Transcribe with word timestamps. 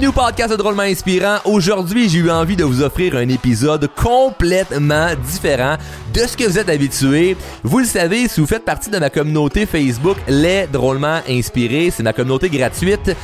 Bienvenue 0.00 0.16
podcast 0.16 0.50
de 0.50 0.56
Drôlement 0.56 0.84
Inspirant. 0.84 1.40
Aujourd'hui, 1.44 2.08
j'ai 2.08 2.20
eu 2.20 2.30
envie 2.30 2.56
de 2.56 2.64
vous 2.64 2.80
offrir 2.80 3.16
un 3.16 3.28
épisode 3.28 3.86
complètement 3.94 5.08
différent 5.26 5.76
de 6.14 6.20
ce 6.20 6.38
que 6.38 6.44
vous 6.44 6.58
êtes 6.58 6.70
habitué. 6.70 7.36
Vous 7.62 7.80
le 7.80 7.84
savez, 7.84 8.26
si 8.26 8.40
vous 8.40 8.46
faites 8.46 8.64
partie 8.64 8.88
de 8.88 8.98
ma 8.98 9.10
communauté 9.10 9.66
Facebook 9.66 10.16
Les 10.26 10.66
Drôlement 10.66 11.20
Inspirés, 11.28 11.90
c'est 11.90 12.02
ma 12.02 12.14
communauté 12.14 12.48
gratuite 12.48 13.14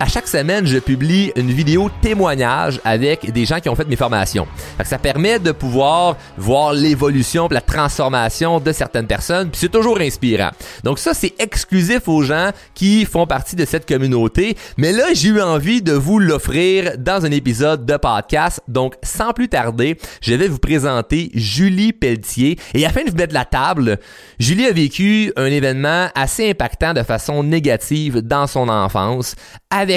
à 0.00 0.06
chaque 0.06 0.26
semaine, 0.26 0.66
je 0.66 0.78
publie 0.78 1.32
une 1.36 1.50
vidéo 1.50 1.90
témoignage 2.02 2.80
avec 2.84 3.30
des 3.30 3.44
gens 3.44 3.60
qui 3.60 3.68
ont 3.68 3.74
fait 3.74 3.86
mes 3.86 3.96
formations. 3.96 4.46
ça 4.82 4.98
permet 4.98 5.38
de 5.38 5.52
pouvoir 5.52 6.16
voir 6.36 6.72
l'évolution, 6.72 7.48
la 7.50 7.60
transformation 7.60 8.60
de 8.60 8.72
certaines 8.72 9.06
personnes, 9.06 9.50
puis 9.50 9.60
c'est 9.60 9.68
toujours 9.68 10.00
inspirant. 10.00 10.50
Donc 10.82 10.98
ça, 10.98 11.14
c'est 11.14 11.34
exclusif 11.38 12.08
aux 12.08 12.22
gens 12.22 12.50
qui 12.74 13.04
font 13.04 13.26
partie 13.26 13.56
de 13.56 13.64
cette 13.64 13.86
communauté. 13.86 14.56
Mais 14.76 14.92
là, 14.92 15.04
j'ai 15.12 15.28
eu 15.28 15.40
envie 15.40 15.80
de 15.80 15.92
vous 15.92 16.18
l'offrir 16.18 16.98
dans 16.98 17.24
un 17.24 17.30
épisode 17.30 17.86
de 17.86 17.96
podcast. 17.96 18.60
Donc, 18.68 18.94
sans 19.02 19.32
plus 19.32 19.48
tarder, 19.48 19.98
je 20.20 20.34
vais 20.34 20.48
vous 20.48 20.58
présenter 20.58 21.30
Julie 21.34 21.92
Pelletier. 21.92 22.58
Et 22.74 22.84
afin 22.84 23.04
de 23.04 23.10
vous 23.10 23.16
mettre 23.16 23.34
la 23.34 23.44
table, 23.44 23.98
Julie 24.38 24.66
a 24.66 24.72
vécu 24.72 25.32
un 25.36 25.46
événement 25.46 26.08
assez 26.14 26.50
impactant 26.50 26.94
de 26.94 27.02
façon 27.02 27.42
négative 27.42 28.20
dans 28.20 28.46
son 28.46 28.68
enfance 28.68 29.36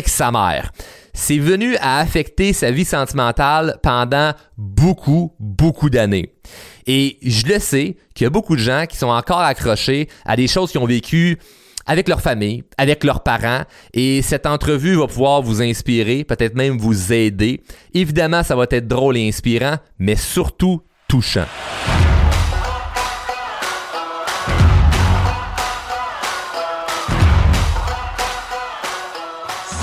sa 0.05 0.31
mère. 0.31 0.71
C'est 1.13 1.39
venu 1.39 1.75
à 1.77 1.97
affecter 1.97 2.53
sa 2.53 2.69
vie 2.69 2.85
sentimentale 2.85 3.79
pendant 3.81 4.33
beaucoup, 4.57 5.33
beaucoup 5.39 5.89
d'années. 5.89 6.33
Et 6.85 7.17
je 7.23 7.47
le 7.47 7.59
sais 7.59 7.97
qu'il 8.13 8.25
y 8.25 8.27
a 8.27 8.29
beaucoup 8.29 8.55
de 8.55 8.61
gens 8.61 8.85
qui 8.87 8.97
sont 8.97 9.07
encore 9.07 9.39
accrochés 9.39 10.07
à 10.25 10.35
des 10.35 10.47
choses 10.47 10.71
qu'ils 10.71 10.79
ont 10.79 10.85
vécues 10.85 11.39
avec 11.87 12.07
leur 12.07 12.21
famille, 12.21 12.63
avec 12.77 13.03
leurs 13.03 13.23
parents. 13.23 13.63
Et 13.93 14.21
cette 14.21 14.45
entrevue 14.45 14.95
va 14.95 15.07
pouvoir 15.07 15.41
vous 15.41 15.61
inspirer, 15.61 16.23
peut-être 16.23 16.55
même 16.55 16.77
vous 16.77 17.11
aider. 17.11 17.61
Évidemment, 17.93 18.43
ça 18.43 18.55
va 18.55 18.65
être 18.69 18.87
drôle 18.87 19.17
et 19.17 19.27
inspirant, 19.27 19.77
mais 19.97 20.15
surtout 20.15 20.81
touchant. 21.07 21.45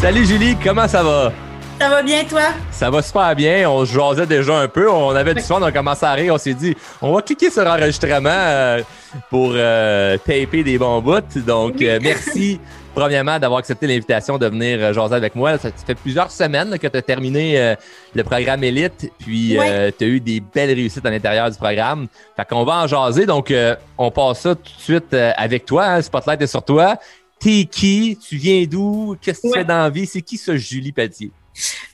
Salut 0.05 0.27
Julie, 0.27 0.55
comment 0.63 0.87
ça 0.87 1.03
va? 1.03 1.33
Ça 1.81 1.89
va 1.89 2.03
bien, 2.03 2.25
toi? 2.25 2.43
Ça 2.71 2.91
va 2.91 3.01
super 3.01 3.35
bien. 3.35 3.71
On 3.71 3.87
se 3.87 3.95
jasait 3.95 4.27
déjà 4.27 4.59
un 4.59 4.69
peu. 4.69 4.91
On 4.91 5.17
avait 5.17 5.33
du 5.33 5.41
soin, 5.41 5.63
on 5.63 5.65
a 5.65 5.73
commencé 5.73 6.05
à 6.05 6.13
rire. 6.13 6.35
On 6.35 6.37
s'est 6.37 6.53
dit, 6.53 6.77
on 7.01 7.15
va 7.15 7.23
cliquer 7.23 7.49
sur 7.49 7.67
enregistrement 7.67 8.29
euh, 8.29 8.83
pour 9.31 9.53
euh, 9.55 10.19
taper 10.19 10.63
des 10.63 10.77
bons 10.77 11.01
bouts. 11.01 11.41
Donc, 11.47 11.81
euh, 11.81 11.99
merci, 12.03 12.61
premièrement, 12.95 13.39
d'avoir 13.39 13.61
accepté 13.61 13.87
l'invitation 13.87 14.37
de 14.37 14.47
venir 14.47 14.93
jaser 14.93 15.15
avec 15.15 15.35
moi. 15.35 15.57
Ça 15.57 15.71
fait 15.87 15.95
plusieurs 15.95 16.31
semaines 16.31 16.79
que 16.79 16.87
tu 16.87 16.99
as 16.99 17.03
terminé 17.03 17.75
le 18.15 18.25
programme 18.25 18.63
Elite, 18.63 19.11
puis 19.21 19.57
tu 19.99 20.05
as 20.05 20.07
eu 20.07 20.21
des 20.21 20.41
belles 20.41 20.75
réussites 20.75 21.07
à 21.07 21.11
l'intérieur 21.11 21.51
du 21.51 21.57
programme. 21.57 22.09
Fait 22.37 22.47
qu'on 22.47 22.65
va 22.65 22.83
en 22.83 22.87
jaser. 22.87 23.25
Donc, 23.25 23.51
on 23.97 24.11
passe 24.11 24.41
ça 24.41 24.55
tout 24.55 24.63
de 24.65 24.83
suite 24.83 25.15
avec 25.15 25.65
toi. 25.65 25.87
Hein. 25.87 26.03
Spotlight 26.03 26.43
est 26.43 26.47
sur 26.47 26.63
toi. 26.63 26.99
T'es 27.45 27.69
qui? 27.71 28.17
Tu 28.27 28.37
viens 28.37 28.65
d'où? 28.65 29.17
Qu'est-ce 29.21 29.43
que 29.43 29.49
tu 29.49 29.53
fais 29.53 29.65
dans 29.65 29.77
la 29.77 29.91
vie? 29.91 30.07
C'est 30.07 30.23
qui 30.23 30.39
ce 30.39 30.57
Julie 30.57 30.93
Pelletier? 30.93 31.31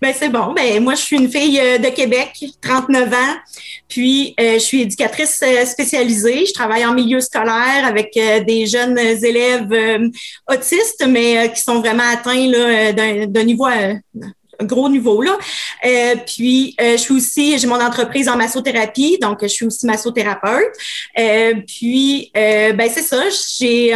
Ben 0.00 0.14
c'est 0.16 0.28
bon. 0.28 0.52
Ben 0.52 0.80
moi 0.80 0.94
je 0.94 1.00
suis 1.00 1.16
une 1.16 1.28
fille 1.28 1.58
euh, 1.58 1.78
de 1.78 1.88
Québec, 1.88 2.44
39 2.62 3.12
ans. 3.12 3.34
Puis 3.88 4.32
euh, 4.38 4.54
je 4.54 4.58
suis 4.60 4.82
éducatrice 4.82 5.42
euh, 5.42 5.64
spécialisée. 5.66 6.46
Je 6.46 6.52
travaille 6.52 6.86
en 6.86 6.94
milieu 6.94 7.18
scolaire 7.18 7.84
avec 7.84 8.12
des 8.14 8.66
jeunes 8.66 8.96
élèves 8.96 10.00
autistes, 10.48 11.04
mais 11.08 11.52
qui 11.52 11.60
sont 11.60 11.80
vraiment 11.80 12.08
atteints 12.12 12.92
d'un 13.26 13.42
niveau 13.42 13.66
gros 14.62 14.88
niveau 14.88 15.22
là. 15.22 15.36
puis 16.26 16.76
je 16.78 16.96
suis 16.96 17.14
aussi 17.14 17.58
j'ai 17.58 17.66
mon 17.66 17.80
entreprise 17.80 18.28
en 18.28 18.36
massothérapie, 18.36 19.18
donc 19.20 19.38
je 19.42 19.48
suis 19.48 19.66
aussi 19.66 19.84
massothérapeute. 19.84 20.76
puis 21.66 22.30
ben 22.34 22.88
c'est 22.88 23.02
ça, 23.02 23.24
j'ai 23.58 23.92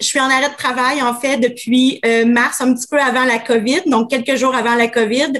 je 0.00 0.06
suis 0.06 0.20
en 0.20 0.30
arrêt 0.30 0.48
de 0.48 0.56
travail, 0.56 1.02
en 1.02 1.14
fait, 1.14 1.36
depuis 1.36 2.00
euh, 2.04 2.24
mars, 2.24 2.60
un 2.60 2.74
petit 2.74 2.86
peu 2.90 2.98
avant 2.98 3.24
la 3.24 3.38
COVID, 3.38 3.82
donc 3.86 4.10
quelques 4.10 4.36
jours 4.36 4.54
avant 4.54 4.74
la 4.74 4.88
COVID. 4.88 5.32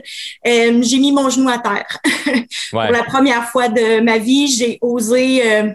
Euh, 0.47 0.83
j'ai 0.83 0.99
mis 0.99 1.13
mon 1.13 1.31
genou 1.31 1.49
à 1.49 1.59
terre. 1.59 1.99
Pour 2.71 2.81
la 2.83 3.05
première 3.05 3.49
fois 3.49 3.69
de 3.69 4.01
ma 4.01 4.19
vie, 4.19 4.49
j'ai 4.49 4.79
osé 4.83 5.41
euh, 5.51 5.71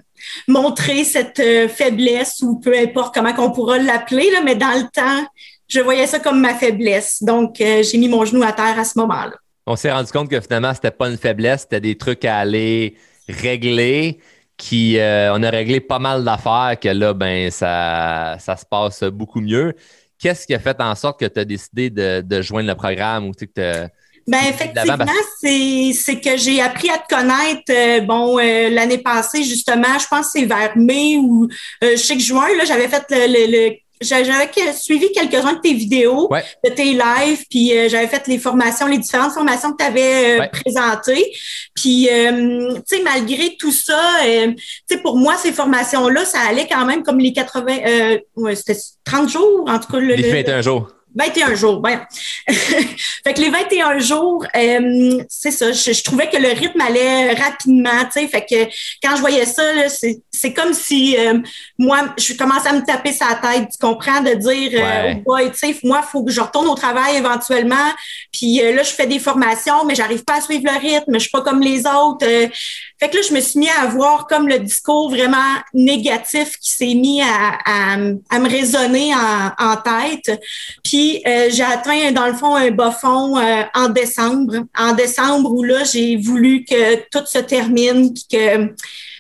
montrer 0.47 1.03
cette 1.03 1.41
faiblesse 1.69 2.41
ou 2.41 2.59
peu 2.59 2.78
importe 2.78 3.13
comment 3.13 3.34
qu'on 3.34 3.51
pourra 3.51 3.79
l'appeler, 3.79 4.29
là, 4.31 4.41
mais 4.44 4.56
dans 4.56 4.78
le 4.78 4.88
temps, 4.94 5.28
je 5.67 5.79
voyais 5.79 6.07
ça 6.07 6.19
comme 6.19 6.40
ma 6.40 6.53
faiblesse. 6.53 7.23
Donc, 7.23 7.56
j'ai 7.57 7.97
mis 7.97 8.07
mon 8.07 8.23
genou 8.23 8.44
à 8.44 8.53
terre 8.53 8.78
à 8.78 8.84
ce 8.84 9.00
moment-là. 9.00 9.35
On 9.66 9.75
s'est 9.75 9.91
rendu 9.91 10.12
compte 10.12 10.29
que 10.29 10.40
finalement, 10.40 10.73
c'était 10.75 10.91
pas 10.91 11.09
une 11.09 11.17
faiblesse, 11.17 11.62
c'était 11.62 11.81
des 11.81 11.97
trucs 11.97 12.23
à 12.23 12.38
aller 12.38 12.96
régler 13.28 14.19
qui 14.58 15.00
euh, 15.00 15.34
on 15.34 15.44
a 15.44 15.50
réglé 15.50 15.80
pas 15.80 16.00
mal 16.00 16.24
d'affaires 16.24 16.76
que 16.82 16.90
là, 16.90 17.14
ben, 17.14 17.52
ça, 17.52 18.38
ça 18.40 18.56
se 18.56 18.66
passe 18.66 19.04
beaucoup 19.04 19.42
mieux. 19.42 19.74
Qu'est-ce 20.18 20.48
qui 20.48 20.54
a 20.54 20.60
fait 20.60 20.80
en 20.80 20.96
sorte 20.96 21.20
que 21.20 21.26
tu 21.26 21.40
as 21.40 21.46
décidé 21.46 21.90
de, 21.90 22.22
de, 22.22 22.42
joindre 22.42 22.70
le 22.70 22.76
programme 22.76 23.28
ou 23.28 23.32
que 23.32 23.88
ben 24.28 24.40
effectivement, 24.50 25.06
c'est 25.40 26.20
que 26.20 26.36
j'ai 26.36 26.60
appris 26.60 26.90
à 26.90 26.98
te 26.98 27.14
connaître. 27.14 27.62
Euh, 27.70 28.02
bon, 28.02 28.40
euh, 28.40 28.70
l'année 28.70 28.98
passée 28.98 29.44
justement, 29.44 30.00
je 30.00 30.08
pense 30.08 30.32
que 30.32 30.40
c'est 30.40 30.46
vers 30.46 30.76
mai 30.76 31.18
ou 31.18 31.48
je 31.82 31.96
sais 31.96 32.16
que 32.16 32.24
juin 32.24 32.48
là, 32.58 32.66
j'avais 32.66 32.88
fait 32.88 33.06
le, 33.12 33.52
le 33.52 33.84
j'avais 34.02 34.50
suivi 34.74 35.12
quelques-uns 35.12 35.54
de 35.54 35.60
tes 35.60 35.74
vidéos, 35.74 36.30
de 36.64 36.70
tes 36.70 36.94
lives, 36.94 37.46
puis 37.50 37.78
euh, 37.78 37.88
j'avais 37.90 38.08
fait 38.08 38.28
les 38.28 38.38
formations, 38.38 38.88
les 38.88 38.98
différentes 38.98 39.32
formations 39.32 39.72
que 39.72 39.78
tu 39.78 39.84
avais 39.84 40.40
euh, 40.40 40.48
présentées. 40.48 41.32
Puis, 41.74 42.10
euh, 42.10 42.74
tu 42.88 42.98
sais, 42.98 43.04
malgré 43.04 43.56
tout 43.58 43.72
ça, 43.72 44.00
tu 44.24 44.56
sais, 44.90 44.98
pour 45.02 45.18
moi, 45.18 45.36
ces 45.38 45.52
formations-là, 45.52 46.26
ça 46.26 46.40
allait 46.48 46.68
quand 46.68 46.86
même 46.86 47.04
comme 47.04 47.20
les 47.20 47.34
80, 47.34 48.18
ouais, 48.36 48.56
c'était 48.56 48.80
30 49.04 49.30
jours, 49.30 49.66
en 49.68 49.80
tout 49.80 49.92
cas. 49.92 50.00
Le, 50.00 50.16
les 50.16 50.32
21 50.32 50.62
jours. 50.62 50.90
21 51.16 51.56
jours, 51.56 51.80
ben. 51.80 52.06
fait 52.48 53.34
que 53.34 53.42
les 53.42 53.50
21 53.50 54.00
jours, 54.00 54.46
euh, 54.56 55.24
c'est 55.30 55.52
ça, 55.52 55.72
je, 55.72 56.03
trouvais 56.03 56.30
que 56.30 56.38
le 56.38 56.50
rythme 56.50 56.81
allait 56.81 57.34
rapidement, 57.34 58.03
tu 58.06 58.20
sais, 58.20 58.28
fait 58.28 58.46
que 58.46 58.66
quand 59.02 59.16
je 59.16 59.22
voyais 59.22 59.46
ça, 59.46 59.64
c'est 59.90 60.53
comme 60.53 60.74
si 60.74 61.18
euh, 61.18 61.40
moi, 61.80 62.14
je 62.18 62.34
commençais 62.34 62.70
à 62.70 62.74
me 62.74 62.86
taper 62.86 63.14
sa 63.14 63.36
tête, 63.36 63.70
tu 63.72 63.78
comprends, 63.80 64.22
de 64.22 64.34
dire, 64.34 64.72
euh, 64.74 65.14
ouais. 65.26 65.52
tu 65.52 65.58
sais, 65.58 65.76
moi, 65.84 66.02
il 66.03 66.08
faut 66.08 66.24
que 66.24 66.31
je 66.31 66.42
retourne 66.42 66.68
au 66.68 66.76
travail 66.76 67.16
éventuellement, 67.16 67.92
puis 68.32 68.58
là, 68.58 68.84
je 68.84 68.92
fais 68.92 69.08
des 69.08 69.20
formations, 69.20 69.86
mais 69.86 69.96
j'arrive 69.96 70.24
pas 70.24 70.36
à 70.36 70.42
suivre 70.42 70.64
le 70.66 70.78
rythme, 70.78 71.14
je 71.14 71.20
suis 71.20 71.32
pas 71.32 71.42
comme 71.42 71.62
les 71.62 71.84
autres. 71.88 72.26
Fait 73.00 73.10
que 73.10 73.18
là, 73.18 73.22
je 73.28 73.34
me 73.34 73.42
suis 73.42 73.60
mis 73.60 73.70
à 73.70 73.82
avoir 73.82 74.28
comme 74.28 74.48
le 74.48 74.60
discours 74.60 75.10
vraiment 75.10 75.38
négatif 75.74 76.58
qui 76.60 76.70
s'est 76.70 76.94
mis 76.94 77.22
à, 77.22 77.58
à, 77.66 77.98
me 77.98 78.50
résonner 78.50 79.14
en, 79.14 79.52
en 79.58 79.78
tête, 79.78 80.40
puis 80.84 81.22
euh, 81.28 81.50
j'ai 81.52 81.64
atteint, 81.64 82.12
dans 82.12 82.28
le 82.28 82.34
fond, 82.34 82.56
un 82.56 82.72
bas 82.72 82.92
fond 82.92 83.38
euh, 83.38 83.64
en 83.74 83.90
décembre. 83.90 84.66
En 84.78 84.94
décembre, 84.94 85.52
où 85.52 85.64
là, 85.64 85.84
j'ai 85.84 86.16
voulu 86.18 86.64
que 86.64 86.96
tout 87.10 87.26
se 87.26 87.40
termine, 87.40 88.14
que 88.32 88.74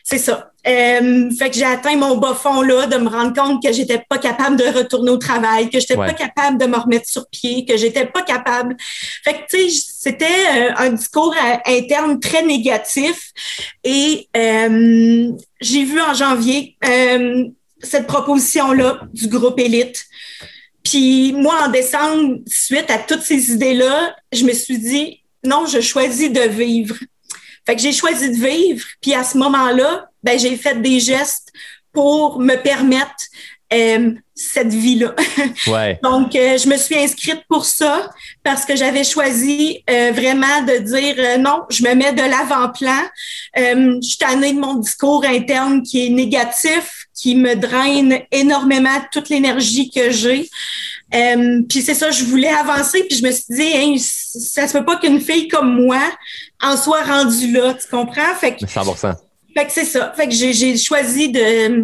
c'est 0.03 0.19
ça. 0.19 0.51
Euh, 0.67 1.29
fait 1.37 1.49
que 1.49 1.55
j'ai 1.55 1.65
atteint 1.65 1.95
mon 1.95 2.17
bas 2.17 2.33
fond 2.33 2.61
là, 2.61 2.87
de 2.87 2.97
me 2.97 3.07
rendre 3.07 3.33
compte 3.33 3.63
que 3.63 3.71
j'étais 3.71 4.03
pas 4.09 4.17
capable 4.17 4.57
de 4.57 4.63
retourner 4.63 5.11
au 5.11 5.17
travail, 5.17 5.69
que 5.69 5.79
j'étais 5.79 5.95
pas 5.95 6.13
capable 6.13 6.57
de 6.57 6.65
me 6.65 6.77
remettre 6.77 7.07
sur 7.07 7.27
pied, 7.29 7.65
que 7.65 7.77
j'étais 7.77 8.05
pas 8.05 8.23
capable. 8.23 8.75
Fait 9.23 9.33
que 9.33 9.39
tu 9.49 9.69
sais, 9.69 9.85
c'était 9.99 10.69
un 10.75 10.89
discours 10.89 11.35
interne 11.65 12.19
très 12.19 12.43
négatif. 12.43 13.31
Et 13.83 14.27
j'ai 14.33 15.83
vu 15.83 16.01
en 16.01 16.13
janvier 16.13 16.77
cette 17.81 18.07
proposition 18.07 18.71
là 18.73 19.01
du 19.13 19.27
groupe 19.27 19.59
Élite. 19.59 20.05
Puis 20.83 21.33
moi, 21.33 21.55
en 21.65 21.69
décembre, 21.69 22.37
suite 22.47 22.89
à 22.89 22.99
toutes 22.99 23.21
ces 23.21 23.51
idées-là, 23.51 24.15
je 24.31 24.45
me 24.45 24.53
suis 24.53 24.77
dit, 24.77 25.21
non, 25.43 25.65
je 25.65 25.81
choisis 25.81 26.31
de 26.31 26.41
vivre. 26.41 26.95
Fait 27.65 27.75
que 27.75 27.81
j'ai 27.81 27.91
choisi 27.91 28.29
de 28.29 28.35
vivre. 28.35 28.85
Puis 29.01 29.13
à 29.13 29.23
ce 29.23 29.37
moment-là, 29.39 30.09
ben, 30.25 30.39
j'ai 30.39 30.57
fait 30.57 30.81
des 30.81 30.99
gestes 30.99 31.53
pour 31.93 32.39
me 32.39 32.55
permettre 32.55 33.23
euh, 33.73 34.11
cette 34.33 34.73
vie-là. 34.73 35.15
Ouais. 35.67 35.99
Donc, 36.03 36.35
euh, 36.35 36.57
je 36.57 36.67
me 36.67 36.77
suis 36.77 36.95
inscrite 36.95 37.41
pour 37.47 37.65
ça 37.65 38.09
parce 38.43 38.65
que 38.65 38.75
j'avais 38.75 39.03
choisi 39.03 39.83
euh, 39.89 40.11
vraiment 40.11 40.61
de 40.63 40.77
dire 40.79 41.39
non, 41.39 41.63
je 41.69 41.83
me 41.83 41.95
mets 41.95 42.13
de 42.13 42.21
l'avant-plan. 42.21 43.01
je 43.55 43.99
suis 44.01 44.17
tannée 44.17 44.53
de 44.53 44.59
mon 44.59 44.75
discours 44.75 45.23
interne 45.25 45.81
qui 45.83 46.05
est 46.05 46.09
négatif, 46.09 47.07
qui 47.15 47.35
me 47.35 47.55
draine 47.55 48.19
énormément 48.31 48.99
toute 49.11 49.29
l'énergie 49.29 49.89
que 49.89 50.11
j'ai. 50.11 50.49
Euh, 51.13 51.61
puis 51.69 51.81
c'est 51.81 51.93
ça, 51.93 52.11
je 52.11 52.23
voulais 52.25 52.49
avancer, 52.49 53.03
puis 53.07 53.17
je 53.17 53.23
me 53.23 53.31
suis 53.31 53.45
dit, 53.49 53.71
hein, 53.75 53.95
ça 53.97 54.67
se 54.67 54.77
peut 54.77 54.83
pas 54.83 54.97
qu'une 54.97 55.21
fille 55.21 55.47
comme 55.47 55.81
moi 55.81 56.01
en 56.61 56.75
soit 56.75 57.03
rendue 57.03 57.51
là, 57.51 57.73
tu 57.73 57.87
comprends? 57.89 58.33
Fait 58.39 58.55
que, 58.55 58.65
100%. 58.65 59.15
Fait 59.57 59.65
que 59.65 59.71
c'est 59.71 59.85
ça. 59.85 60.13
Fait 60.15 60.27
que 60.27 60.33
j'ai 60.33 60.77
choisi 60.77 61.31
de, 61.31 61.83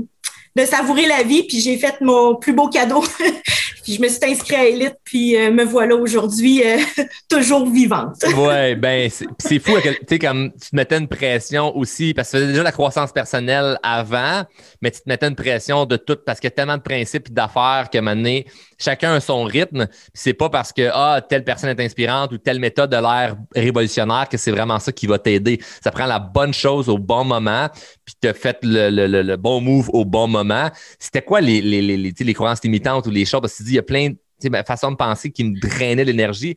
de 0.56 0.66
savourer 0.66 1.06
la 1.06 1.24
vie, 1.24 1.44
puis 1.44 1.60
j'ai 1.60 1.78
fait 1.78 2.02
mon 2.02 2.36
plus 2.36 2.54
beau 2.54 2.68
cadeau. 2.68 3.04
Puis 3.84 3.96
je 3.96 4.02
me 4.02 4.08
suis 4.08 4.20
inscrite 4.24 4.58
à 4.58 4.66
Elite, 4.66 4.98
puis 5.04 5.36
euh, 5.36 5.52
me 5.52 5.64
voilà 5.64 5.96
aujourd'hui 5.96 6.64
euh, 6.64 6.78
toujours 7.30 7.70
vivante. 7.70 8.16
ouais, 8.38 8.76
ben 8.82 9.10
c'est 9.10 9.60
fou, 9.60 9.74
tu 10.08 10.20
comme 10.20 10.52
tu 10.54 10.70
te 10.70 10.76
mettais 10.76 10.98
une 10.98 11.08
pression 11.08 11.76
aussi, 11.76 12.14
parce 12.14 12.30
que 12.30 12.38
tu 12.38 12.42
faisais 12.42 12.52
déjà 12.52 12.64
la 12.64 12.72
croissance 12.72 13.12
personnelle 13.12 13.78
avant, 13.84 14.44
mais 14.82 14.92
tu 14.92 15.02
te 15.02 15.10
mettais 15.10 15.28
une 15.28 15.36
pression 15.36 15.86
de 15.86 15.98
tout, 15.98 16.18
parce 16.26 16.40
qu'il 16.40 16.48
y 16.48 16.54
a 16.54 16.56
tellement 16.56 16.78
de 16.78 16.82
principes 16.82 17.28
et 17.30 17.34
d'affaires 17.34 17.90
que 17.92 17.98
maintenant, 17.98 18.40
chacun 18.82 19.14
a 19.14 19.20
son 19.20 19.44
rythme. 19.44 19.88
C'est 20.14 20.34
pas 20.34 20.50
parce 20.50 20.74
que 20.74 20.90
ah, 20.94 21.22
telle 21.28 21.44
personne 21.44 21.70
est 21.70 21.84
inspirante 21.84 22.32
ou 22.32 22.38
telle 22.38 22.60
méthode 22.60 22.94
a 22.94 23.02
l'air 23.02 23.36
révolutionnaire 23.56 24.28
que 24.30 24.38
c'est 24.38 24.52
vraiment 24.52 24.80
ça 24.80 24.92
qui 24.92 25.08
va 25.08 25.20
t'aider. 25.20 25.60
Ça 25.84 25.92
prend 25.92 26.06
la 26.06 26.20
bonne 26.20 26.54
chose 26.54 26.90
au 26.90 26.98
bon 26.98 27.24
moment, 27.24 27.70
puis 28.06 28.16
tu 28.22 28.28
as 28.28 28.34
fait 28.34 28.58
le, 28.64 28.90
le, 28.90 29.22
le, 29.22 29.38
bon 29.38 29.62
move 29.62 29.90
au 29.94 30.06
bon 30.06 30.28
moment. 30.28 30.70
C'était 31.00 31.22
quoi 31.22 31.42
les, 31.42 31.62
les, 31.62 31.82
les, 31.82 31.98
les, 31.98 32.34
croyances 32.34 32.64
limitantes 32.64 33.08
ou 33.08 33.12
les 33.12 33.26
choses? 33.26 33.42
Parce 33.42 33.58
que 33.58 33.64
tu 33.64 33.71
il 33.74 33.76
y 33.76 33.80
a 33.80 33.84
plein 33.84 34.10
de 34.10 34.64
façons 34.66 34.92
de 34.92 34.96
penser 34.96 35.32
qui 35.32 35.44
me 35.44 35.60
drainaient 35.60 36.06
l'énergie. 36.06 36.56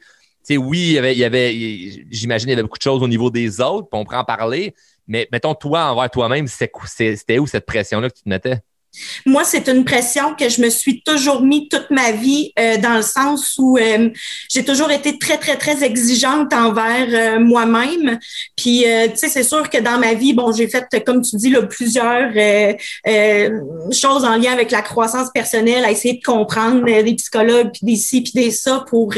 oui, 0.50 0.92
y 0.92 0.98
avait, 0.98 1.24
avait 1.24 1.52
j'imagine, 2.10 2.48
il 2.48 2.52
y 2.52 2.54
avait 2.54 2.62
beaucoup 2.62 2.78
de 2.78 2.82
choses 2.82 3.02
au 3.02 3.08
niveau 3.08 3.30
des 3.30 3.60
autres, 3.60 3.88
puis 3.90 4.00
on 4.00 4.04
pourrait 4.04 4.18
en 4.18 4.24
parler. 4.24 4.74
Mais 5.06 5.28
mettons, 5.32 5.54
toi, 5.54 5.92
envers 5.92 6.10
toi-même, 6.10 6.46
c'était 6.46 7.38
où 7.38 7.46
cette 7.46 7.66
pression-là 7.66 8.08
que 8.08 8.16
tu 8.16 8.22
te 8.22 8.28
mettais? 8.28 8.60
Moi, 9.26 9.44
c'est 9.44 9.68
une 9.68 9.84
pression 9.84 10.34
que 10.34 10.48
je 10.48 10.60
me 10.60 10.70
suis 10.70 11.02
toujours 11.02 11.42
mis 11.42 11.68
toute 11.68 11.90
ma 11.90 12.12
vie 12.12 12.52
euh, 12.58 12.76
dans 12.78 12.94
le 12.94 13.02
sens 13.02 13.54
où 13.58 13.76
euh, 13.76 14.10
j'ai 14.50 14.64
toujours 14.64 14.90
été 14.90 15.18
très, 15.18 15.38
très, 15.38 15.56
très 15.56 15.82
exigeante 15.82 16.52
envers 16.52 17.08
euh, 17.10 17.40
moi-même. 17.40 18.18
Puis, 18.56 18.84
tu 18.84 19.16
sais, 19.16 19.28
c'est 19.28 19.42
sûr 19.42 19.68
que 19.68 19.78
dans 19.78 19.98
ma 19.98 20.14
vie, 20.14 20.32
bon, 20.32 20.52
j'ai 20.52 20.68
fait, 20.68 20.86
comme 21.04 21.22
tu 21.22 21.36
dis, 21.36 21.50
là, 21.50 21.62
plusieurs 21.62 22.32
choses 23.92 24.24
en 24.24 24.36
lien 24.36 24.52
avec 24.52 24.70
la 24.70 24.82
croissance 24.82 25.30
personnelle, 25.32 25.84
à 25.84 25.90
essayer 25.90 26.14
de 26.14 26.24
comprendre 26.24 26.84
des 26.84 27.14
psychologues, 27.14 27.70
puis 27.72 27.80
des 27.82 27.96
ci, 27.96 28.22
puis 28.22 28.32
des 28.34 28.50
ça, 28.50 28.84
pour 28.88 29.14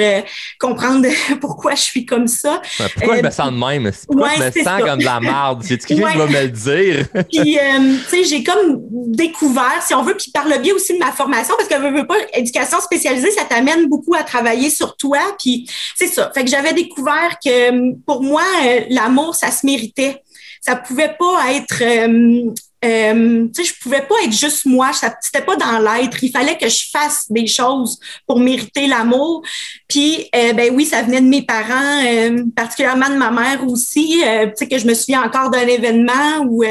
comprendre 0.59 1.07
pourquoi 1.41 1.75
je 1.75 1.83
suis 1.83 2.07
comme 2.07 2.29
ça. 2.29 2.61
pourquoi 2.95 3.19
je 3.19 3.23
me 3.23 3.31
sens 3.31 3.53
de 3.53 3.59
même? 3.59 3.91
Pourquoi 4.07 4.31
je 4.37 4.43
me 4.43 4.65
sens 4.65 4.83
comme 4.83 4.99
de 4.99 5.05
la 5.05 5.21
merde? 5.21 5.63
C'est 5.65 5.85
quelqu'un 5.85 6.13
qui 6.13 6.19
va 6.19 6.27
me 6.27 6.43
le 6.43 6.49
dire? 6.49 7.07
puis, 7.31 7.59
tu 7.59 7.99
sais, 8.09 8.25
j'ai 8.25 8.43
comme 8.43 8.81
découvert 9.09 9.66
si 9.81 9.95
on 9.95 10.03
veut, 10.03 10.17
puis 10.17 10.31
par 10.31 10.47
le 10.47 10.59
biais 10.59 10.73
aussi 10.73 10.95
de 10.95 10.99
ma 10.99 11.13
formation, 11.13 11.55
parce 11.57 11.69
que 11.69 11.75
je 11.75 12.03
pas, 12.03 12.17
éducation 12.35 12.81
spécialisée, 12.81 13.31
ça 13.31 13.45
t'amène 13.45 13.87
beaucoup 13.87 14.15
à 14.15 14.23
travailler 14.23 14.71
sur 14.71 14.97
toi, 14.97 15.21
puis 15.39 15.69
c'est 15.95 16.09
ça. 16.09 16.31
Fait 16.35 16.45
que 16.45 16.51
j'avais 16.51 16.73
découvert 16.73 17.39
que 17.45 17.93
pour 18.05 18.23
moi, 18.23 18.45
euh, 18.65 18.81
l'amour, 18.91 19.35
ça 19.35 19.51
se 19.51 19.65
méritait. 19.67 20.23
Ça 20.61 20.75
pouvait 20.75 21.15
pas 21.19 21.53
être 21.53 21.83
euh, 21.83 22.53
euh, 22.85 23.49
tu 23.55 23.65
sais, 23.65 23.73
je 23.73 23.81
pouvais 23.81 24.03
pas 24.03 24.15
être 24.25 24.33
juste 24.33 24.67
moi. 24.67 24.91
C'était 25.21 25.45
pas 25.45 25.57
dans 25.57 25.79
l'être. 25.79 26.23
Il 26.23 26.31
fallait 26.31 26.59
que 26.59 26.69
je 26.69 26.87
fasse 26.91 27.25
des 27.31 27.47
choses 27.47 27.99
pour 28.27 28.39
mériter 28.39 28.87
l'amour. 28.87 29.43
Puis, 29.89 30.29
euh, 30.35 30.53
ben 30.53 30.73
oui, 30.75 30.85
ça 30.85 31.03
venait 31.03 31.21
de 31.21 31.27
mes 31.27 31.43
parents, 31.43 32.05
euh, 32.05 32.43
particulièrement 32.57 33.09
de 33.09 33.15
ma 33.15 33.31
mère 33.31 33.65
aussi. 33.69 34.21
Euh, 34.27 34.47
tu 34.47 34.53
sais 34.57 34.69
que 34.69 34.79
je 34.79 34.87
me 34.87 34.95
souviens 34.95 35.23
encore 35.23 35.51
d'un 35.51 35.67
événement 35.67 36.45
où 36.49 36.65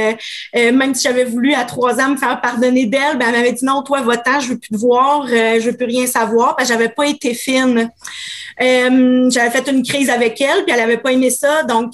même 0.54 0.94
si 0.94 1.04
j'avais 1.04 1.24
voulu 1.24 1.54
à 1.54 1.64
trois 1.64 2.00
ans 2.00 2.10
me 2.10 2.18
faire 2.18 2.42
pardonner 2.42 2.86
d'elle, 2.86 3.18
ben 3.18 3.28
elle 3.28 3.36
m'avait 3.36 3.52
dit 3.54 3.64
non, 3.64 3.84
toi, 3.84 4.02
va-t'en, 4.02 4.40
je 4.40 4.50
veux 4.50 4.58
plus 4.58 4.70
te 4.70 4.78
voir, 4.78 5.28
je 5.28 5.62
veux 5.62 5.76
plus 5.76 5.86
rien 5.86 6.08
savoir. 6.08 6.56
Ben 6.58 6.66
j'avais 6.66 6.90
pas 6.90 7.08
été 7.08 7.34
fine. 7.34 7.90
j'avais 8.60 9.52
fait 9.52 9.68
une 9.70 9.84
crise 9.84 10.10
avec 10.10 10.42
elle, 10.42 10.64
puis 10.66 10.74
elle 10.74 10.82
avait 10.82 10.98
pas 10.98 11.12
aimé 11.12 11.30
ça. 11.30 11.64
Donc, 11.64 11.94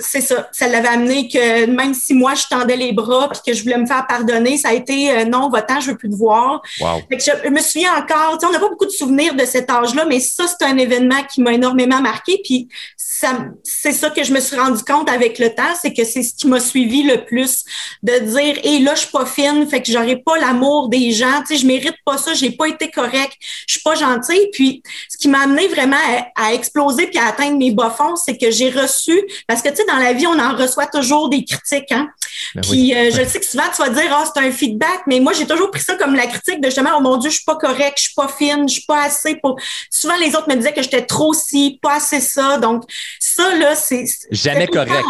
c'est 0.00 0.20
ça. 0.20 0.48
Ça 0.52 0.68
l'avait 0.68 0.88
amené 0.88 1.28
que 1.28 1.66
même 1.66 1.94
si 1.94 2.14
moi 2.14 2.34
je 2.34 2.44
tendais 2.48 2.76
les 2.76 2.92
bras 2.92 3.30
que 3.44 3.52
je 3.52 3.62
voulais 3.62 3.78
me 3.78 3.86
faire 3.86 4.06
pardonner, 4.06 4.56
ça 4.58 4.70
a 4.70 4.74
été 4.74 5.24
non, 5.24 5.48
va-t'en, 5.48 5.80
je 5.80 5.92
veux 5.92 5.96
plus 5.96 6.10
te 6.10 6.16
voir. 6.16 6.62
je, 6.68 7.48
me 7.48 7.60
souviens 7.60 7.94
encore, 7.96 8.38
on 8.42 8.52
n'a 8.52 8.58
pas 8.58 8.68
beaucoup 8.68 8.86
de 8.86 8.90
souvenirs 8.90 9.34
de 9.34 9.44
cet 9.44 9.70
âge-là, 9.70 10.04
mais 10.04 10.20
ça, 10.20 10.41
c'est 10.46 10.64
un 10.64 10.76
événement 10.76 11.22
qui 11.32 11.40
m'a 11.40 11.52
énormément 11.52 12.00
marqué. 12.00 12.40
Puis 12.42 12.68
c'est 13.62 13.92
ça 13.92 14.10
que 14.10 14.24
je 14.24 14.32
me 14.32 14.40
suis 14.40 14.56
rendu 14.56 14.82
compte 14.82 15.08
avec 15.08 15.38
le 15.38 15.54
temps, 15.54 15.74
c'est 15.80 15.92
que 15.92 16.04
c'est 16.04 16.22
ce 16.22 16.34
qui 16.34 16.46
m'a 16.46 16.60
suivi 16.60 17.02
le 17.02 17.24
plus, 17.24 17.64
de 18.02 18.18
dire, 18.18 18.58
et 18.64 18.78
là, 18.80 18.94
je 18.94 19.00
suis 19.00 19.10
pas 19.10 19.26
fine, 19.26 19.68
fait 19.68 19.82
que 19.82 19.92
j'aurai 19.92 20.16
pas 20.16 20.38
l'amour 20.38 20.88
des 20.88 21.12
gens, 21.12 21.40
tu 21.40 21.54
sais, 21.54 21.56
je 21.56 21.66
mérite 21.66 21.94
pas 22.04 22.18
ça, 22.18 22.34
j'ai 22.34 22.50
pas 22.50 22.68
été 22.68 22.90
correct, 22.90 23.32
je 23.66 23.74
suis 23.74 23.82
pas 23.82 23.94
gentille. 23.94 24.48
Puis, 24.52 24.82
ce 25.08 25.16
qui 25.16 25.28
m'a 25.28 25.42
amené 25.42 25.68
vraiment 25.68 25.96
à, 26.36 26.52
exploser 26.52 27.06
puis 27.06 27.18
à 27.18 27.28
atteindre 27.28 27.58
mes 27.58 27.70
bas 27.70 27.90
fonds, 27.90 28.16
c'est 28.16 28.36
que 28.36 28.50
j'ai 28.50 28.70
reçu, 28.70 29.22
parce 29.46 29.62
que 29.62 29.68
tu 29.68 29.76
sais, 29.76 29.84
dans 29.86 29.98
la 29.98 30.12
vie, 30.12 30.26
on 30.26 30.38
en 30.38 30.56
reçoit 30.56 30.86
toujours 30.86 31.28
des 31.28 31.44
critiques, 31.44 31.92
hein. 31.92 32.08
Ben 32.54 32.62
puis, 32.62 32.94
euh, 32.94 33.10
je 33.10 33.24
sais 33.24 33.38
que 33.38 33.46
souvent, 33.46 33.64
tu 33.74 33.82
vas 33.82 33.90
dire, 33.90 34.10
ah, 34.10 34.24
c'est 34.32 34.42
un 34.42 34.50
feedback, 34.50 35.02
mais 35.06 35.20
moi, 35.20 35.32
j'ai 35.32 35.46
toujours 35.46 35.70
pris 35.70 35.82
ça 35.82 35.94
comme 35.96 36.14
la 36.14 36.26
critique 36.26 36.60
de 36.60 36.66
justement, 36.66 36.90
oh 36.98 37.00
mon 37.00 37.16
Dieu, 37.16 37.30
je 37.30 37.36
suis 37.36 37.44
pas 37.44 37.56
correct, 37.56 37.94
je 37.96 38.02
suis 38.02 38.14
pas 38.14 38.28
fine, 38.28 38.68
je 38.68 38.74
suis 38.74 38.84
pas 38.84 39.02
assez 39.04 39.36
pour. 39.36 39.56
Souvent, 39.90 40.16
les 40.16 40.31
autres 40.36 40.48
me 40.48 40.56
disaient 40.56 40.72
que 40.72 40.82
j'étais 40.82 41.06
trop 41.06 41.32
si, 41.32 41.78
pas 41.82 41.96
assez 41.96 42.20
ça. 42.20 42.58
Donc, 42.58 42.84
ça, 43.18 43.56
là, 43.56 43.74
c'est. 43.74 44.04
Jamais 44.30 44.66
correct. 44.66 45.06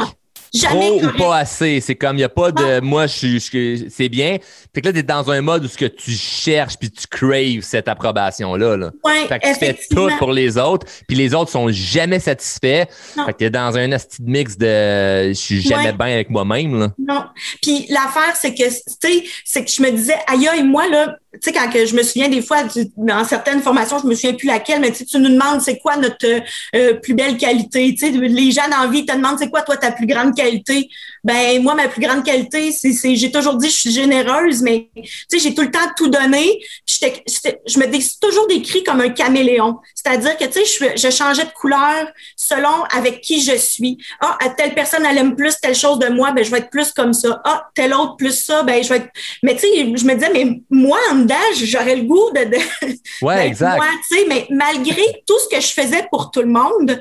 Jamais 0.54 0.98
Trop 0.98 1.04
ou 1.04 1.16
pas 1.16 1.36
assez. 1.38 1.80
C'est 1.80 1.94
comme, 1.94 2.16
il 2.16 2.20
n'y 2.20 2.24
a 2.24 2.28
pas 2.28 2.52
de 2.52 2.80
moi, 2.80 3.06
je 3.06 3.38
suis, 3.38 3.90
c'est 3.90 4.08
bien. 4.10 4.36
Fait 4.74 4.82
que 4.82 4.86
là, 4.86 4.92
tu 4.92 4.98
es 4.98 5.02
dans 5.02 5.30
un 5.30 5.40
mode 5.40 5.64
où 5.64 5.68
ce 5.68 5.78
que 5.78 5.86
tu 5.86 6.10
cherches 6.10 6.76
puis 6.76 6.90
tu 6.90 7.06
craves 7.06 7.62
cette 7.62 7.88
approbation-là. 7.88 8.76
Là. 8.76 8.90
Ouais, 9.02 9.26
fait 9.28 9.38
que 9.38 9.48
tu 9.48 9.54
fais 9.54 9.78
tout 9.90 10.10
pour 10.18 10.32
les 10.32 10.58
autres, 10.58 10.86
puis 11.08 11.16
les 11.16 11.34
autres 11.34 11.50
sont 11.50 11.68
jamais 11.70 12.20
satisfaits. 12.20 12.84
Fait 13.24 13.32
que 13.32 13.38
tu 13.38 13.44
es 13.44 13.50
dans 13.50 13.76
un 13.78 13.92
asti 13.92 14.22
mix 14.22 14.58
de 14.58 15.28
je 15.28 15.32
suis 15.32 15.62
jamais 15.62 15.92
bien 15.92 16.06
avec 16.06 16.28
moi-même. 16.28 16.92
Non. 16.98 17.24
Puis 17.62 17.86
l'affaire, 17.88 18.36
c'est 18.38 18.54
que, 18.54 18.68
tu 18.68 18.74
sais, 19.02 19.24
c'est 19.44 19.64
que 19.64 19.70
je 19.70 19.82
me 19.82 19.90
disais, 19.90 20.16
aïe, 20.26 20.48
aïe, 20.48 20.62
moi, 20.62 20.86
là, 20.88 21.16
tu 21.32 21.38
sais, 21.40 21.52
quand 21.52 21.70
que 21.70 21.86
je 21.86 21.96
me 21.96 22.02
souviens 22.02 22.28
des 22.28 22.42
fois, 22.42 22.58
dans 22.98 23.24
certaines 23.24 23.62
formations, 23.62 23.98
je 23.98 24.06
me 24.06 24.14
souviens 24.14 24.34
plus 24.34 24.48
laquelle, 24.48 24.80
mais 24.80 24.92
tu 24.92 25.04
nous 25.18 25.30
demandes 25.30 25.62
c'est 25.62 25.78
quoi 25.78 25.96
notre 25.96 26.26
euh, 26.76 26.94
plus 26.94 27.14
belle 27.14 27.38
qualité? 27.38 27.94
Tu 27.94 28.06
sais, 28.06 28.10
les 28.10 28.50
gens 28.50 28.68
dans 28.70 28.84
la 28.84 28.88
vie 28.88 29.06
te 29.06 29.16
demandent 29.16 29.38
c'est 29.38 29.48
quoi 29.48 29.62
toi 29.62 29.78
ta 29.78 29.92
plus 29.92 30.06
grande 30.06 30.34
qualité. 30.34 30.41
Ben 31.24 31.62
moi, 31.62 31.74
ma 31.74 31.88
plus 31.88 32.00
grande 32.00 32.24
qualité, 32.24 32.72
c'est 32.72 33.14
j'ai 33.14 33.30
toujours 33.30 33.54
dit 33.54 33.68
je 33.68 33.76
suis 33.76 33.92
généreuse, 33.92 34.62
mais 34.62 34.90
tu 34.94 35.02
sais, 35.28 35.38
j'ai 35.38 35.54
tout 35.54 35.62
le 35.62 35.70
temps 35.70 35.78
tout 35.96 36.08
donné. 36.08 36.60
je 36.86 37.78
me 37.78 37.86
dis 37.86 38.18
toujours 38.20 38.46
décrit 38.48 38.82
comme 38.82 39.00
un 39.00 39.10
caméléon. 39.10 39.78
C'est-à-dire 39.94 40.36
que 40.36 40.44
tu 40.44 40.64
sais, 40.64 40.94
je, 40.96 41.00
je 41.00 41.10
changeais 41.14 41.44
de 41.44 41.50
couleur 41.50 42.08
selon 42.36 42.84
avec 42.94 43.20
qui 43.20 43.40
je 43.40 43.56
suis. 43.56 43.98
Ah, 44.20 44.36
telle 44.56 44.74
personne 44.74 45.04
elle 45.06 45.18
aime 45.18 45.36
plus 45.36 45.56
telle 45.60 45.74
chose 45.74 45.98
de 45.98 46.08
moi, 46.08 46.32
ben 46.32 46.44
je 46.44 46.50
vais 46.50 46.58
être 46.58 46.70
plus 46.70 46.92
comme 46.92 47.12
ça. 47.12 47.40
Ah, 47.44 47.68
telle 47.74 47.94
autre 47.94 48.16
plus 48.16 48.44
ça, 48.44 48.62
ben 48.62 48.82
je 48.82 48.88
vais 48.88 48.96
être. 48.96 49.10
Mais 49.42 49.54
tu 49.54 49.60
sais, 49.60 49.96
je 49.96 50.04
me 50.04 50.14
disais, 50.14 50.30
mais 50.32 50.60
moi, 50.70 50.98
j'aurais 51.54 51.96
le 51.96 52.02
goût 52.02 52.30
de, 52.34 52.56
ouais, 53.22 53.46
exact. 53.46 53.82
mais 54.28 54.46
malgré 54.50 55.02
tout 55.26 55.38
ce 55.38 55.54
que 55.54 55.60
je 55.60 55.72
faisais 55.72 56.06
pour 56.10 56.30
tout 56.30 56.40
le 56.40 56.48
monde, 56.48 57.00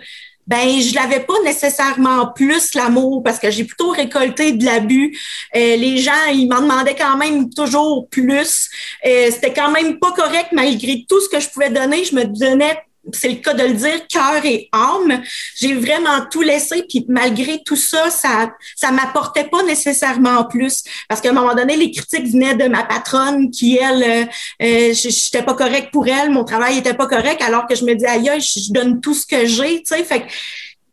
ben 0.52 0.82
je 0.82 0.94
l'avais 0.94 1.22
pas 1.22 1.42
nécessairement 1.46 2.28
plus 2.28 2.76
l'amour 2.76 3.24
parce 3.24 3.40
que 3.40 3.50
j'ai 3.50 3.64
plutôt 3.64 3.92
récolté 3.92 4.52
de 4.52 4.66
l'abus. 4.66 5.18
Euh, 5.56 5.78
les 5.78 5.98
gens, 5.98 6.26
ils 6.34 6.50
m'en 6.50 6.62
demandaient 6.62 6.96
quand 6.96 7.16
même 7.16 7.50
toujours 7.50 8.10
plus. 8.10 8.70
Euh, 9.06 9.30
c'était 9.32 9.54
quand 9.54 9.72
même 9.72 9.98
pas 9.98 10.12
correct 10.12 10.50
malgré 10.52 11.06
tout 11.08 11.22
ce 11.22 11.30
que 11.30 11.40
je 11.40 11.48
pouvais 11.50 11.70
donner. 11.70 12.04
Je 12.04 12.16
me 12.16 12.26
donnais 12.26 12.78
c'est 13.14 13.30
le 13.30 13.36
cas 13.36 13.54
de 13.54 13.64
le 13.64 13.74
dire, 13.74 14.08
cœur 14.08 14.46
et 14.46 14.70
âme. 14.72 15.24
J'ai 15.56 15.74
vraiment 15.74 16.26
tout 16.30 16.42
laissé, 16.42 16.84
puis 16.88 17.06
malgré 17.08 17.62
tout 17.64 17.76
ça, 17.76 18.10
ça 18.10 18.52
ça 18.76 18.92
m'apportait 18.92 19.46
pas 19.46 19.64
nécessairement 19.64 20.46
plus. 20.46 20.84
Parce 21.10 21.22
qu'à 21.22 21.30
un 21.30 21.34
moment 21.34 21.56
donné, 21.56 21.76
les 21.76 21.92
critiques 21.92 22.28
venaient 22.28 22.56
de 22.56 22.68
ma 22.68 22.84
patronne 22.84 23.50
qui, 23.50 23.78
elle, 23.78 24.04
euh, 24.04 24.26
euh 24.62 24.94
j'étais 24.94 25.44
pas 25.44 25.56
correct 25.56 25.90
pour 25.92 26.08
elle, 26.08 26.30
mon 26.30 26.44
travail 26.44 26.78
était 26.78 26.94
pas 26.94 27.08
correct, 27.08 27.42
alors 27.42 27.68
que 27.68 27.76
je 27.76 27.86
me 27.86 27.96
dis, 27.96 28.06
aïe, 28.06 28.30
je 28.40 28.72
donne 28.72 29.02
tout 29.02 29.14
ce 29.14 29.26
que 29.26 29.46
j'ai, 29.46 29.82
tu 29.84 29.96
sais. 29.96 30.04
Fait 30.04 30.26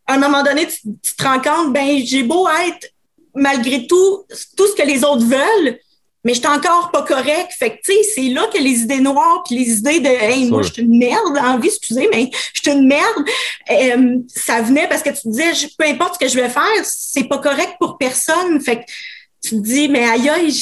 à 0.06 0.14
un 0.14 0.18
moment 0.18 0.42
donné, 0.42 0.66
tu, 0.66 0.80
tu 1.02 1.14
te 1.14 1.22
rends 1.22 1.40
compte, 1.40 1.72
ben 1.72 2.00
j'ai 2.04 2.22
beau 2.22 2.48
être, 2.48 2.90
malgré 3.34 3.86
tout, 3.86 4.24
tout 4.56 4.66
ce 4.66 4.74
que 4.74 4.86
les 4.86 5.04
autres 5.04 5.26
veulent, 5.26 5.78
mais 6.28 6.34
j'étais 6.34 6.48
encore 6.48 6.90
pas 6.90 7.04
correct. 7.04 7.52
Fait 7.58 7.70
que, 7.70 7.76
tu 7.82 7.90
sais, 7.90 8.02
c'est 8.14 8.28
là 8.28 8.46
que 8.52 8.58
les 8.58 8.80
idées 8.80 9.00
noires 9.00 9.42
puis 9.46 9.56
les 9.56 9.78
idées 9.78 10.00
de, 10.00 10.08
hey, 10.08 10.50
moi, 10.50 10.60
je 10.60 10.74
suis 10.74 10.82
une 10.82 10.98
merde, 10.98 11.38
envie, 11.38 11.68
excusez, 11.68 12.06
mais 12.12 12.30
je 12.52 12.60
suis 12.60 12.70
une 12.70 12.86
merde, 12.86 13.24
euh, 13.70 14.18
ça 14.28 14.60
venait 14.60 14.86
parce 14.90 15.02
que 15.02 15.08
tu 15.08 15.26
disais, 15.28 15.52
peu 15.78 15.86
importe 15.86 16.16
ce 16.20 16.26
que 16.26 16.28
je 16.30 16.38
vais 16.38 16.50
faire, 16.50 16.84
c'est 16.84 17.24
pas 17.24 17.38
correct 17.38 17.76
pour 17.80 17.96
personne. 17.96 18.60
Fait 18.60 18.76
que, 18.76 18.82
tu 19.42 19.50
te 19.56 19.62
dis, 19.62 19.88
mais 19.88 20.06
aïe, 20.06 20.28
aïe. 20.28 20.54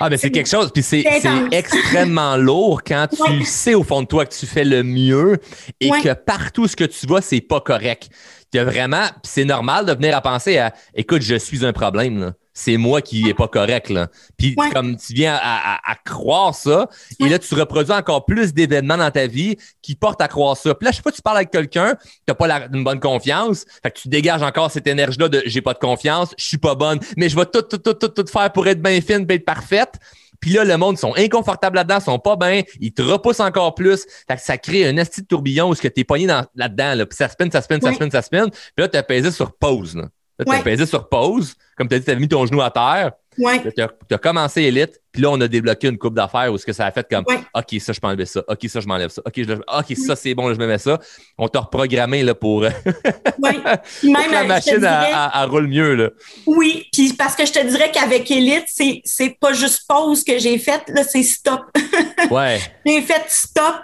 ah, 0.00 0.10
mais 0.10 0.16
c'est 0.16 0.32
quelque 0.32 0.50
chose. 0.50 0.72
Puis 0.74 0.82
c'est 0.82 1.04
extrêmement 1.52 2.36
lourd 2.36 2.82
quand 2.84 3.06
tu 3.06 3.44
sais 3.44 3.74
au 3.74 3.84
fond 3.84 4.02
de 4.02 4.08
toi 4.08 4.26
que 4.26 4.34
tu 4.34 4.46
fais 4.46 4.64
le 4.64 4.82
mieux 4.82 5.38
et 5.78 5.90
que 5.90 6.14
partout 6.14 6.66
ce 6.66 6.74
que 6.74 6.84
tu 6.84 7.06
vois, 7.06 7.20
c'est 7.20 7.42
pas 7.42 7.60
correct. 7.60 8.08
As 8.56 8.64
vraiment, 8.64 9.04
c'est 9.22 9.44
normal 9.44 9.86
de 9.86 9.92
venir 9.92 10.16
à 10.16 10.20
penser 10.20 10.58
à, 10.58 10.74
écoute, 10.96 11.22
je 11.22 11.36
suis 11.36 11.64
un 11.64 11.72
problème. 11.72 12.18
Là 12.18 12.32
c'est 12.58 12.76
moi 12.76 13.02
qui 13.02 13.22
n'est 13.22 13.34
pas 13.34 13.46
correct. 13.46 13.88
Là. 13.88 14.08
Puis 14.36 14.56
comme 14.74 14.96
tu 14.96 15.14
viens 15.14 15.38
à, 15.40 15.94
croire 16.04 16.54
ça, 16.54 16.88
et 17.20 17.28
là, 17.28 17.38
tu 17.38 17.54
reproduis 17.54 17.92
encore 17.92 18.24
plus 18.24 18.52
d'événements 18.52 18.96
dans 18.96 19.12
ta 19.12 19.28
vie 19.28 19.56
qui 19.80 19.94
portent 19.94 20.20
à 20.20 20.26
croire 20.26 20.56
ça. 20.56 20.74
Puis 20.74 20.84
là, 20.84 20.90
je 20.90 20.96
sais 20.96 21.02
pas, 21.02 21.12
tu 21.12 21.22
parles 21.22 21.36
avec 21.36 21.50
quelqu'un, 21.50 21.94
tu 21.94 22.08
n'as 22.26 22.34
pas 22.34 22.48
la, 22.48 22.66
une 22.72 22.82
bonne 22.82 22.98
confiance, 22.98 23.64
fait 23.80 23.92
que 23.92 24.00
tu 24.00 24.08
dégages 24.08 24.42
encore 24.42 24.72
cette 24.72 24.88
énergie-là 24.88 25.28
de 25.28 25.42
j'ai 25.46 25.62
pas 25.62 25.72
de 25.72 25.78
confiance, 25.78 26.34
je 26.36 26.46
suis 26.46 26.58
pas 26.58 26.74
bonne, 26.74 26.98
mais 27.16 27.28
je 27.28 27.36
vais 27.36 27.46
tout, 27.46 27.62
tout, 27.62 27.78
tout, 27.78 27.94
tout, 27.94 28.08
tout 28.08 28.26
faire 28.26 28.50
pour 28.52 28.66
être 28.66 28.82
bien 28.82 29.00
fine 29.00 29.24
et 29.28 29.34
être 29.34 29.44
parfaite. 29.44 29.92
Puis 30.40 30.50
là, 30.50 30.64
le 30.64 30.76
monde 30.76 30.98
sont 30.98 31.14
inconfortables 31.16 31.76
là-dedans, 31.76 32.00
sont 32.00 32.18
pas 32.18 32.34
bien, 32.34 32.62
ils 32.80 32.92
te 32.92 33.02
repoussent 33.02 33.40
encore 33.40 33.76
plus. 33.76 34.04
Fait 34.26 34.36
que 34.36 34.42
ça 34.42 34.58
crée 34.58 34.86
un 34.86 34.96
esti 34.96 35.22
de 35.22 35.26
tourbillon 35.26 35.68
où 35.68 35.74
ce 35.76 35.82
que 35.82 35.88
t'es 35.88 36.04
pogné 36.04 36.26
dans, 36.26 36.44
là-dedans, 36.56 36.94
là, 36.96 37.06
puis 37.06 37.16
ça 37.16 37.28
spin, 37.28 37.48
ça 37.50 37.62
spin, 37.62 37.78
ça 37.80 37.92
spin, 37.92 38.10
ça 38.10 38.22
spin. 38.22 38.48
Puis 38.48 38.60
là, 38.78 38.88
t'as 38.88 39.02
pesé 39.04 39.30
sur 39.30 39.52
pause. 39.52 39.96
Là, 39.96 40.08
là 40.38 40.44
t'as 40.46 40.62
pesé 40.62 40.86
sur 40.86 41.08
pause. 41.08 41.54
Comme 41.76 41.88
t'as 41.88 41.98
dit, 41.98 42.04
t'as 42.04 42.14
mis 42.16 42.28
ton 42.28 42.44
genou 42.44 42.60
à 42.60 42.70
terre. 42.70 43.12
Ouais. 43.38 43.62
Tu 43.72 44.14
as, 44.14 44.18
commencé 44.18 44.62
Elite, 44.62 45.00
puis 45.12 45.22
là, 45.22 45.30
on 45.30 45.40
a 45.40 45.46
débloqué 45.46 45.86
une 45.86 45.96
coupe 45.96 46.14
d'affaires 46.14 46.52
où 46.52 46.58
ce 46.58 46.66
que 46.66 46.72
ça 46.72 46.86
a 46.86 46.90
fait 46.90 47.06
comme 47.08 47.24
Ouais. 47.28 47.38
OK, 47.54 47.80
ça, 47.80 47.92
je 47.92 48.00
peux 48.00 48.08
enlever 48.08 48.26
ça. 48.26 48.42
OK, 48.48 48.68
ça, 48.68 48.80
je 48.80 48.86
m'enlève 48.86 49.10
ça. 49.10 49.22
OK, 49.24 49.32
je, 49.36 49.52
OK, 49.52 49.96
ça, 49.96 50.16
c'est 50.16 50.34
bon, 50.34 50.48
là, 50.48 50.54
je 50.54 50.58
me 50.58 50.66
mets 50.66 50.78
ça. 50.78 50.98
On 51.36 51.46
t'a 51.46 51.60
reprogrammé 51.60 52.24
là, 52.24 52.34
pour, 52.34 52.60
Ouais. 52.62 52.72
Puis 52.72 54.12
pour 54.12 54.12
même, 54.12 54.26
que 54.28 54.32
la 54.32 54.44
machine 54.44 54.78
dirais- 54.78 55.44
roule 55.46 55.68
mieux. 55.68 55.94
Là. 55.94 56.10
Oui, 56.46 56.88
puis 56.92 57.12
parce 57.12 57.36
que 57.36 57.46
je 57.46 57.52
te 57.52 57.64
dirais 57.64 57.92
qu'avec 57.92 58.28
Elite, 58.28 58.64
c'est 58.66 59.00
c'est 59.04 59.36
pas 59.38 59.52
juste 59.52 59.82
pause 59.88 60.24
que 60.24 60.38
j'ai 60.38 60.58
faite, 60.58 60.82
là, 60.88 61.04
c'est 61.04 61.22
stop. 61.22 61.62
Ouais. 62.30 62.60
j'ai 62.84 63.00
fait 63.02 63.22
stop, 63.28 63.76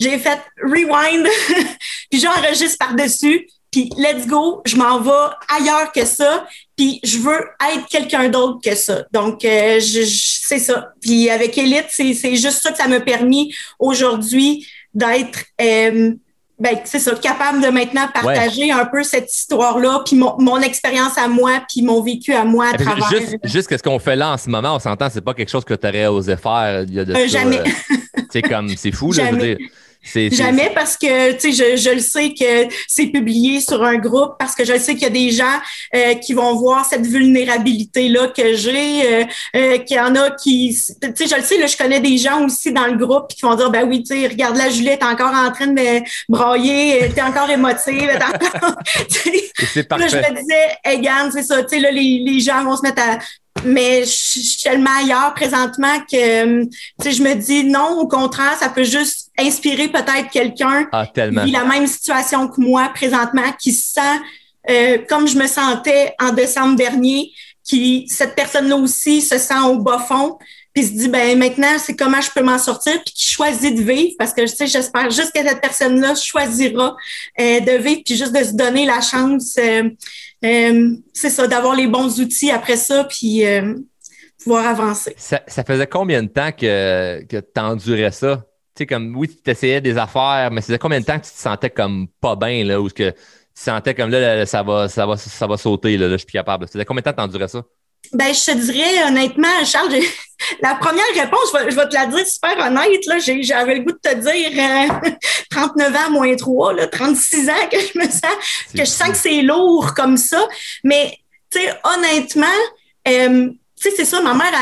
j'ai 0.00 0.18
fait 0.18 0.38
rewind, 0.62 1.26
puis 2.10 2.18
j'enregistre 2.18 2.78
par-dessus, 2.78 3.46
puis 3.74 3.90
let's 3.98 4.26
go, 4.28 4.62
je 4.64 4.76
m'en 4.76 5.00
vais 5.00 5.10
ailleurs 5.58 5.90
que 5.90 6.04
ça, 6.04 6.46
puis 6.76 7.00
je 7.02 7.18
veux 7.18 7.40
être 7.72 7.86
quelqu'un 7.90 8.28
d'autre 8.28 8.60
que 8.62 8.76
ça. 8.76 9.04
Donc, 9.12 9.44
euh, 9.44 9.80
je, 9.80 10.02
je- 10.04 10.38
c'est 10.46 10.60
ça. 10.60 10.92
Puis 11.00 11.28
avec 11.28 11.58
Elite, 11.58 11.86
c'est 11.88 12.14
juste 12.36 12.62
ça 12.62 12.70
que 12.70 12.76
ça 12.78 12.86
m'a 12.86 13.00
permis 13.00 13.52
aujourd'hui 13.80 14.66
d'être... 14.94 15.40
euh, 15.60 16.12
ben, 16.56 16.76
c'est 16.84 17.00
ça, 17.00 17.12
capable 17.16 17.60
de 17.60 17.66
maintenant 17.66 18.06
partager 18.14 18.70
un 18.70 18.86
peu 18.86 19.02
cette 19.02 19.34
histoire-là, 19.34 20.02
puis 20.06 20.14
mon, 20.14 20.36
mon 20.38 20.60
expérience 20.60 21.18
à 21.18 21.26
moi, 21.26 21.50
puis 21.68 21.82
mon 21.82 22.00
vécu 22.00 22.32
à 22.32 22.44
moi 22.44 22.66
à 22.72 22.78
travers. 22.78 23.10
Juste, 23.10 23.36
juste 23.42 23.76
ce 23.76 23.82
qu'on 23.82 23.98
fait 23.98 24.14
là 24.14 24.30
en 24.30 24.36
ce 24.38 24.48
moment, 24.48 24.76
on 24.76 24.78
s'entend, 24.78 25.08
c'est 25.12 25.20
pas 25.20 25.34
quelque 25.34 25.50
chose 25.50 25.64
que 25.64 25.74
tu 25.74 25.84
aurais 25.88 26.06
osé 26.06 26.36
faire 26.36 26.84
il 26.86 26.94
y 26.94 27.00
a 27.00 27.04
de 27.04 27.12
Euh, 27.12 27.16
ça, 27.22 27.26
jamais. 27.26 27.58
euh, 27.58 27.96
c'est 28.30 28.42
comme, 28.42 28.68
c'est 28.76 28.92
fou, 28.92 29.10
là, 29.12 29.24
je 29.26 29.34
veux 29.34 29.40
dire. 29.42 29.58
Jamais 30.36 30.70
parce 30.74 30.96
que 30.96 31.32
tu 31.32 31.52
sais 31.52 31.76
je, 31.76 31.76
je 31.80 31.90
le 31.90 32.00
sais 32.00 32.34
que 32.34 32.68
c'est 32.86 33.06
publié 33.06 33.60
sur 33.60 33.82
un 33.82 33.96
groupe 33.96 34.34
parce 34.38 34.54
que 34.54 34.64
je 34.64 34.76
sais 34.78 34.94
qu'il 34.94 35.04
y 35.04 35.06
a 35.06 35.10
des 35.10 35.30
gens 35.30 35.44
euh, 35.94 36.14
qui 36.14 36.34
vont 36.34 36.54
voir 36.56 36.84
cette 36.84 37.06
vulnérabilité 37.06 38.08
là 38.08 38.28
que 38.28 38.54
j'ai 38.54 39.06
euh, 39.22 39.24
euh, 39.56 39.78
qu'il 39.78 39.96
y 39.96 40.00
en 40.00 40.14
a 40.14 40.30
qui 40.32 40.78
tu 41.00 41.08
sais 41.14 41.26
je 41.26 41.36
le 41.36 41.42
sais 41.42 41.58
là 41.58 41.66
je 41.66 41.76
connais 41.76 42.00
des 42.00 42.18
gens 42.18 42.44
aussi 42.44 42.72
dans 42.72 42.86
le 42.86 42.96
groupe 42.96 43.28
qui 43.28 43.40
vont 43.42 43.54
dire 43.54 43.70
ben 43.70 43.88
oui 43.88 44.02
tu 44.02 44.14
sais 44.14 44.26
regarde 44.26 44.56
la 44.56 44.68
Juliette 44.68 45.02
encore 45.02 45.32
en 45.34 45.50
train 45.52 45.68
de 45.68 45.72
me 45.72 46.00
brailler 46.28 47.10
t'es 47.14 47.22
encore 47.22 47.50
émotive 47.50 48.08
t'es 48.18 48.24
encore 48.24 48.74
C'est 49.08 49.90
Là, 49.90 50.06
je 50.08 50.16
parfait. 50.16 50.30
me 50.32 50.36
disais, 50.40 50.68
hey, 50.84 51.00
Gann, 51.00 51.30
c'est 51.32 51.42
ça, 51.42 51.62
tu 51.62 51.68
sais, 51.76 51.80
là, 51.80 51.90
les, 51.90 52.22
les 52.24 52.40
gens 52.40 52.62
vont 52.64 52.76
se 52.76 52.82
mettre 52.82 53.02
à. 53.02 53.18
Mais 53.64 54.00
je 54.04 54.10
suis 54.10 54.62
tellement 54.62 54.90
ailleurs 54.98 55.32
présentement 55.34 56.00
que, 56.10 56.64
tu 56.64 56.70
sais, 57.00 57.12
je 57.12 57.22
me 57.22 57.34
dis, 57.34 57.64
non, 57.64 57.98
au 58.00 58.08
contraire, 58.08 58.56
ça 58.58 58.68
peut 58.68 58.84
juste 58.84 59.30
inspirer 59.38 59.88
peut-être 59.88 60.28
quelqu'un 60.32 60.88
Ah, 60.92 61.06
qui 61.06 61.20
vit 61.20 61.52
la 61.52 61.64
même 61.64 61.86
situation 61.86 62.48
que 62.48 62.60
moi 62.60 62.90
présentement, 62.94 63.52
qui 63.58 63.72
se 63.72 63.92
sent 63.94 64.20
euh, 64.70 64.98
comme 65.08 65.28
je 65.28 65.36
me 65.36 65.46
sentais 65.46 66.14
en 66.20 66.32
décembre 66.32 66.76
dernier, 66.76 67.30
qui, 67.62 68.06
cette 68.08 68.34
personne-là 68.34 68.76
aussi 68.76 69.22
se 69.22 69.38
sent 69.38 69.60
au 69.66 69.78
bas 69.78 69.98
fond, 69.98 70.38
puis 70.72 70.84
se 70.84 70.90
dit, 70.90 71.08
ben 71.08 71.38
maintenant, 71.38 71.78
c'est 71.78 71.94
comment 71.94 72.20
je 72.20 72.30
peux 72.30 72.42
m'en 72.42 72.58
sortir, 72.58 72.94
puis 73.04 73.14
qui 73.14 73.24
choisit 73.24 73.74
de 73.74 73.82
vivre, 73.82 74.12
parce 74.18 74.32
que, 74.32 74.40
tu 74.42 74.48
sais, 74.48 74.66
j'espère 74.66 75.10
juste 75.10 75.32
que 75.32 75.42
cette 75.42 75.60
personne-là 75.60 76.14
choisira 76.14 76.96
euh, 77.40 77.60
de 77.60 77.72
vivre, 77.82 78.02
puis 78.04 78.16
juste 78.16 78.32
de 78.32 78.42
se 78.42 78.52
donner 78.52 78.86
la 78.86 79.00
chance, 79.00 79.56
euh, 79.58 79.88
euh, 80.44 80.96
c'est 81.12 81.30
ça, 81.30 81.46
d'avoir 81.46 81.74
les 81.74 81.86
bons 81.86 82.20
outils 82.20 82.50
après 82.50 82.76
ça, 82.76 83.04
puis 83.04 83.46
euh, 83.46 83.74
pouvoir 84.42 84.66
avancer. 84.66 85.14
Ça, 85.16 85.40
faisait 85.64 85.86
combien 85.86 86.22
de 86.22 86.28
temps 86.28 86.52
que, 86.52 87.24
que 87.24 87.38
tu 87.38 87.60
endurais 87.60 88.12
ça? 88.12 88.44
Tu 88.74 88.82
sais, 88.82 88.86
comme, 88.86 89.16
oui, 89.16 89.28
tu 89.28 89.50
essayais 89.50 89.80
des 89.80 89.96
affaires, 89.96 90.50
mais 90.52 90.60
ça 90.60 90.68
faisait 90.68 90.78
combien 90.78 91.00
de 91.00 91.04
temps 91.04 91.18
que 91.18 91.24
tu 91.24 91.32
te 91.32 91.38
sentais 91.38 91.70
comme 91.70 92.08
pas 92.20 92.36
bien, 92.36 92.64
là, 92.64 92.80
ou 92.80 92.88
que 92.88 93.10
tu 93.10 93.14
sentais 93.54 93.94
comme 93.94 94.10
là, 94.10 94.44
ça 94.46 94.62
va, 94.62 94.88
ça 94.88 95.06
va, 95.06 95.16
ça 95.16 95.46
va 95.46 95.56
sauter, 95.56 95.96
là, 95.96 96.10
je 96.10 96.16
suis 96.16 96.26
capable. 96.26 96.66
Ça 96.66 96.72
faisait 96.72 96.84
combien 96.84 97.00
de 97.00 97.04
temps 97.04 97.12
que 97.12 97.16
tu 97.16 97.22
endurais 97.22 97.48
ça? 97.48 97.62
Ben, 98.12 98.32
je 98.32 98.44
te 98.44 98.56
dirais 98.56 99.04
honnêtement, 99.08 99.64
Charles, 99.64 99.94
la 100.62 100.74
première 100.76 101.04
réponse, 101.14 101.50
je 101.52 101.58
vais, 101.58 101.70
je 101.70 101.76
vais 101.76 101.88
te 101.88 101.94
la 101.94 102.06
dire 102.06 102.26
super 102.26 102.56
honnête. 102.58 103.06
Là, 103.06 103.18
j'ai- 103.18 103.42
j'avais 103.42 103.76
le 103.76 103.80
goût 103.80 103.92
de 103.92 103.98
te 103.98 104.14
dire 104.14 104.50
euh, 105.04 105.10
39 105.50 105.96
ans 105.96 106.10
moins 106.10 106.36
3, 106.36 106.72
là, 106.74 106.86
36 106.86 107.48
ans 107.48 107.68
que 107.70 107.78
je 107.80 107.98
me 107.98 108.04
sens, 108.04 108.22
que 108.72 108.80
je 108.80 108.84
sens 108.84 109.08
que 109.10 109.16
c'est 109.16 109.42
lourd 109.42 109.94
comme 109.94 110.16
ça. 110.16 110.46
Mais 110.84 111.18
tu 111.50 111.60
sais, 111.60 111.72
honnêtement, 111.82 112.46
euh, 113.08 113.50
tu 113.84 113.90
sais, 113.90 113.96
c'est 113.96 114.04
ça, 114.06 114.20
ma 114.22 114.32
mère, 114.32 114.52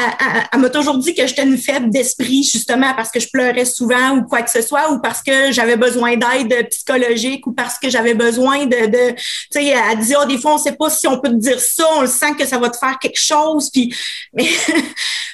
elle, 0.53 0.61
m'a 0.61 0.69
toujours 0.69 0.99
dit 0.99 1.15
que 1.15 1.25
j'étais 1.27 1.45
une 1.45 1.57
faible 1.57 1.91
d'esprit, 1.91 2.43
justement, 2.43 2.93
parce 2.95 3.11
que 3.11 3.21
je 3.21 3.29
pleurais 3.33 3.65
souvent 3.65 4.17
ou 4.17 4.23
quoi 4.25 4.43
que 4.43 4.51
ce 4.51 4.63
soit, 4.63 4.91
ou 4.91 5.01
parce 5.01 5.23
que 5.23 5.53
j'avais 5.53 5.77
besoin 5.77 6.17
d'aide 6.17 6.69
psychologique, 6.71 7.47
ou 7.47 7.53
parce 7.53 7.79
que 7.79 7.89
j'avais 7.89 8.15
besoin 8.15 8.67
de, 8.67 8.87
de 8.87 9.11
tu 9.13 9.17
sais, 9.51 9.67
elle 9.67 9.99
dit, 10.01 10.15
oh, 10.21 10.25
des 10.27 10.39
fois, 10.39 10.55
on 10.55 10.59
sait 10.59 10.73
pas 10.77 10.91
si 10.91 11.07
on 11.07 11.21
peut 11.21 11.29
te 11.29 11.35
dire 11.37 11.61
ça, 11.61 11.85
on 11.97 12.01
le 12.03 12.07
sent 12.09 12.35
que 12.37 12.45
ça 12.47 12.59
va 12.59 12.69
te 12.69 12.77
faire 12.77 12.99
quelque 13.01 13.19
chose, 13.21 13.71
puis, 13.71 13.95
mais, 14.33 14.45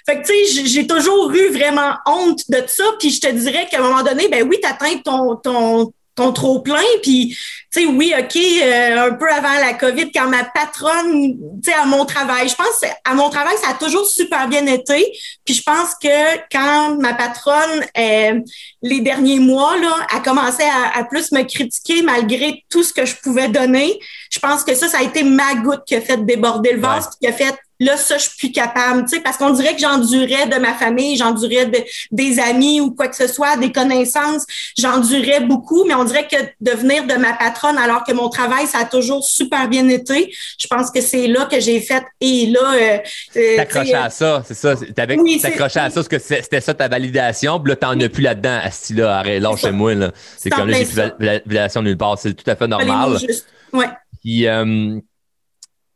fait 0.07 0.23
que, 0.23 0.26
tu 0.26 0.33
sais, 0.33 0.45
j'ai- 0.52 0.66
j'ai 0.66 0.87
toujours 0.87 1.30
eu 1.33 1.49
vraiment 1.50 1.95
honte 2.07 2.42
de 2.49 2.62
ça, 2.66 2.85
puis 2.99 3.11
je 3.11 3.21
te 3.21 3.28
dirais 3.30 3.66
qu'à 3.71 3.78
un 3.78 3.83
moment 3.83 4.02
donné, 4.02 4.28
ben 4.28 4.47
oui, 4.49 4.59
t'atteins 4.61 4.99
ton, 5.04 5.37
ton, 5.37 5.92
ton 6.19 6.33
trop 6.33 6.61
plein, 6.61 6.83
puis, 7.03 7.37
tu 7.73 7.81
sais, 7.81 7.87
oui, 7.87 8.13
OK, 8.19 8.37
euh, 8.37 9.09
un 9.09 9.15
peu 9.15 9.31
avant 9.31 9.55
la 9.61 9.75
COVID, 9.75 10.11
quand 10.13 10.29
ma 10.29 10.45
patronne, 10.45 11.35
tu 11.63 11.71
sais, 11.71 11.75
à 11.75 11.85
mon 11.85 12.05
travail, 12.05 12.49
je 12.49 12.55
pense, 12.55 12.81
à 13.05 13.15
mon 13.15 13.31
travail, 13.31 13.55
ça 13.63 13.71
a 13.71 13.75
toujours 13.75 14.07
super 14.07 14.49
bien 14.49 14.67
été, 14.67 15.13
puis 15.45 15.55
je 15.55 15.63
pense 15.63 15.95
que 16.03 16.37
quand 16.51 16.97
ma 17.01 17.15
patronne, 17.15 17.85
euh, 17.97 18.41
les 18.83 19.01
derniers 19.01 19.39
mois, 19.39 19.77
là, 19.79 19.95
a 20.15 20.21
commencé 20.21 20.63
à, 20.65 20.99
à 20.99 21.05
plus 21.05 21.31
me 21.33 21.43
critiquer 21.43 22.03
malgré 22.03 22.65
tout 22.71 22.83
ce 22.83 22.93
que 22.93 23.05
je 23.07 23.15
pouvais 23.23 23.49
donner, 23.49 23.99
je 24.31 24.39
pense 24.41 24.65
que 24.65 24.75
ça, 24.75 24.89
ça 24.89 24.99
a 24.99 25.03
été 25.03 25.23
ma 25.23 25.55
goutte 25.57 25.83
qui 25.87 25.95
a 25.95 26.01
fait 26.01 26.25
déborder 26.25 26.73
le 26.73 26.81
vase, 26.81 27.05
Ouais. 27.07 27.11
qui 27.21 27.27
a 27.29 27.33
fait 27.33 27.55
là, 27.80 27.97
ça, 27.97 28.18
je 28.18 28.23
suis 28.25 28.37
plus 28.38 28.52
capable, 28.52 29.02
tu 29.04 29.16
sais, 29.16 29.20
parce 29.23 29.37
qu'on 29.37 29.50
dirait 29.50 29.75
que 29.75 29.80
j'endurais 29.80 30.47
de 30.47 30.56
ma 30.56 30.75
famille, 30.75 31.16
j'endurais 31.16 31.66
de, 31.66 31.78
des 32.11 32.38
amis 32.40 32.80
ou 32.80 32.90
quoi 32.92 33.08
que 33.08 33.16
ce 33.16 33.26
soit, 33.26 33.56
des 33.56 33.73
connaissances, 33.73 34.44
j'endurais 34.76 35.40
beaucoup, 35.40 35.85
mais 35.85 35.94
on 35.94 36.04
dirait 36.04 36.26
que 36.26 36.37
de 36.61 36.70
venir 36.76 37.06
de 37.06 37.14
ma 37.14 37.32
patronne, 37.35 37.78
alors 37.78 38.04
que 38.04 38.12
mon 38.12 38.28
travail, 38.28 38.66
ça 38.66 38.78
a 38.78 38.85
toujours 38.85 39.25
super 39.25 39.68
bien 39.68 39.88
été, 39.88 40.32
je 40.58 40.66
pense 40.66 40.90
que 40.90 41.00
c'est 41.00 41.26
là 41.26 41.47
que 41.47 41.61
j'ai 41.61 41.80
fait, 41.80 42.02
et 42.20 42.47
là, 42.47 42.75
euh, 42.75 42.99
euh, 43.37 43.56
T'accrochais 43.56 43.94
à 43.94 44.11
ça, 44.11 44.42
c'est 44.47 44.54
ça. 44.54 44.75
T'avais, 44.94 45.16
Oui, 45.18 45.40
t'accrochais 45.40 45.80
à 45.80 45.90
ça 45.90 45.94
parce 45.94 46.08
que 46.08 46.18
c'était 46.18 46.61
ça 46.61 46.75
ta 46.75 46.88
validation, 46.88 47.61
puis 47.61 47.70
là, 47.70 47.76
t'en 47.76 47.99
as 48.00 48.08
plus 48.08 48.23
là-dedans. 48.23 48.58
Asti, 48.62 48.94
là, 48.94 49.18
arrête, 49.18 49.42
lâchez-moi, 49.42 49.94
là. 49.94 50.11
C'est 50.37 50.50
comme 50.50 50.68
là, 50.68 50.78
j'ai 50.78 50.85
plus 50.85 50.94
val- 50.94 51.14
val- 51.18 51.42
validation 51.47 51.82
nulle 51.82 51.97
part. 51.97 52.18
C'est 52.18 52.35
tout 52.35 52.49
à 52.50 52.56
fait 52.56 52.66
normal. 52.66 53.18
Ouais. 53.73 53.87
Puis, 54.23 54.47
euh, 54.47 54.99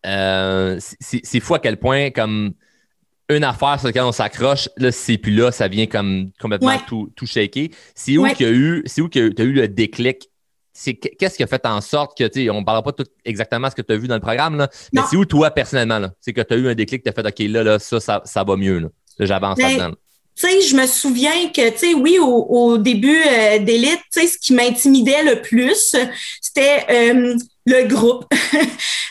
euh, 0.06 0.78
c'est 1.00 1.40
fou 1.40 1.54
à 1.54 1.58
quel 1.58 1.76
point, 1.78 2.10
comme 2.10 2.52
une 3.28 3.44
affaire 3.44 3.78
sur 3.78 3.86
laquelle 3.88 4.02
on 4.02 4.12
s'accroche, 4.12 4.68
là, 4.76 4.92
c'est 4.92 5.16
plus 5.16 5.32
là, 5.32 5.52
ça 5.52 5.68
vient 5.68 5.86
comme 5.86 6.30
complètement 6.40 6.68
Ouais. 6.68 6.80
tout, 6.86 7.10
tout 7.16 7.26
shaker. 7.26 7.68
C'est 7.94 8.18
où 8.18 8.22
Ouais. 8.22 8.34
qu'il 8.34 8.46
y 8.46 8.48
a 8.50 8.52
eu, 8.52 8.82
c'est 8.86 9.00
où 9.00 9.08
que 9.08 9.28
tu 9.28 9.42
as 9.42 9.44
eu 9.44 9.52
le 9.52 9.68
déclic? 9.68 10.28
C'est 10.74 10.94
qu'est-ce 10.94 11.36
qui 11.36 11.42
a 11.42 11.46
fait 11.46 11.64
en 11.66 11.80
sorte 11.82 12.16
que, 12.16 12.24
tu 12.24 12.44
sais, 12.44 12.50
on 12.50 12.60
ne 12.60 12.64
parlera 12.64 12.82
pas 12.82 12.92
tout 12.92 13.04
exactement 13.24 13.68
ce 13.70 13.74
que 13.74 13.82
tu 13.82 13.92
as 13.92 13.96
vu 13.96 14.08
dans 14.08 14.14
le 14.14 14.20
programme, 14.22 14.56
là, 14.56 14.68
mais 14.92 15.02
c'est 15.08 15.16
où 15.16 15.24
toi, 15.26 15.50
personnellement, 15.50 15.98
là? 15.98 16.12
C'est 16.20 16.32
que 16.32 16.40
tu 16.40 16.54
as 16.54 16.56
eu 16.56 16.68
un 16.68 16.74
déclic, 16.74 17.02
tu 17.02 17.10
as 17.10 17.12
fait, 17.12 17.26
OK, 17.26 17.38
là, 17.50 17.62
là, 17.62 17.78
ça, 17.78 18.00
ça, 18.00 18.22
ça 18.24 18.42
va 18.42 18.56
mieux, 18.56 18.78
là. 18.78 18.88
Là, 19.18 19.26
j'avance 19.26 19.58
Ben, 19.58 19.76
là-dedans. 19.78 19.96
Tu 20.34 20.46
sais, 20.48 20.60
je 20.62 20.74
me 20.74 20.86
souviens 20.86 21.50
que, 21.54 21.70
tu 21.72 21.78
sais, 21.78 21.94
oui, 21.94 22.18
au, 22.18 22.24
au 22.48 22.78
début 22.78 23.18
euh, 23.18 23.58
d'élite, 23.58 24.00
tu 24.10 24.20
sais, 24.20 24.26
ce 24.26 24.38
qui 24.38 24.54
m'intimidait 24.54 25.22
le 25.24 25.42
plus, 25.42 25.94
c'était 26.40 26.86
euh, 26.90 27.36
le 27.66 27.86
groupe. 27.88 28.24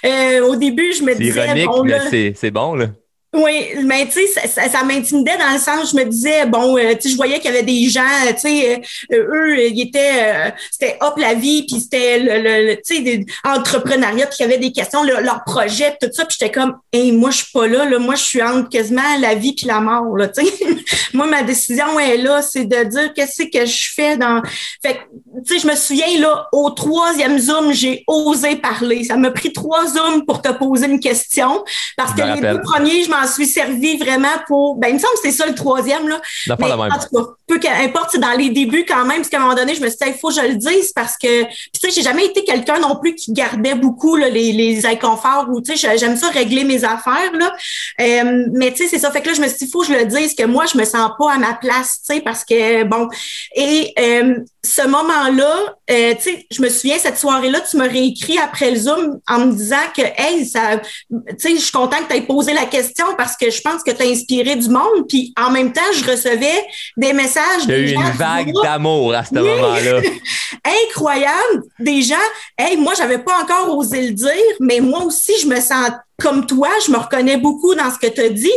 Euh, 0.03 0.41
au 0.47 0.55
début, 0.55 0.93
je 0.93 1.03
me 1.03 1.13
C'est 1.13 1.19
disais, 1.19 1.45
ironique, 1.45 1.65
bon, 1.67 1.83
mais 1.83 1.91
là, 1.91 2.09
c'est- 2.09 2.33
c'est 2.35 2.49
bon, 2.49 2.73
là. 2.73 2.87
Oui, 3.33 3.69
mais 3.85 4.05
tu 4.07 4.13
sais, 4.13 4.27
ça, 4.27 4.47
ça, 4.47 4.69
ça 4.69 4.83
m'intimidait 4.83 5.37
dans 5.37 5.53
le 5.53 5.59
sens, 5.59 5.91
je 5.91 5.95
me 5.95 6.03
disais, 6.03 6.45
bon, 6.45 6.77
euh, 6.77 6.93
tu 6.95 7.03
sais, 7.03 7.09
je 7.09 7.15
voyais 7.15 7.39
qu'il 7.39 7.45
y 7.49 7.53
avait 7.53 7.63
des 7.63 7.87
gens, 7.89 8.01
tu 8.33 8.39
sais, 8.39 8.81
euh, 9.13 9.17
eux, 9.33 9.57
ils 9.69 9.81
étaient, 9.87 10.23
euh, 10.23 10.49
c'était 10.69 10.97
hop 10.99 11.13
la 11.17 11.33
vie, 11.33 11.65
puis 11.65 11.79
c'était 11.79 12.19
le, 12.19 12.41
le, 12.41 12.67
le- 12.67 12.75
tu 12.75 12.95
sais, 12.95 13.01
des 13.01 13.25
entrepreneuriat, 13.45 14.27
puis 14.27 14.35
il 14.39 14.43
y 14.43 14.45
avait 14.45 14.57
des 14.57 14.71
questions, 14.73 15.03
le- 15.03 15.21
leur 15.21 15.43
projet, 15.45 15.95
tout 16.01 16.09
ça, 16.11 16.25
puis 16.25 16.35
j'étais 16.39 16.51
comme, 16.51 16.75
hey, 16.91 17.11
moi, 17.13 17.29
je 17.31 17.37
suis 17.37 17.51
pas 17.53 17.67
là, 17.67 17.85
là, 17.85 17.99
moi, 17.99 18.15
je 18.15 18.23
suis 18.23 18.41
entre 18.43 18.67
quasiment 18.69 19.01
la 19.19 19.35
vie 19.35 19.53
puis 19.53 19.65
la 19.65 19.79
mort, 19.79 20.17
là, 20.17 20.27
tu 20.27 20.45
sais. 20.45 20.53
moi, 21.13 21.25
ma 21.27 21.43
décision 21.43 21.97
est 21.99 22.17
là, 22.17 22.41
c'est 22.41 22.65
de 22.65 22.83
dire 22.83 23.13
qu'est-ce 23.13 23.43
que 23.43 23.65
je 23.65 23.93
fais 23.95 24.17
dans, 24.17 24.41
fait 24.83 24.95
que, 24.95 24.99
tu 25.45 25.53
sais, 25.53 25.59
je 25.59 25.67
me 25.67 25.75
souviens, 25.75 26.19
là, 26.19 26.47
au 26.51 26.69
troisième 26.71 27.39
Zoom, 27.39 27.71
j'ai 27.71 28.03
osé 28.07 28.55
parler. 28.57 29.03
Ça 29.05 29.15
m'a 29.15 29.31
pris 29.31 29.53
trois 29.53 29.87
Zooms 29.87 30.25
pour 30.25 30.41
te 30.41 30.49
poser 30.51 30.87
une 30.87 30.99
question, 30.99 31.63
parce 31.95 32.11
que 32.13 32.17
les 32.21 32.23
rappelle. 32.31 32.55
deux 32.57 32.61
premiers, 32.61 33.03
je 33.03 33.09
m'en 33.09 33.20
m'en 33.21 33.27
suis 33.27 33.47
servi 33.47 33.97
vraiment 33.97 34.27
pour. 34.47 34.75
Ben, 34.75 34.89
il 34.89 34.93
me 34.95 34.99
semble 34.99 35.13
que 35.13 35.19
c'est 35.23 35.31
ça 35.31 35.45
le 35.45 35.55
troisième. 35.55 36.07
Là. 36.07 36.21
Mais, 36.47 36.67
la 36.67 36.77
même. 36.77 36.91
En 36.91 36.99
tout 36.99 37.15
cas, 37.15 37.31
peu 37.47 37.59
qu'importe, 37.59 38.09
c'est 38.11 38.19
dans 38.19 38.31
les 38.31 38.49
débuts 38.49 38.85
quand 38.87 39.05
même, 39.05 39.17
parce 39.17 39.29
qu'à 39.29 39.37
un 39.37 39.41
moment 39.41 39.55
donné, 39.55 39.75
je 39.75 39.81
me 39.81 39.87
suis 39.87 39.97
dit, 39.97 40.05
il 40.07 40.13
faut 40.19 40.29
que 40.29 40.35
je 40.35 40.41
le 40.41 40.55
dise 40.55 40.91
parce 40.93 41.17
que. 41.17 41.43
Puis, 41.43 41.71
tu 41.73 41.89
sais, 41.89 41.91
j'ai 41.91 42.01
jamais 42.01 42.25
été 42.25 42.43
quelqu'un 42.43 42.79
non 42.79 42.95
plus 42.95 43.15
qui 43.15 43.33
gardait 43.33 43.75
beaucoup 43.75 44.15
là, 44.15 44.29
les, 44.29 44.51
les 44.51 44.85
inconforts 44.85 45.47
ou, 45.49 45.61
tu 45.61 45.75
sais, 45.77 45.97
j'aime 45.97 46.15
ça 46.15 46.29
régler 46.29 46.63
mes 46.63 46.83
affaires. 46.83 47.31
Là. 47.33 47.53
Euh, 47.99 48.45
mais, 48.53 48.71
tu 48.71 48.83
sais, 48.83 48.89
c'est 48.89 48.99
ça. 48.99 49.11
Fait 49.11 49.21
que 49.21 49.27
là, 49.27 49.33
je 49.33 49.41
me 49.41 49.47
suis 49.47 49.57
dit, 49.57 49.65
il 49.65 49.71
faut 49.71 49.81
que 49.81 49.87
je 49.87 49.93
le 49.93 50.05
dise 50.05 50.35
que 50.35 50.45
moi, 50.45 50.65
je 50.65 50.77
me 50.77 50.85
sens 50.85 51.11
pas 51.17 51.33
à 51.33 51.37
ma 51.37 51.53
place, 51.53 51.99
tu 52.07 52.15
sais, 52.15 52.21
parce 52.21 52.43
que, 52.43 52.83
bon. 52.83 53.07
Et 53.55 53.93
euh, 53.99 54.35
ce 54.63 54.87
moment-là, 54.87 55.75
euh, 55.89 56.13
tu 56.15 56.21
sais, 56.21 56.45
je 56.51 56.61
me 56.61 56.69
souviens, 56.69 56.97
cette 56.99 57.17
soirée-là, 57.17 57.61
tu 57.61 57.77
m'as 57.77 57.87
réécrit 57.87 58.37
après 58.37 58.71
le 58.71 58.77
Zoom 58.77 59.19
en 59.27 59.39
me 59.39 59.53
disant 59.53 59.75
que, 59.95 60.01
hey, 60.01 60.45
ça, 60.45 60.77
tu 60.77 61.35
sais, 61.37 61.55
je 61.55 61.61
suis 61.61 61.71
contente 61.71 62.07
que 62.07 62.13
tu 62.13 62.19
aies 62.19 62.21
posé 62.21 62.53
la 62.53 62.65
question 62.65 63.05
parce 63.17 63.35
que 63.35 63.49
je 63.49 63.61
pense 63.61 63.83
que 63.83 63.91
tu 63.91 64.01
as 64.01 64.05
inspiré 64.05 64.55
du 64.55 64.69
monde. 64.69 65.07
Puis 65.07 65.33
en 65.39 65.51
même 65.51 65.71
temps, 65.71 65.81
je 65.93 66.09
recevais 66.09 66.65
des 66.97 67.13
messages. 67.13 67.63
Tu 67.65 67.73
as 67.73 67.77
eu 67.77 67.91
une 67.91 68.11
vague 68.11 68.51
d'amour 68.63 69.13
à 69.13 69.23
ce 69.23 69.33
moment-là. 69.33 70.01
Incroyable. 70.87 71.63
Des 71.79 72.01
gens, 72.01 72.15
hey, 72.57 72.77
moi, 72.77 72.93
j'avais 72.97 73.19
pas 73.19 73.41
encore 73.41 73.77
osé 73.77 74.07
le 74.07 74.13
dire, 74.13 74.55
mais 74.59 74.79
moi 74.79 75.03
aussi, 75.03 75.33
je 75.41 75.47
me 75.47 75.59
sens 75.59 75.91
comme 76.21 76.45
toi, 76.45 76.69
je 76.85 76.91
me 76.91 76.97
reconnais 76.97 77.37
beaucoup 77.37 77.73
dans 77.75 77.91
ce 77.91 77.97
que 77.97 78.11
tu 78.11 78.21
as 78.21 78.29
dit. 78.29 78.51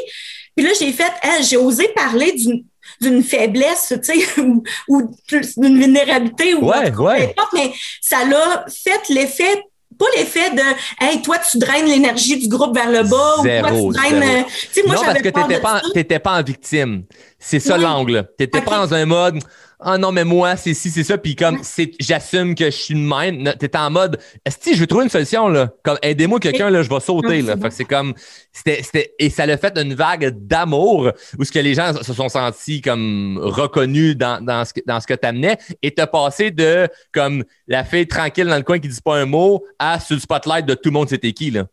Puis 0.56 0.64
là, 0.64 0.72
j'ai 0.78 0.92
fait, 0.92 1.12
j'ai 1.42 1.56
osé 1.56 1.88
parler 1.88 2.32
d'une 2.32 2.64
d'une 3.00 3.22
faiblesse, 3.22 3.92
tu 4.04 4.20
sais, 4.20 4.40
ou, 4.40 4.62
ou 4.88 5.02
d'une 5.26 5.80
vulnérabilité 5.80 6.54
ou 6.54 6.68
ouais, 6.68 6.94
ouais. 6.94 7.34
mais 7.52 7.72
ça 8.00 8.24
l'a 8.24 8.64
fait 8.68 9.08
l'effet 9.08 9.62
pas 9.98 10.06
l'effet 10.16 10.50
de 10.50 10.62
hey 11.00 11.22
toi 11.22 11.36
tu 11.38 11.58
draines 11.58 11.86
l'énergie 11.86 12.38
du 12.38 12.48
groupe 12.48 12.74
vers 12.74 12.90
le 12.90 13.02
bas 13.02 13.42
zéro, 13.42 13.88
ou 13.88 13.92
toi 13.92 14.02
tu 14.02 14.10
draines 14.10 14.22
euh, 14.22 14.82
moi 14.86 14.94
non 14.96 15.02
parce 15.04 15.22
que 15.22 15.28
pas 15.28 15.82
t'étais 15.92 16.18
pas 16.18 16.38
en 16.38 16.42
victime. 16.42 17.04
C'est 17.38 17.60
ça 17.60 17.76
l'angle. 17.76 18.26
T'étais 18.38 18.62
pas 18.62 18.86
dans 18.86 18.94
un 18.94 19.04
mode 19.04 19.38
ah 19.80 19.98
non, 19.98 20.12
mais 20.12 20.24
moi, 20.24 20.56
c'est 20.56 20.74
si, 20.74 20.90
c'est 20.90 21.04
ça. 21.04 21.18
Puis 21.18 21.36
comme, 21.36 21.58
c'est, 21.62 21.92
j'assume 22.00 22.54
que 22.54 22.66
je 22.66 22.70
suis 22.70 22.94
de 22.94 23.00
même. 23.00 23.52
T'es 23.58 23.76
en 23.76 23.90
mode, 23.90 24.18
est-ce 24.44 24.58
que 24.58 24.74
je 24.74 24.80
vais 24.80 24.86
trouver 24.86 25.04
une 25.04 25.10
solution, 25.10 25.48
là? 25.48 25.70
Comme, 25.82 25.98
aidez-moi 26.02 26.40
quelqu'un, 26.40 26.70
là, 26.70 26.82
je 26.82 26.88
vais 26.88 27.00
sauter, 27.00 27.42
là. 27.42 27.56
Fait 27.56 27.68
que 27.68 27.74
c'est 27.74 27.84
comme, 27.84 28.14
c'était, 28.52 28.82
c'était, 28.82 29.14
et 29.18 29.30
ça 29.30 29.46
l'a 29.46 29.56
fait 29.56 29.76
une 29.78 29.94
vague 29.94 30.30
d'amour 30.46 31.10
où 31.38 31.44
ce 31.44 31.52
que 31.52 31.58
les 31.58 31.74
gens 31.74 31.92
se 31.94 32.12
sont 32.12 32.28
sentis 32.28 32.80
comme 32.80 33.38
reconnus 33.42 34.16
dans, 34.16 34.42
dans 34.44 34.64
ce 34.64 34.72
que, 34.72 34.80
dans 34.86 35.00
ce 35.00 35.06
que 35.06 35.14
t'amenais 35.14 35.58
et 35.82 35.90
t'as 35.92 36.06
passé 36.06 36.50
de, 36.50 36.88
comme, 37.12 37.44
la 37.66 37.84
fille 37.84 38.06
tranquille 38.06 38.46
dans 38.46 38.56
le 38.56 38.62
coin 38.62 38.78
qui 38.78 38.88
dit 38.88 39.00
pas 39.04 39.16
un 39.16 39.26
mot 39.26 39.64
à 39.78 39.98
sur 40.00 40.14
le 40.14 40.20
spotlight 40.20 40.66
de 40.66 40.74
tout 40.74 40.90
le 40.90 40.92
monde, 40.92 41.08
c'était 41.08 41.32
qui, 41.32 41.50
là? 41.50 41.66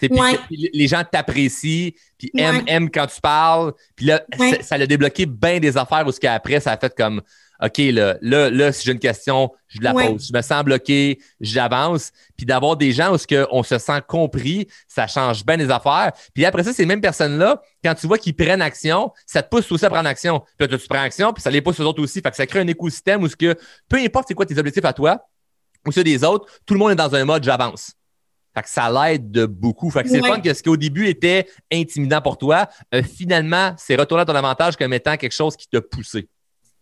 Les 0.00 0.88
gens 0.88 1.02
t'apprécient, 1.10 1.90
puis 2.18 2.30
aiment, 2.36 2.90
quand 2.90 3.06
tu 3.06 3.20
parles. 3.20 3.72
Puis 3.96 4.06
là, 4.06 4.22
ça 4.60 4.78
l'a 4.78 4.86
débloqué 4.86 5.26
bien 5.26 5.58
des 5.58 5.76
affaires 5.76 6.06
où 6.06 6.12
ce 6.12 6.20
qu'après, 6.20 6.60
ça 6.60 6.72
a 6.72 6.76
fait 6.76 6.94
comme 6.94 7.22
OK, 7.62 7.76
là, 7.78 8.16
là, 8.22 8.48
là 8.50 8.72
si 8.72 8.84
j'ai 8.84 8.92
une 8.92 8.98
question, 8.98 9.50
je 9.68 9.80
la 9.82 9.92
pose. 9.92 10.28
Je 10.28 10.36
me 10.36 10.40
sens 10.40 10.64
bloqué, 10.64 11.18
j'avance. 11.40 12.10
Puis 12.36 12.46
d'avoir 12.46 12.76
des 12.76 12.92
gens 12.92 13.12
où 13.12 13.18
ce 13.18 13.46
on 13.50 13.62
se 13.62 13.78
sent 13.78 14.00
compris, 14.08 14.66
ça 14.88 15.06
change 15.06 15.44
bien 15.44 15.56
les 15.56 15.70
affaires. 15.70 16.12
Puis 16.34 16.44
après 16.44 16.64
ça, 16.64 16.72
ces 16.72 16.86
mêmes 16.86 17.02
personnes-là, 17.02 17.60
quand 17.84 17.94
tu 17.94 18.06
vois 18.06 18.18
qu'ils 18.18 18.34
prennent 18.34 18.62
action, 18.62 19.12
ça 19.26 19.42
te 19.42 19.48
pousse 19.50 19.70
aussi 19.70 19.84
à 19.84 19.90
prendre 19.90 20.08
action. 20.08 20.40
Puis 20.58 20.68
là, 20.68 20.78
tu 20.78 20.88
prends 20.88 21.02
action, 21.02 21.32
puis 21.32 21.42
ça 21.42 21.50
les 21.50 21.60
pousse 21.60 21.78
aux 21.80 21.84
autres 21.84 22.02
aussi. 22.02 22.20
Fait 22.20 22.30
que 22.30 22.36
ça 22.36 22.46
crée 22.46 22.60
un 22.60 22.66
écosystème 22.66 23.22
où 23.22 23.28
ce 23.28 23.36
que, 23.36 23.54
peu 23.88 23.98
importe 23.98 24.28
c'est 24.28 24.34
quoi 24.34 24.46
tes 24.46 24.58
objectifs 24.58 24.84
à 24.84 24.92
toi 24.92 25.22
ou 25.86 25.92
ceux 25.92 26.04
des 26.04 26.24
autres, 26.24 26.46
tout 26.66 26.74
le 26.74 26.80
monde 26.80 26.92
est 26.92 26.96
dans 26.96 27.14
un 27.14 27.24
mode 27.24 27.44
j'avance. 27.44 27.92
Fait 28.54 28.62
que 28.62 28.68
ça 28.68 28.90
l'aide 28.90 29.30
de 29.30 29.46
beaucoup. 29.46 29.90
Fait 29.90 30.02
que 30.02 30.08
c'est 30.08 30.20
fun 30.20 30.40
que 30.40 30.52
ce 30.52 30.62
qui 30.62 30.68
au 30.68 30.76
début 30.76 31.06
était 31.06 31.46
intimidant 31.72 32.20
pour 32.20 32.36
toi, 32.36 32.68
euh, 32.94 33.02
finalement, 33.02 33.74
c'est 33.76 33.96
retourné 33.96 34.22
à 34.22 34.24
ton 34.24 34.34
avantage 34.34 34.76
comme 34.76 34.92
étant 34.92 35.16
quelque 35.16 35.34
chose 35.34 35.56
qui 35.56 35.68
t'a 35.68 35.80
poussé. 35.80 36.28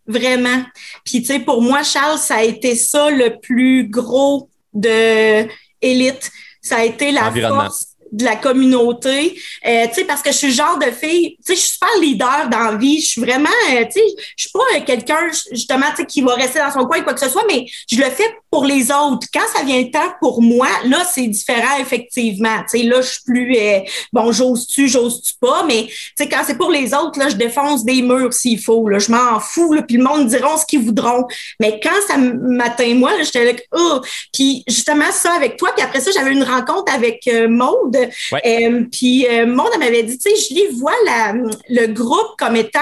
Vraiment. 0.07 0.63
Puis, 1.05 1.21
tu 1.21 1.25
sais, 1.25 1.39
pour 1.39 1.61
moi, 1.61 1.83
Charles, 1.83 2.17
ça 2.17 2.37
a 2.37 2.43
été 2.43 2.75
ça 2.75 3.11
le 3.11 3.39
plus 3.39 3.87
gros 3.87 4.49
de 4.73 5.47
élite. 5.81 6.31
Ça 6.61 6.77
a 6.77 6.83
été 6.83 7.11
la 7.11 7.31
force 7.31 7.88
de 8.11 8.25
la 8.25 8.35
communauté. 8.35 9.39
Euh, 9.65 9.87
tu 9.87 9.95
sais, 9.95 10.05
parce 10.05 10.21
que 10.21 10.31
je 10.31 10.37
suis 10.37 10.47
le 10.47 10.53
genre 10.53 10.77
de 10.77 10.91
fille, 10.91 11.35
tu 11.37 11.43
sais, 11.43 11.55
je 11.55 11.59
suis 11.59 11.69
super 11.69 11.89
leader 12.01 12.49
dans 12.49 12.71
la 12.71 12.77
vie. 12.77 13.01
Je 13.01 13.07
suis 13.07 13.21
vraiment, 13.21 13.49
euh, 13.71 13.85
tu 13.85 13.99
sais, 13.99 14.05
je 14.35 14.47
suis 14.47 14.51
pas 14.51 14.79
quelqu'un, 14.85 15.29
justement, 15.51 15.87
tu 15.91 15.97
sais, 15.97 16.05
qui 16.05 16.21
va 16.21 16.33
rester 16.35 16.59
dans 16.59 16.71
son 16.71 16.85
coin, 16.85 17.01
quoi 17.01 17.13
que 17.13 17.19
ce 17.19 17.29
soit, 17.29 17.45
mais 17.47 17.65
je 17.89 17.97
le 17.97 18.09
fais 18.09 18.35
pour 18.51 18.65
les 18.65 18.91
autres. 18.91 19.27
Quand 19.33 19.45
ça 19.53 19.63
vient 19.63 19.81
le 19.81 19.91
temps 19.91 20.13
pour 20.19 20.41
moi, 20.41 20.67
là, 20.85 21.03
c'est 21.11 21.27
différent, 21.27 21.77
effectivement. 21.79 22.57
Tu 22.69 22.79
sais, 22.79 22.83
là, 22.83 23.01
je 23.01 23.07
suis 23.07 23.21
plus, 23.25 23.55
euh, 23.57 23.79
bon, 24.11 24.31
j'ose-tu, 24.31 24.87
j'ose-tu 24.87 25.33
pas, 25.39 25.63
mais, 25.67 25.85
tu 25.87 26.13
sais, 26.17 26.29
quand 26.29 26.41
c'est 26.45 26.57
pour 26.57 26.71
les 26.71 26.93
autres, 26.93 27.19
là, 27.19 27.29
je 27.29 27.35
défonce 27.35 27.85
des 27.85 28.01
murs 28.01 28.33
s'il 28.33 28.59
faut, 28.59 28.87
là. 28.87 28.99
Je 28.99 29.11
m'en 29.11 29.39
fous, 29.39 29.73
là, 29.73 29.81
puis 29.81 29.97
le 29.97 30.03
monde 30.03 30.27
diront 30.27 30.57
ce 30.57 30.65
qu'ils 30.65 30.81
voudront. 30.81 31.27
Mais 31.59 31.79
quand 31.81 31.89
ça 32.07 32.17
m'atteint, 32.17 32.93
moi, 32.95 33.11
là, 33.17 33.23
j'étais 33.23 33.45
là, 33.45 33.59
oh! 33.75 34.01
Puis, 34.33 34.63
justement, 34.67 35.11
ça 35.11 35.33
avec 35.33 35.57
toi, 35.57 35.71
puis 35.75 35.85
après 35.85 36.01
ça, 36.01 36.11
j'avais 36.11 36.31
une 36.31 36.43
rencontre 36.43 36.93
avec 36.93 37.27
euh, 37.27 37.47
Maude, 37.47 37.97
euh, 38.33 38.83
puis 38.91 39.25
euh, 39.25 39.45
elle 39.73 39.79
m'avait 39.79 40.03
dit, 40.03 40.17
tu 40.17 40.29
sais, 40.29 40.47
Julie, 40.47 40.67
vois 40.77 40.93
la, 41.05 41.33
le 41.69 41.87
groupe 41.87 42.35
comme 42.37 42.55
étant 42.55 42.79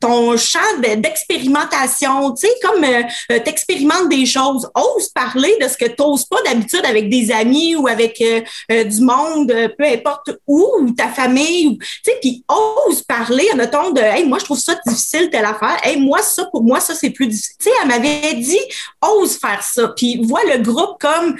ton 0.00 0.36
champ 0.36 0.58
d'expérimentation, 0.80 2.32
tu 2.34 2.46
sais, 2.46 2.52
comme 2.62 2.84
t'expérimentes 3.44 4.08
des 4.08 4.26
choses, 4.26 4.68
ose 4.74 5.08
parler 5.08 5.56
de 5.60 5.68
ce 5.68 5.76
que 5.76 5.86
tu 5.86 5.94
n'oses 5.98 6.24
pas 6.24 6.42
d'habitude 6.42 6.84
avec 6.84 7.08
des 7.08 7.30
amis 7.30 7.76
ou 7.76 7.86
avec 7.88 8.20
euh, 8.20 8.40
euh, 8.70 8.84
du 8.84 9.00
monde, 9.00 9.50
euh, 9.50 9.68
peu 9.76 9.84
importe 9.84 10.30
où, 10.46 10.66
ou 10.80 10.90
ta 10.90 11.08
famille, 11.08 11.78
tu 11.78 11.86
sais, 12.04 12.18
puis 12.20 12.44
ose 12.48 13.02
parler, 13.02 13.48
ton 13.70 13.90
de, 13.90 14.00
hey, 14.00 14.26
moi, 14.26 14.38
je 14.38 14.44
trouve 14.44 14.58
ça 14.58 14.74
difficile, 14.86 15.30
telle 15.30 15.44
affaire. 15.44 15.78
Hey, 15.82 15.98
moi, 15.98 16.22
ça, 16.22 16.44
pour 16.46 16.62
moi, 16.62 16.80
ça, 16.80 16.94
c'est 16.94 17.10
plus 17.10 17.26
difficile. 17.26 17.56
Tu 17.58 17.68
sais, 17.68 17.74
elle 17.82 17.88
m'avait 17.88 18.34
dit, 18.34 18.60
ose 19.02 19.36
faire 19.36 19.62
ça. 19.62 19.88
Puis 19.96 20.20
vois 20.24 20.42
le 20.44 20.58
groupe 20.62 21.00
comme 21.00 21.36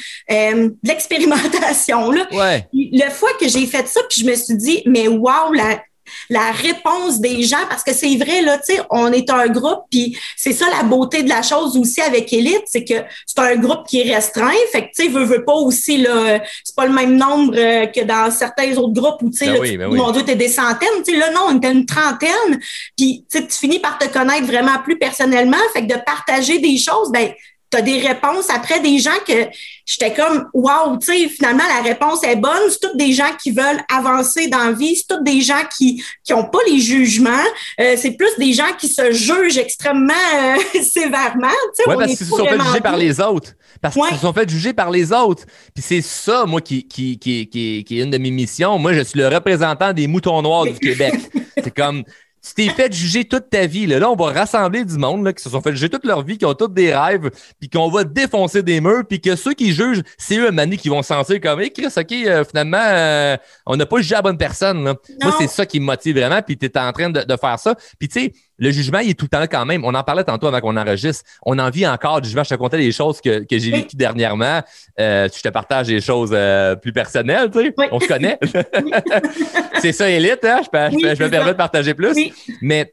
l'expérimentation, 0.82 2.09
là. 2.10 2.26
Ouais. 2.32 2.66
Le 2.72 3.10
fois 3.10 3.30
que 3.38 3.48
j'ai 3.48 3.66
fait 3.66 3.86
ça, 3.86 4.00
puis 4.08 4.22
je 4.22 4.26
me 4.26 4.34
suis 4.34 4.56
dit, 4.56 4.82
mais 4.86 5.08
wow, 5.08 5.52
la, 5.52 5.80
la 6.28 6.50
réponse 6.52 7.20
des 7.20 7.42
gens, 7.42 7.66
parce 7.68 7.82
que 7.82 7.92
c'est 7.92 8.16
vrai, 8.16 8.42
là, 8.42 8.58
tu 8.58 8.74
sais, 8.74 8.80
on 8.90 9.12
est 9.12 9.30
un 9.30 9.48
groupe, 9.48 9.84
puis 9.90 10.16
c'est 10.36 10.52
ça 10.52 10.66
la 10.70 10.82
beauté 10.82 11.22
de 11.22 11.28
la 11.28 11.42
chose 11.42 11.76
aussi 11.76 12.00
avec 12.00 12.32
Elite, 12.32 12.64
c'est 12.66 12.84
que 12.84 12.94
c'est 13.26 13.38
un 13.38 13.56
groupe 13.56 13.86
qui 13.86 14.00
est 14.00 14.14
restreint, 14.14 14.50
fait 14.72 14.82
que, 14.82 14.88
tu 14.94 15.04
sais, 15.04 15.08
veut, 15.08 15.24
veut 15.24 15.44
pas 15.44 15.54
aussi, 15.54 15.98
là, 15.98 16.40
c'est 16.64 16.74
pas 16.74 16.86
le 16.86 16.92
même 16.92 17.16
nombre 17.16 17.54
euh, 17.56 17.86
que 17.86 18.02
dans 18.02 18.30
certains 18.30 18.76
autres 18.76 19.00
groupes 19.00 19.22
où, 19.22 19.30
tu 19.30 19.38
sais, 19.38 19.46
ben 19.46 19.60
oui, 19.60 19.76
ben 19.76 19.88
mon 19.88 20.10
Dieu, 20.10 20.22
t'es 20.22 20.36
des 20.36 20.48
centaines, 20.48 20.88
tu 21.04 21.12
sais, 21.12 21.18
là, 21.18 21.30
non, 21.30 21.40
on 21.48 21.56
était 21.56 21.72
une 21.72 21.86
trentaine, 21.86 22.60
puis, 22.96 23.24
tu 23.30 23.38
sais, 23.38 23.46
tu 23.46 23.56
finis 23.56 23.78
par 23.78 23.98
te 23.98 24.06
connaître 24.08 24.46
vraiment 24.46 24.78
plus 24.82 24.98
personnellement, 24.98 25.56
fait 25.72 25.86
que 25.86 25.94
de 25.94 26.00
partager 26.04 26.58
des 26.58 26.76
choses, 26.76 27.10
ben 27.12 27.30
tu 27.70 27.78
as 27.78 27.82
des 27.82 28.00
réponses 28.00 28.50
après 28.50 28.80
des 28.80 28.98
gens 28.98 29.18
que 29.26 29.48
j'étais 29.86 30.12
comme 30.12 30.48
waouh, 30.52 30.98
tu 30.98 31.06
sais, 31.06 31.28
finalement 31.28 31.62
la 31.68 31.82
réponse 31.82 32.24
est 32.24 32.36
bonne. 32.36 32.52
C'est 32.68 32.80
toutes 32.80 32.96
des 32.96 33.12
gens 33.12 33.30
qui 33.40 33.52
veulent 33.52 33.80
avancer 33.88 34.48
dans 34.48 34.58
la 34.58 34.72
vie, 34.72 34.96
c'est 34.96 35.06
toutes 35.08 35.24
des 35.24 35.40
gens 35.40 35.62
qui 35.76 36.02
qui 36.24 36.32
ont 36.32 36.44
pas 36.44 36.58
les 36.66 36.80
jugements. 36.80 37.30
Euh, 37.80 37.94
c'est 37.96 38.12
plus 38.12 38.36
des 38.38 38.52
gens 38.52 38.72
qui 38.78 38.88
se 38.88 39.12
jugent 39.12 39.58
extrêmement 39.58 40.12
euh, 40.12 40.82
sévèrement. 40.82 41.48
Tu 41.76 41.82
sais, 41.82 41.84
parce 41.86 42.06
qu'ils 42.06 42.16
se 42.16 42.24
sont 42.24 42.44
fait 42.44 42.60
juger 42.60 42.80
par 42.80 42.96
les 42.96 43.20
autres. 43.20 43.52
Parce 43.80 43.94
qu'ils 43.94 44.16
se 44.16 44.20
sont 44.20 44.32
fait 44.32 44.48
juger 44.48 44.72
par 44.72 44.90
les 44.90 45.12
autres. 45.12 45.44
Puis 45.74 45.82
c'est 45.86 46.02
ça, 46.02 46.44
moi, 46.46 46.60
qui, 46.60 46.86
qui, 46.86 47.18
qui, 47.18 47.48
qui, 47.48 47.84
qui 47.84 47.98
est 47.98 48.02
une 48.02 48.10
de 48.10 48.18
mes 48.18 48.30
missions. 48.30 48.78
Moi, 48.78 48.92
je 48.92 49.00
suis 49.02 49.18
le 49.18 49.28
représentant 49.28 49.92
des 49.92 50.06
moutons 50.06 50.42
noirs 50.42 50.64
du 50.64 50.78
Québec. 50.78 51.14
c'est 51.62 51.74
comme 51.74 52.04
tu 52.42 52.54
t'es 52.54 52.68
fait 52.68 52.92
juger 52.92 53.24
toute 53.24 53.50
ta 53.50 53.66
vie. 53.66 53.86
Là, 53.86 53.98
là 53.98 54.10
on 54.10 54.16
va 54.16 54.32
rassembler 54.32 54.84
du 54.84 54.96
monde 54.96 55.24
là, 55.24 55.32
qui 55.32 55.42
se 55.42 55.50
sont 55.50 55.60
fait 55.60 55.72
juger 55.72 55.88
toute 55.88 56.04
leur 56.04 56.22
vie, 56.22 56.38
qui 56.38 56.46
ont 56.46 56.54
tous 56.54 56.68
des 56.68 56.94
rêves, 56.94 57.30
puis 57.58 57.68
qu'on 57.68 57.90
va 57.90 58.04
défoncer 58.04 58.62
des 58.62 58.80
murs, 58.80 59.04
puis 59.08 59.20
que 59.20 59.36
ceux 59.36 59.54
qui 59.54 59.72
jugent, 59.72 60.02
c'est 60.18 60.38
eux, 60.38 60.50
Mani, 60.50 60.76
qui 60.76 60.88
vont 60.88 61.02
sentir 61.02 61.40
comme 61.40 61.60
hey, 61.60 61.72
Chris, 61.72 61.92
OK, 61.96 62.12
euh, 62.12 62.44
finalement, 62.44 62.78
euh, 62.80 63.36
on 63.66 63.76
n'a 63.76 63.86
pas 63.86 63.98
jugé 63.98 64.14
la 64.14 64.22
bonne 64.22 64.38
personne. 64.38 64.84
Là. 64.84 64.94
Moi, 65.22 65.34
c'est 65.38 65.48
ça 65.48 65.66
qui 65.66 65.80
me 65.80 65.86
motive 65.86 66.16
vraiment, 66.16 66.40
puis 66.42 66.56
tu 66.56 66.66
es 66.66 66.78
en 66.78 66.92
train 66.92 67.10
de, 67.10 67.22
de 67.22 67.36
faire 67.36 67.58
ça. 67.58 67.74
Puis 67.98 68.08
tu 68.08 68.20
sais, 68.20 68.32
le 68.60 68.70
jugement, 68.70 68.98
il 68.98 69.10
est 69.10 69.14
tout 69.14 69.24
le 69.24 69.30
temps 69.30 69.40
là 69.40 69.48
quand 69.48 69.64
même. 69.64 69.84
On 69.86 69.94
en 69.94 70.04
parlait 70.04 70.22
tantôt 70.22 70.46
avant 70.46 70.60
qu'on 70.60 70.76
enregistre. 70.76 71.24
On 71.44 71.58
en 71.58 71.70
vit 71.70 71.86
encore 71.86 72.20
du 72.20 72.28
jugement. 72.28 72.44
Je 72.44 72.50
te 72.50 72.54
contais 72.56 72.76
des 72.76 72.92
choses 72.92 73.20
que, 73.22 73.40
que 73.44 73.58
j'ai 73.58 73.70
vécues 73.70 73.96
dernièrement. 73.96 74.60
Euh, 75.00 75.28
je 75.34 75.40
te 75.40 75.48
partage 75.48 75.86
des 75.86 76.02
choses 76.02 76.30
euh, 76.34 76.76
plus 76.76 76.92
personnelles, 76.92 77.50
tu 77.50 77.58
sais. 77.58 77.74
On 77.90 77.98
se 77.98 78.06
connaît. 78.06 78.38
c'est 79.80 79.92
ça, 79.92 80.10
élite, 80.10 80.44
hein? 80.44 80.60
Je, 80.62 80.68
je, 81.16 81.24
me 81.24 81.30
permets 81.30 81.52
de 81.52 81.56
partager 81.56 81.94
plus. 81.94 82.14
Mais, 82.60 82.92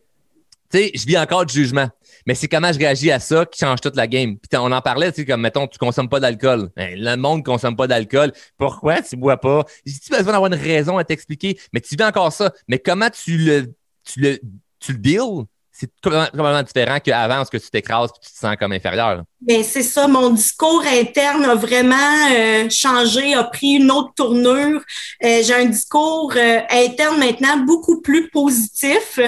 tu 0.71 0.77
sais, 0.77 0.91
je 0.95 1.05
vis 1.05 1.17
encore 1.17 1.45
du 1.45 1.53
jugement. 1.53 1.89
Mais 2.25 2.33
c'est 2.33 2.47
comment 2.47 2.71
je 2.71 2.79
réagis 2.79 3.11
à 3.11 3.19
ça 3.19 3.45
qui 3.45 3.59
change 3.59 3.81
toute 3.81 3.97
la 3.97 4.07
game. 4.07 4.37
Puis 4.37 4.57
on 4.57 4.71
en 4.71 4.81
parlait, 4.81 5.11
tu 5.11 5.21
sais, 5.21 5.25
comme, 5.25 5.41
mettons, 5.41 5.67
tu 5.67 5.77
consommes 5.77 6.09
pas 6.09 6.21
d'alcool. 6.21 6.69
Ben, 6.77 6.97
le 6.97 7.15
monde 7.17 7.43
consomme 7.43 7.75
pas 7.75 7.87
d'alcool. 7.87 8.31
Pourquoi 8.57 9.01
tu 9.01 9.17
bois 9.17 9.37
pas? 9.37 9.65
J'ai 9.85 9.99
tu 9.99 10.11
besoin 10.11 10.31
d'avoir 10.31 10.47
une 10.47 10.59
raison 10.59 10.97
à 10.97 11.03
t'expliquer? 11.03 11.59
Mais 11.73 11.81
tu 11.81 11.97
vis 11.97 12.03
encore 12.05 12.31
ça. 12.31 12.53
Mais 12.69 12.79
comment 12.79 13.09
tu 13.09 13.37
le, 13.37 13.73
tu 14.05 14.21
le, 14.21 14.39
tu 14.79 14.93
le 14.93 14.97
deals? 14.97 15.45
C'est 15.79 15.91
complètement, 16.01 16.63
différent 16.63 16.99
qu'avant, 16.99 17.45
ce 17.45 17.51
que 17.51 17.57
tu 17.57 17.69
t'écrases 17.69 18.09
et 18.09 18.25
tu 18.25 18.31
te 18.31 18.37
sens 18.39 18.55
comme 18.59 18.71
inférieur. 18.71 19.21
Bien, 19.39 19.61
c'est 19.61 19.83
ça. 19.83 20.07
Mon 20.07 20.31
discours 20.31 20.83
interne 20.91 21.45
a 21.45 21.53
vraiment 21.53 22.31
euh, 22.31 22.67
changé, 22.69 23.35
a 23.35 23.43
pris 23.43 23.73
une 23.73 23.91
autre 23.91 24.11
tournure. 24.15 24.81
Euh, 25.23 25.43
j'ai 25.43 25.53
un 25.53 25.65
discours 25.65 26.33
euh, 26.35 26.61
interne 26.71 27.19
maintenant 27.19 27.57
beaucoup 27.57 28.01
plus 28.01 28.27
positif. 28.31 29.19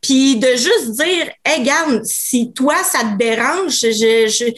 Puis 0.00 0.36
de 0.36 0.50
juste 0.50 0.92
dire, 0.92 1.28
hey, 1.44 1.60
regarde, 1.60 2.04
si 2.04 2.52
toi, 2.52 2.76
ça 2.84 3.00
te 3.00 3.16
dérange, 3.16 3.72
je, 3.72 4.54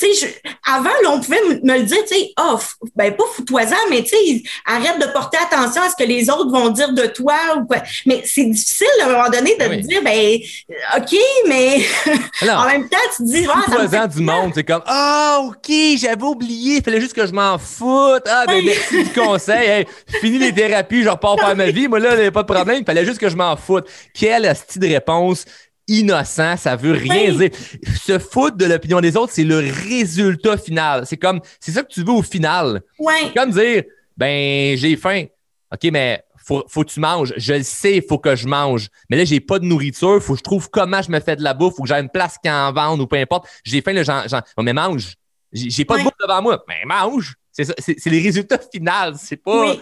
tu 0.00 0.14
sais, 0.14 0.34
avant, 0.66 0.90
là, 1.02 1.10
on 1.10 1.20
pouvait 1.20 1.42
me 1.62 1.78
le 1.78 1.82
dire, 1.82 1.98
tu 2.08 2.14
sais, 2.14 2.32
oh, 2.40 2.58
ben 2.96 3.14
pas 3.14 3.24
fous-toi-en, 3.34 3.90
mais 3.90 4.02
tu 4.02 4.10
sais, 4.10 4.42
arrête 4.66 4.98
de 4.98 5.06
porter 5.12 5.38
attention 5.38 5.82
à 5.82 5.90
ce 5.90 5.96
que 5.96 6.08
les 6.08 6.30
autres 6.30 6.50
vont 6.50 6.70
dire 6.70 6.92
de 6.92 7.06
toi 7.06 7.36
ou 7.56 7.66
quoi. 7.66 7.78
Mais 8.06 8.22
c'est 8.24 8.44
difficile 8.44 8.86
à 9.02 9.06
un 9.06 9.12
moment 9.12 9.30
donné 9.30 9.56
de 9.56 9.64
te 9.64 9.86
dire, 9.86 10.02
ben, 10.02 10.38
OK, 10.96 11.16
mais 11.48 11.80
en 12.50 12.66
même 12.66 12.88
temps, 12.88 12.98
tu 13.16 13.24
te 13.24 13.28
dis, 13.28 13.46
ah, 13.48 14.06
du 14.06 14.22
monde, 14.22 14.52
c'est 14.54 14.64
comme, 14.64 14.82
ah, 14.86 15.40
OK, 15.44 15.70
j'avais 15.98 16.22
oublié, 16.22 16.76
il 16.76 16.82
fallait 16.82 17.00
juste 17.00 17.14
que 17.14 17.26
je 17.26 17.32
m'en 17.32 17.58
foute. 17.58 18.24
Ah, 18.26 18.44
ben, 18.46 18.64
merci 18.64 19.04
du 19.04 19.10
conseil. 19.10 19.68
Hey, 19.68 19.86
fini 20.20 20.38
les 20.38 20.52
thérapies, 20.52 21.02
je 21.02 21.08
repars 21.08 21.38
faire 21.38 21.56
ma 21.56 21.70
vie. 21.70 21.88
Moi, 21.88 21.98
là, 21.98 22.14
il 22.14 22.20
n'y 22.20 22.26
a 22.26 22.32
pas 22.32 22.42
de 22.42 22.52
problème, 22.52 22.78
il 22.80 22.84
fallait 22.84 23.04
juste 23.04 23.18
que 23.18 23.28
je 23.28 23.36
m'en 23.36 23.56
foute. 23.56 23.86
Quelle 24.14 24.46
astuce 24.46 24.78
de 24.78 24.88
réponse 24.88 25.44
innocent, 25.90 26.56
ça 26.56 26.76
veut 26.76 26.92
rien 26.92 27.32
dire. 27.32 27.50
Se 28.00 28.18
foutre 28.18 28.56
de 28.56 28.64
l'opinion 28.64 29.00
des 29.00 29.16
autres, 29.16 29.32
c'est 29.32 29.44
le 29.44 29.58
résultat 29.58 30.56
final. 30.56 31.04
C'est 31.06 31.16
comme, 31.16 31.40
c'est 31.58 31.72
ça 31.72 31.82
que 31.82 31.92
tu 31.92 32.02
veux 32.02 32.12
au 32.12 32.22
final. 32.22 32.82
Ouais. 32.98 33.32
Comme 33.36 33.50
dire, 33.50 33.84
ben, 34.16 34.76
j'ai 34.76 34.96
faim. 34.96 35.24
OK, 35.72 35.90
mais 35.92 36.22
faut, 36.44 36.64
faut 36.68 36.84
que 36.84 36.90
tu 36.90 37.00
manges. 37.00 37.34
Je 37.36 37.54
le 37.54 37.62
sais, 37.62 37.96
il 37.96 38.02
faut 38.02 38.18
que 38.18 38.34
je 38.36 38.46
mange. 38.46 38.88
Mais 39.08 39.16
là, 39.16 39.24
j'ai 39.24 39.40
pas 39.40 39.58
de 39.58 39.64
nourriture. 39.64 40.22
Faut 40.22 40.34
que 40.34 40.38
je 40.38 40.44
trouve 40.44 40.70
comment 40.70 41.02
je 41.02 41.10
me 41.10 41.20
fais 41.20 41.36
de 41.36 41.42
la 41.42 41.54
bouffe. 41.54 41.74
Faut 41.76 41.82
que 41.82 41.88
j'ai 41.88 41.94
une 41.94 42.08
place 42.08 42.36
qui 42.42 42.50
en 42.50 42.72
vende 42.72 43.00
ou 43.00 43.06
peu 43.06 43.16
importe. 43.16 43.46
J'ai 43.64 43.82
faim, 43.82 43.92
là, 43.92 44.02
j'en, 44.02 44.40
mais 44.62 44.72
mange. 44.72 45.14
J'ai 45.52 45.84
pas 45.84 45.98
de 45.98 46.04
bouffe 46.04 46.12
devant 46.20 46.42
moi. 46.42 46.64
Mais 46.68 46.82
mange. 46.86 47.34
C'est 47.52 47.64
ça. 47.64 47.74
C'est, 47.78 48.06
les 48.06 48.20
résultats 48.20 48.58
finaux. 48.72 49.16
C'est 49.16 49.36
pas. 49.36 49.74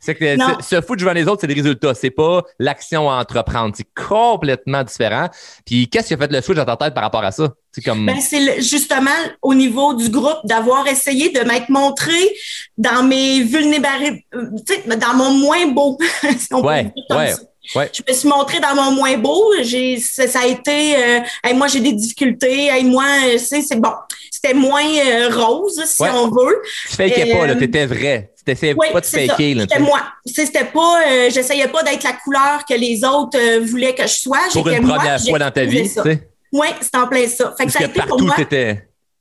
C'est 0.00 0.14
que 0.14 0.36
se 0.62 0.80
foutre 0.80 1.00
devant 1.00 1.12
les 1.12 1.28
autres, 1.28 1.42
c'est 1.42 1.46
le 1.46 1.54
résultat. 1.54 1.94
C'est 1.94 2.10
pas 2.10 2.42
l'action 2.58 3.10
à 3.10 3.20
entreprendre. 3.20 3.74
C'est 3.76 3.86
complètement 3.94 4.82
différent. 4.82 5.28
Puis 5.66 5.88
qu'est-ce 5.88 6.08
qui 6.08 6.14
a 6.14 6.16
fait 6.16 6.32
le 6.32 6.40
switch 6.40 6.56
dans 6.56 6.64
ta 6.64 6.76
tête 6.76 6.94
par 6.94 7.02
rapport 7.02 7.22
à 7.22 7.30
ça? 7.30 7.52
C'est 7.70 7.82
comme. 7.82 8.06
Ben, 8.06 8.20
c'est 8.20 8.62
justement 8.62 9.10
au 9.42 9.54
niveau 9.54 9.94
du 9.94 10.08
groupe 10.08 10.40
d'avoir 10.44 10.86
essayé 10.86 11.30
de 11.30 11.40
m'être 11.40 11.68
montré 11.68 12.18
dans 12.78 13.02
mes 13.02 13.42
vulnérabilités, 13.42 14.24
euh, 14.34 14.96
dans 14.96 15.14
mon 15.14 15.34
moins 15.34 15.66
beau. 15.66 15.98
si 16.22 16.52
on 16.52 16.64
ouais, 16.64 16.92
ouais. 17.10 17.34
Ouais. 17.74 17.90
Je 17.92 18.02
me 18.08 18.16
suis 18.16 18.28
montrée 18.28 18.58
dans 18.58 18.74
mon 18.74 18.92
moins 18.92 19.16
beau. 19.16 19.52
J'ai, 19.62 19.98
ça, 19.98 20.24
a 20.40 20.46
été, 20.46 20.96
euh, 20.96 21.54
moi 21.54 21.68
j'ai 21.68 21.80
des 21.80 21.92
difficultés. 21.92 22.66
Hey, 22.66 22.84
moi, 22.84 23.04
euh, 23.26 23.38
c'est, 23.38 23.62
c'est 23.62 23.78
bon. 23.78 23.92
C'était 24.30 24.54
moins 24.54 24.82
euh, 24.82 25.28
rose, 25.30 25.80
si 25.84 26.02
on 26.02 26.30
veut. 26.30 26.62
Tu 26.88 26.96
fakais 26.96 27.32
pas, 27.32 27.46
là. 27.46 27.54
T'étais 27.54 27.86
vrai. 27.86 28.29
T'essayais 28.50 28.74
pas 28.74 29.00
de 29.00 29.06
faker. 29.06 29.60
C'était 29.60 29.78
moi. 29.78 30.00
C'était 30.26 30.64
pas, 30.64 31.28
j'essayais 31.28 31.68
pas 31.68 31.84
d'être 31.84 32.02
la 32.02 32.14
couleur 32.14 32.64
que 32.68 32.74
les 32.74 33.04
autres 33.04 33.60
voulaient 33.60 33.94
que 33.94 34.02
je 34.02 34.14
sois. 34.14 34.40
Pour 34.52 34.68
une 34.68 34.86
première 34.86 35.20
fois 35.20 35.38
dans 35.38 35.50
ta 35.50 35.64
vie, 35.64 35.82
tu 35.82 36.02
sais. 36.02 36.28
Oui, 36.52 36.66
c'était 36.80 36.98
en 36.98 37.06
plein 37.06 37.28
ça. 37.28 37.54
Fait 37.56 37.66
que 37.66 37.70
ça 37.70 37.78
a 37.80 37.84
été 37.84 38.00
partout. 38.00 38.28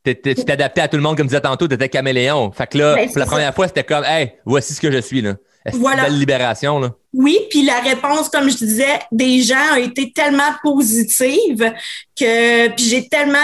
Tu 0.03 0.35
t'adaptais 0.35 0.81
à 0.81 0.87
tout 0.87 0.97
le 0.97 1.03
monde, 1.03 1.15
comme 1.15 1.27
disais 1.27 1.41
tantôt, 1.41 1.67
tu 1.67 1.75
étais 1.75 1.89
caméléon. 1.89 2.51
Fait 2.51 2.65
que 2.65 2.79
là, 2.79 2.95
ben, 2.95 3.07
pour 3.07 3.19
la 3.19 3.25
première 3.27 3.53
fois, 3.53 3.67
c'était 3.67 3.83
comme, 3.83 4.03
hey, 4.03 4.31
voici 4.45 4.73
ce 4.73 4.81
que 4.81 4.91
je 4.91 4.99
suis, 4.99 5.21
là. 5.21 5.35
Voilà. 5.73 6.03
Une 6.03 6.09
belle 6.09 6.19
libération, 6.19 6.79
là? 6.79 6.95
Oui, 7.13 7.37
puis 7.51 7.63
la 7.63 7.81
réponse, 7.81 8.29
comme 8.29 8.49
je 8.49 8.57
disais, 8.57 8.99
des 9.11 9.43
gens 9.43 9.73
a 9.73 9.79
été 9.79 10.11
tellement 10.11 10.51
positive 10.63 11.71
que 12.17 12.69
puis 12.69 12.85
j'ai 12.85 13.07
tellement 13.07 13.37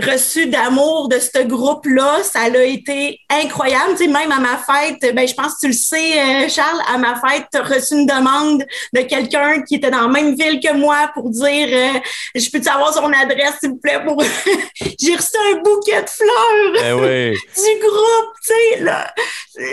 reçu 0.00 0.46
d'amour 0.46 1.08
de 1.08 1.18
ce 1.18 1.42
groupe-là. 1.42 2.22
Ça 2.24 2.40
a 2.40 2.62
été 2.62 3.20
incroyable. 3.30 3.92
Tu 3.96 4.04
sais, 4.04 4.06
même 4.06 4.32
à 4.32 4.40
ma 4.40 4.58
fête, 4.58 5.14
ben, 5.14 5.26
je 5.26 5.34
pense 5.34 5.54
que 5.54 5.60
tu 5.60 5.66
le 5.68 5.72
sais, 5.72 6.18
euh, 6.18 6.48
Charles, 6.48 6.80
à 6.92 6.98
ma 6.98 7.14
fête, 7.14 7.46
tu 7.52 7.58
as 7.58 7.62
reçu 7.62 7.94
une 7.94 8.06
demande 8.06 8.64
de 8.92 9.00
quelqu'un 9.02 9.62
qui 9.62 9.76
était 9.76 9.90
dans 9.90 10.02
la 10.02 10.08
même 10.08 10.34
ville 10.34 10.60
que 10.60 10.72
moi 10.72 11.10
pour 11.14 11.30
dire 11.30 11.68
euh, 11.70 12.00
Je 12.34 12.50
peux-tu 12.50 12.68
avoir 12.68 12.92
son 12.92 13.12
adresse, 13.12 13.54
s'il 13.60 13.70
vous 13.70 13.76
plaît? 13.76 14.02
Pour... 14.04 14.22
J'ai 15.00 15.16
reçu 15.16 15.36
un 15.52 15.56
bouquet 15.62 16.02
de 16.02 16.08
fleurs 16.08 16.84
eh 16.84 16.92
oui. 16.92 17.30
du 17.56 17.80
groupe, 17.80 18.34
tu 18.44 18.52
sais, 18.52 18.80
là. 18.80 19.12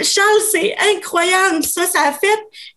Charles, 0.04 0.42
c'est 0.52 0.76
incroyable. 0.96 1.64
Ça, 1.64 1.88
ça 1.88 2.02
a 2.04 2.12
fait 2.12 2.28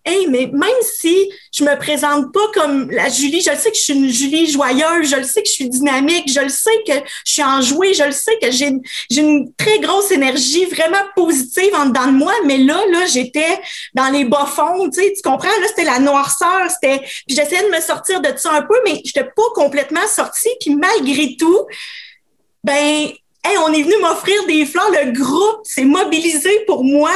Hey, 0.06 0.26
mais 0.26 0.50
même 0.52 0.68
si 0.82 1.30
je 1.50 1.64
me 1.64 1.78
présente 1.78 2.30
pas 2.32 2.46
comme 2.52 2.90
la 2.90 3.08
Julie, 3.08 3.40
je 3.40 3.50
le 3.50 3.56
sais 3.56 3.70
que 3.70 3.76
je 3.76 3.82
suis 3.82 3.94
une 3.94 4.10
Julie 4.10 4.50
joyeuse, 4.50 5.08
je 5.08 5.16
le 5.16 5.24
sais 5.24 5.42
que 5.42 5.48
je 5.48 5.54
suis 5.54 5.68
dynamique, 5.70 6.30
je 6.30 6.40
le 6.40 6.50
sais 6.50 6.82
que 6.86 6.92
je 7.24 7.32
suis 7.32 7.42
enjouée, 7.42 7.94
je 7.94 8.04
le 8.04 8.12
sais 8.12 8.38
que 8.40 8.50
j'ai 8.50 8.68
une 9.16 9.54
très 9.54 9.78
grosse 9.78 10.10
énergie 10.10 10.66
vraiment 10.66 11.02
positive 11.16 11.74
en 11.74 11.86
dedans 11.86 12.08
de 12.08 12.18
moi, 12.18 12.34
mais 12.44 12.58
là, 12.58 12.84
là, 12.90 13.06
j'étais 13.06 13.58
dans 13.94 14.10
les 14.10 14.26
bas 14.26 14.44
fonds, 14.46 14.90
tu 14.90 15.00
sais, 15.00 15.12
tu 15.14 15.22
comprends? 15.22 15.48
Là, 15.48 15.68
c'était 15.68 15.84
la 15.84 15.98
noirceur, 15.98 16.68
c'était. 16.68 16.98
Puis 17.26 17.34
j'essayais 17.34 17.62
de 17.62 17.74
me 17.74 17.80
sortir 17.80 18.20
de 18.20 18.28
ça 18.36 18.52
un 18.52 18.62
peu, 18.62 18.76
mais 18.84 19.00
je 19.04 19.12
n'étais 19.16 19.24
pas 19.24 19.50
complètement 19.54 20.06
sortie. 20.06 20.50
Puis 20.60 20.74
malgré 20.74 21.36
tout, 21.38 21.66
ben, 22.62 23.08
Hey, 23.46 23.58
on 23.58 23.70
est 23.74 23.82
venu 23.82 23.94
m'offrir 24.00 24.46
des 24.46 24.64
fleurs, 24.64 24.90
le 24.90 25.12
groupe 25.12 25.66
s'est 25.66 25.84
mobilisé 25.84 26.64
pour 26.66 26.82
moi. 26.82 27.12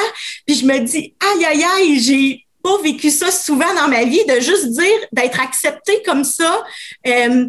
Puis 0.47 0.57
je 0.57 0.67
me 0.67 0.79
dis, 0.81 1.15
aïe, 1.21 1.45
aïe, 1.47 1.65
aïe, 1.65 2.01
j'ai 2.01 2.47
pas 2.63 2.81
vécu 2.83 3.11
ça 3.11 3.31
souvent 3.31 3.73
dans 3.75 3.89
ma 3.89 4.05
vie, 4.05 4.25
de 4.27 4.41
juste 4.41 4.69
dire, 4.71 4.99
d'être 5.13 5.41
accepté 5.41 6.03
comme 6.05 6.25
ça. 6.25 6.63
Euh, 7.07 7.47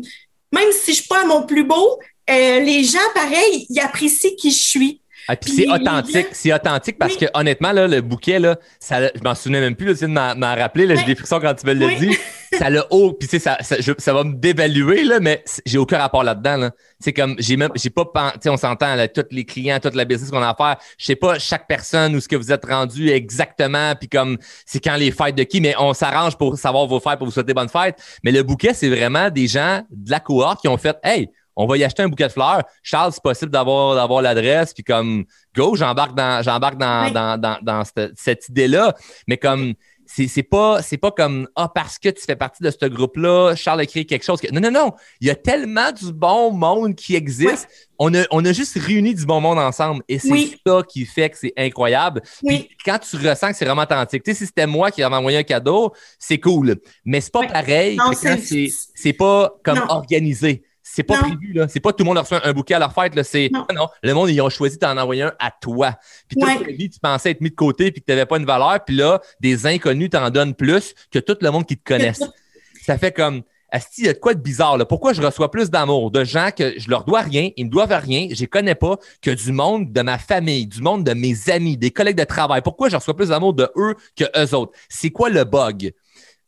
même 0.51 0.71
si 0.71 0.91
je 0.91 0.99
suis 0.99 1.07
pas 1.07 1.21
à 1.21 1.25
mon 1.25 1.43
plus 1.43 1.63
beau, 1.63 1.99
euh, 2.29 2.59
les 2.59 2.83
gens, 2.83 2.99
pareil, 3.13 3.65
ils 3.69 3.79
apprécient 3.79 4.31
qui 4.37 4.51
je 4.51 4.63
suis. 4.63 5.01
Ah, 5.27 5.35
puis 5.35 5.51
c'est 5.51 5.69
authentique, 5.69 6.27
c'est 6.31 6.51
authentique 6.51 6.97
parce 6.97 7.15
que 7.15 7.25
honnêtement, 7.35 7.71
là, 7.71 7.87
le 7.87 8.01
bouquet, 8.01 8.39
là, 8.39 8.57
ça, 8.79 9.09
je 9.13 9.21
m'en 9.23 9.35
souvenais 9.35 9.59
même 9.59 9.75
plus, 9.75 9.87
là, 9.87 9.93
tu 9.93 10.05
de 10.05 10.07
m'en 10.07 10.55
rappeler, 10.55 10.87
là, 10.87 10.95
j'ai 10.95 11.05
des 11.05 11.15
frissons 11.15 11.39
quand 11.39 11.53
tu 11.53 11.67
me 11.67 11.73
l'as 11.73 11.95
dit. 11.95 12.17
Ça 12.57 12.69
l'a 12.69 12.85
haut, 12.89 13.13
puis 13.13 13.27
ça, 13.27 13.57
ça, 13.61 13.75
ça 13.97 14.13
va 14.13 14.23
me 14.23 14.33
dévaluer, 14.35 15.03
là, 15.03 15.19
mais 15.19 15.43
j'ai 15.65 15.77
aucun 15.77 15.97
rapport 15.97 16.23
là-dedans. 16.23 16.57
Là. 16.57 16.71
C'est 16.99 17.13
comme, 17.13 17.35
j'ai 17.37 17.57
même, 17.57 17.71
j'ai 17.75 17.89
pas, 17.89 18.05
tu 18.05 18.39
sais, 18.41 18.49
on 18.49 18.57
s'entend, 18.57 18.95
là, 18.95 19.07
tous 19.07 19.25
les 19.31 19.45
clients, 19.45 19.79
toute 19.79 19.95
la 19.95 20.05
business 20.05 20.31
qu'on 20.31 20.41
a 20.41 20.49
à 20.49 20.55
faire, 20.55 20.77
je 20.97 21.05
sais 21.05 21.15
pas 21.15 21.37
chaque 21.39 21.67
personne 21.67 22.15
où 22.15 22.19
ce 22.19 22.27
que 22.27 22.35
vous 22.35 22.51
êtes 22.51 22.65
rendu 22.65 23.09
exactement, 23.09 23.93
puis 23.95 24.09
comme, 24.09 24.37
c'est 24.65 24.79
quand 24.79 24.95
les 24.95 25.11
fêtes 25.11 25.35
de 25.35 25.43
qui, 25.43 25.61
mais 25.61 25.75
on 25.77 25.93
s'arrange 25.93 26.37
pour 26.37 26.57
savoir 26.57 26.87
vos 26.87 26.99
fêtes, 26.99 27.17
pour 27.17 27.27
vous 27.27 27.33
souhaiter 27.33 27.53
bonnes 27.53 27.69
fêtes. 27.69 28.01
Mais 28.23 28.31
le 28.31 28.43
bouquet, 28.43 28.73
c'est 28.73 28.89
vraiment 28.89 29.29
des 29.29 29.47
gens 29.47 29.83
de 29.91 30.11
la 30.11 30.19
cohorte 30.19 30.61
qui 30.61 30.67
ont 30.67 30.77
fait, 30.77 30.97
hey, 31.03 31.29
on 31.55 31.65
va 31.65 31.77
y 31.77 31.83
acheter 31.83 32.03
un 32.03 32.07
bouquet 32.07 32.27
de 32.27 32.31
fleurs. 32.31 32.63
Charles, 32.83 33.11
c'est 33.11 33.21
possible 33.21 33.51
d'avoir, 33.51 33.93
d'avoir 33.93 34.21
l'adresse, 34.21 34.73
puis 34.73 34.83
comme, 34.83 35.25
go, 35.53 35.75
j'embarque 35.75 36.15
dans, 36.15 36.41
j'embarque 36.41 36.77
dans, 36.77 37.11
dans, 37.11 37.37
dans, 37.37 37.57
dans, 37.61 37.83
cette, 38.15 38.47
idée-là. 38.47 38.95
Mais 39.27 39.35
comme, 39.35 39.73
c'est, 40.11 40.27
c'est 40.27 40.43
pas, 40.43 40.81
c'est 40.81 40.97
pas 40.97 41.11
comme, 41.11 41.47
ah, 41.55 41.69
parce 41.73 41.99
que 41.99 42.09
tu 42.09 42.23
fais 42.25 42.35
partie 42.35 42.63
de 42.63 42.71
ce 42.71 42.87
groupe-là, 42.87 43.53
Charles 43.55 43.81
a 43.81 43.85
créé 43.85 44.05
quelque 44.05 44.25
chose. 44.25 44.39
Non, 44.51 44.59
non, 44.59 44.71
non. 44.71 44.93
Il 45.21 45.27
y 45.27 45.29
a 45.29 45.35
tellement 45.35 45.91
du 45.91 46.11
bon 46.11 46.51
monde 46.51 46.95
qui 46.95 47.15
existe. 47.15 47.69
On, 47.99 48.11
a, 48.15 48.23
on 48.31 48.43
a 48.43 48.51
juste 48.51 48.75
réuni 48.79 49.13
du 49.13 49.23
bon 49.27 49.39
monde 49.39 49.59
ensemble. 49.59 50.01
Et 50.07 50.17
c'est 50.17 50.57
ça 50.65 50.81
qui 50.87 51.05
fait 51.05 51.29
que 51.29 51.37
c'est 51.37 51.53
incroyable. 51.55 52.23
Puis 52.43 52.69
quand 52.83 52.97
tu 52.97 53.17
ressens 53.17 53.51
que 53.51 53.57
c'est 53.57 53.65
vraiment 53.65 53.83
authentique, 53.83 54.23
tu 54.23 54.31
sais, 54.31 54.37
si 54.37 54.45
c'était 54.47 54.65
moi 54.65 54.89
qui 54.89 55.03
avais 55.03 55.15
envoyé 55.15 55.37
un 55.37 55.43
cadeau, 55.43 55.93
c'est 56.17 56.39
cool. 56.39 56.77
Mais 57.05 57.21
c'est 57.21 57.31
pas 57.31 57.45
pareil 57.45 57.99
c'est, 58.13 58.67
c'est, 58.95 59.13
pas 59.13 59.53
comme 59.63 59.85
organisé. 59.89 60.63
C'est 60.91 61.03
pas 61.03 61.17
prévu, 61.17 61.53
là. 61.53 61.67
C'est 61.67 61.79
pas 61.79 61.93
tout 61.93 62.03
le 62.03 62.05
monde 62.05 62.17
a 62.17 62.21
reçu 62.21 62.33
un 62.33 62.53
bouquet 62.53 62.73
à 62.73 62.79
leur 62.79 62.93
fête, 62.93 63.15
là. 63.15 63.23
C'est, 63.23 63.49
non. 63.53 63.65
non. 63.75 63.87
le 64.01 64.13
monde, 64.13 64.29
ils 64.29 64.41
ont 64.41 64.49
choisi 64.49 64.77
d'en 64.77 64.97
envoyer 64.97 65.23
un 65.23 65.33
à 65.39 65.51
toi. 65.51 65.95
Puis 66.27 66.37
toute 66.39 66.65
ta 66.65 66.71
vie, 66.71 66.89
tu 66.89 66.99
pensais 66.99 67.31
être 67.31 67.41
mis 67.41 67.51
de 67.51 67.55
côté 67.55 67.91
puis 67.91 68.01
que 68.01 68.05
tu 68.05 68.11
n'avais 68.11 68.25
pas 68.25 68.37
une 68.37 68.45
valeur. 68.45 68.83
Puis 68.83 68.95
là, 68.95 69.21
des 69.39 69.67
inconnus 69.67 70.09
t'en 70.09 70.29
donnent 70.31 70.55
plus 70.55 70.95
que 71.11 71.19
tout 71.19 71.37
le 71.41 71.51
monde 71.51 71.65
qui 71.65 71.77
te 71.77 71.83
connaisse. 71.83 72.23
Ça 72.83 72.97
fait 72.97 73.11
comme, 73.11 73.43
Asti, 73.71 74.01
il 74.01 74.05
y 74.07 74.09
a 74.09 74.13
de 74.13 74.19
quoi 74.19 74.33
de 74.33 74.41
bizarre, 74.41 74.77
là? 74.77 74.85
Pourquoi 74.85 75.13
je 75.13 75.21
reçois 75.21 75.51
plus 75.51 75.69
d'amour 75.69 76.09
de 76.09 76.23
gens 76.23 76.49
que 76.55 76.79
je 76.79 76.89
leur 76.89 77.03
dois 77.03 77.21
rien, 77.21 77.51
ils 77.55 77.65
me 77.65 77.69
doivent 77.69 77.93
rien, 77.93 78.27
je 78.31 78.39
les 78.39 78.47
connais 78.47 78.73
pas, 78.73 78.97
que 79.21 79.29
du 79.29 79.51
monde 79.51 79.93
de 79.93 80.01
ma 80.01 80.17
famille, 80.17 80.65
du 80.65 80.81
monde 80.81 81.03
de 81.03 81.13
mes 81.13 81.49
amis, 81.51 81.77
des 81.77 81.91
collègues 81.91 82.17
de 82.17 82.23
travail? 82.23 82.61
Pourquoi 82.63 82.89
je 82.89 82.95
reçois 82.95 83.15
plus 83.15 83.29
d'amour 83.29 83.53
de 83.53 83.69
eux 83.75 83.95
que 84.15 84.25
eux 84.35 84.55
autres? 84.55 84.71
C'est 84.89 85.11
quoi 85.11 85.29
le 85.29 85.43
bug? 85.43 85.93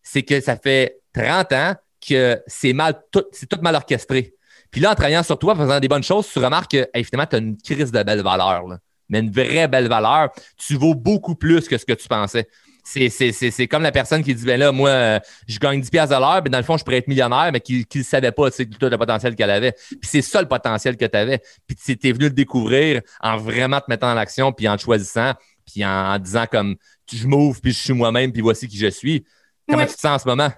C'est 0.02 0.24
que 0.24 0.42
ça 0.42 0.58
fait 0.58 1.00
30 1.14 1.52
ans 1.54 1.76
que 2.06 2.42
c'est 2.48 2.74
mal, 2.74 3.02
tout, 3.12 3.24
c'est 3.32 3.48
tout 3.48 3.60
mal 3.62 3.76
orchestré. 3.76 4.36
Puis 4.72 4.82
là, 4.82 4.92
en 4.92 4.96
travaillant 4.96 5.24
sur 5.24 5.38
toi, 5.38 5.54
en 5.54 5.58
faisant 5.58 5.80
des 5.80 5.88
bonnes 5.88 6.04
choses, 6.04 6.28
tu 6.32 6.40
remarques 6.40 6.72
que, 6.72 6.88
finalement, 7.04 7.28
tu 7.30 7.36
as 7.36 7.40
une 7.40 7.58
crise 7.58 7.92
de 7.92 8.04
belle 8.04 8.22
valeur, 8.22 8.64
mais 9.10 9.20
une 9.20 9.32
vraie 9.32 9.68
belle 9.68 9.88
valeur. 9.88 10.30
Tu 10.58 10.76
vaux 10.76 10.96
beaucoup 10.96 11.36
plus 11.36 11.68
que 11.68 11.78
ce 11.78 11.86
que 11.86 11.94
tu 11.94 12.08
pensais. 12.08 12.48
C'est 12.84 13.68
comme 13.68 13.84
la 13.84 13.92
personne 13.92 14.24
qui 14.24 14.34
dit, 14.34 14.46
ben 14.46 14.60
là, 14.60 14.72
moi, 14.72 15.20
je 15.48 15.60
gagne 15.60 15.82
10 15.82 15.90
piastres 15.90 16.16
à 16.16 16.20
l'heure, 16.20 16.42
mais 16.44 16.50
dans 16.50 16.58
le 16.58 16.64
fond, 16.64 16.78
je 16.78 16.84
pourrais 16.84 16.98
être 16.98 17.08
millionnaire, 17.08 17.52
mais 17.52 17.60
qui 17.60 17.86
ne 17.94 18.04
savait 18.04 18.32
pas 18.32 18.50
tout 18.50 18.66
le 18.82 18.98
potentiel 18.98 19.36
qu'elle 19.36 19.52
avait. 19.52 19.74
Puis 19.74 20.00
c'est 20.04 20.22
ça 20.22 20.42
le 20.42 20.48
potentiel 20.48 20.98
que 20.98 21.06
tu 21.06 21.18
avais. 21.18 21.42
Puis 21.68 21.76
tu 21.76 22.08
es 22.08 22.12
venu 22.12 22.26
le 22.26 22.32
découvrir 22.32 23.02
en 23.20 23.38
vraiment 23.38 23.80
te 23.80 23.86
mettant 23.90 24.12
en 24.12 24.18
action, 24.18 24.52
puis 24.52 24.68
en 24.68 24.78
te 24.78 24.82
choisissant, 24.82 25.34
puis 25.66 25.86
en, 25.86 26.18
disant 26.18 26.46
comme, 26.50 26.76
je 27.12 27.28
m'ouvre, 27.28 27.60
puis 27.62 27.74
je 27.74 27.80
suis 27.80 27.94
moi-même, 27.94 28.32
puis 28.32 28.42
voici 28.42 28.68
qui 28.68 28.78
je 28.78 28.88
suis. 28.88 29.26
Comment 29.70 29.86
tu 29.86 29.94
te 29.94 30.00
sens 30.00 30.16
en 30.16 30.20
ce 30.20 30.28
moment? 30.28 30.50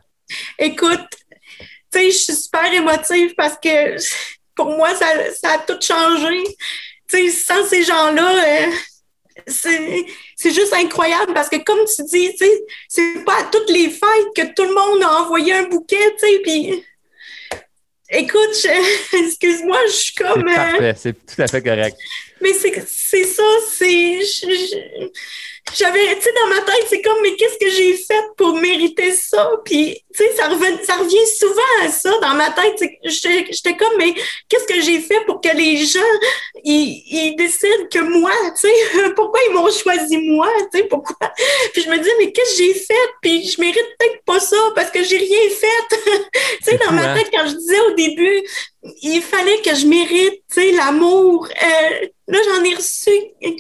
Écoute, 0.58 1.08
sais, 2.00 2.12
je 2.12 2.18
suis 2.18 2.36
super 2.36 2.72
émotive 2.74 3.34
parce 3.36 3.56
que 3.56 3.96
pour 4.56 4.68
moi, 4.68 4.94
ça, 4.96 5.08
ça 5.34 5.52
a 5.54 5.58
tout 5.60 5.80
changé. 5.82 6.44
Tu 7.08 7.30
sais, 7.30 7.30
sans 7.30 7.66
ces 7.66 7.84
gens-là, 7.84 8.66
euh, 8.66 8.72
c'est 9.48 10.54
juste 10.54 10.74
incroyable 10.74 11.34
parce 11.34 11.50
que 11.50 11.58
comme 11.58 11.80
tu 11.86 12.04
dis, 12.04 12.32
tu 12.32 12.46
sais, 12.46 12.64
c'est 12.88 13.26
pas 13.26 13.40
à 13.40 13.44
toutes 13.46 13.70
les 13.70 13.90
fêtes 13.90 14.34
que 14.36 14.54
tout 14.54 14.64
le 14.64 14.74
monde 14.74 15.04
a 15.04 15.22
envoyé 15.22 15.54
un 15.54 15.64
bouquet, 15.64 16.16
tu 16.20 16.28
sais, 16.28 16.40
puis 16.44 16.86
écoute, 18.10 18.68
excuse-moi, 19.14 19.80
je 19.88 19.92
suis 19.92 20.14
comme... 20.16 20.46
C'est 20.48 20.56
parfait, 20.56 20.96
c'est 20.98 21.14
tout 21.14 21.42
à 21.42 21.48
fait 21.48 21.62
correct. 21.62 21.98
Mais 22.44 22.54
c'est 22.54 23.24
ça, 23.24 23.44
c'est 23.72 24.20
j'avais, 25.72 26.16
tu 26.18 26.22
sais, 26.22 26.34
dans 26.34 26.50
ma 26.50 26.62
tête, 26.62 26.86
c'est 26.90 27.02
comme, 27.02 27.18
mais 27.24 27.36
qu'est-ce 27.36 27.58
que 27.58 27.70
j'ai 27.70 27.96
fait 27.96 28.24
pour 28.38 28.56
mériter 28.58 29.12
ça? 29.14 29.50
Puis, 29.64 30.04
tu 30.14 30.24
sais, 30.24 30.36
ça, 30.36 30.50
revient, 30.50 30.78
ça 30.84 30.98
revient 30.98 31.28
souvent 31.40 31.86
à 31.86 31.90
ça 31.90 32.12
dans 32.22 32.36
ma 32.36 32.52
tête. 32.52 32.84
J'étais 33.06 33.78
comme, 33.78 33.98
mais 33.98 34.14
qu'est-ce 34.50 34.66
que 34.66 34.82
j'ai 34.82 35.00
fait 35.00 35.22
pour 35.26 35.40
que 35.40 35.56
les 35.56 35.78
gens, 35.78 36.00
ils, 36.64 37.04
ils 37.10 37.36
décident 37.38 37.88
que 37.90 38.00
moi, 38.00 38.34
tu 38.60 38.68
sais, 38.68 39.10
pourquoi 39.16 39.40
ils 39.48 39.54
m'ont 39.54 39.72
choisi 39.72 40.18
moi, 40.18 40.50
tu 40.72 40.80
sais, 40.80 40.84
pourquoi? 40.86 41.32
Puis 41.72 41.82
je 41.82 41.90
me 41.90 41.98
dis, 41.98 42.10
mais 42.20 42.32
qu'est-ce 42.32 42.58
que 42.58 42.64
j'ai 42.64 42.74
fait? 42.74 43.10
Puis 43.22 43.48
je 43.48 43.62
mérite 43.62 43.88
peut-être 43.98 44.24
pas 44.26 44.40
ça 44.42 44.58
parce 44.76 44.92
que 44.92 45.04
j'ai 45.04 45.18
rien 45.18 45.50
fait. 45.50 45.96
tu 46.62 46.72
sais, 46.72 46.78
dans 46.86 46.92
ma 46.92 47.14
hein? 47.14 47.16
tête, 47.16 47.30
quand 47.34 47.48
je 47.48 47.56
disais 47.56 47.80
au 47.80 47.92
début, 47.92 48.44
il 49.02 49.22
fallait 49.22 49.62
que 49.62 49.76
je 49.76 49.86
mérite, 49.88 50.44
tu 50.52 50.62
sais, 50.62 50.72
l'amour. 50.72 51.48
Euh, 51.48 52.08
là, 52.28 52.40
j'en 52.46 52.64
ai 52.64 52.76
reçu 52.76 53.12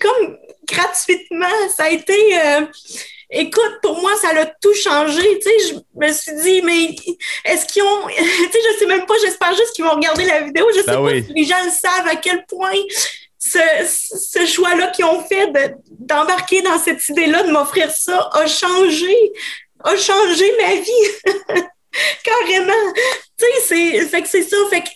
comme 0.01 0.37
gratuitement. 0.67 1.45
Ça 1.75 1.85
a 1.85 1.89
été, 1.89 2.37
euh, 2.39 2.65
écoute, 3.29 3.79
pour 3.81 3.99
moi, 4.01 4.11
ça 4.21 4.29
a 4.29 4.45
tout 4.45 4.73
changé. 4.73 5.39
Tu 5.39 5.49
sais, 5.49 5.69
je 5.69 5.75
me 5.99 6.11
suis 6.11 6.35
dit, 6.41 6.61
mais 6.61 6.95
est-ce 7.45 7.65
qu'ils 7.65 7.83
ont, 7.83 8.07
tu 8.07 8.23
sais, 8.23 8.59
je 8.73 8.79
sais 8.79 8.85
même 8.85 9.05
pas, 9.05 9.15
j'espère 9.21 9.55
juste 9.55 9.73
qu'ils 9.73 9.85
vont 9.85 9.95
regarder 9.95 10.25
la 10.25 10.41
vidéo. 10.41 10.65
Je 10.75 10.81
sais 10.81 10.85
ben 10.87 11.03
pas 11.03 11.15
si 11.15 11.33
les 11.33 11.43
gens 11.45 11.63
le 11.63 11.71
savent 11.71 12.07
à 12.07 12.15
quel 12.15 12.45
point 12.45 12.73
ce, 13.39 13.59
ce 13.85 14.45
choix-là 14.45 14.87
qu'ils 14.87 15.05
ont 15.05 15.23
fait 15.23 15.51
d'embarquer 15.89 16.61
dans 16.61 16.79
cette 16.79 17.07
idée-là, 17.09 17.43
de 17.43 17.51
m'offrir 17.51 17.91
ça, 17.91 18.29
a 18.33 18.47
changé, 18.47 19.15
a 19.83 19.95
changé 19.95 20.51
ma 20.61 20.75
vie. 20.75 21.63
Carrément. 22.23 22.93
Tu 23.37 23.45
sais, 23.45 23.61
c'est, 23.67 24.07
fait 24.07 24.21
que 24.21 24.27
c'est 24.27 24.43
ça. 24.43 24.57
Fait 24.69 24.81
que, 24.81 24.89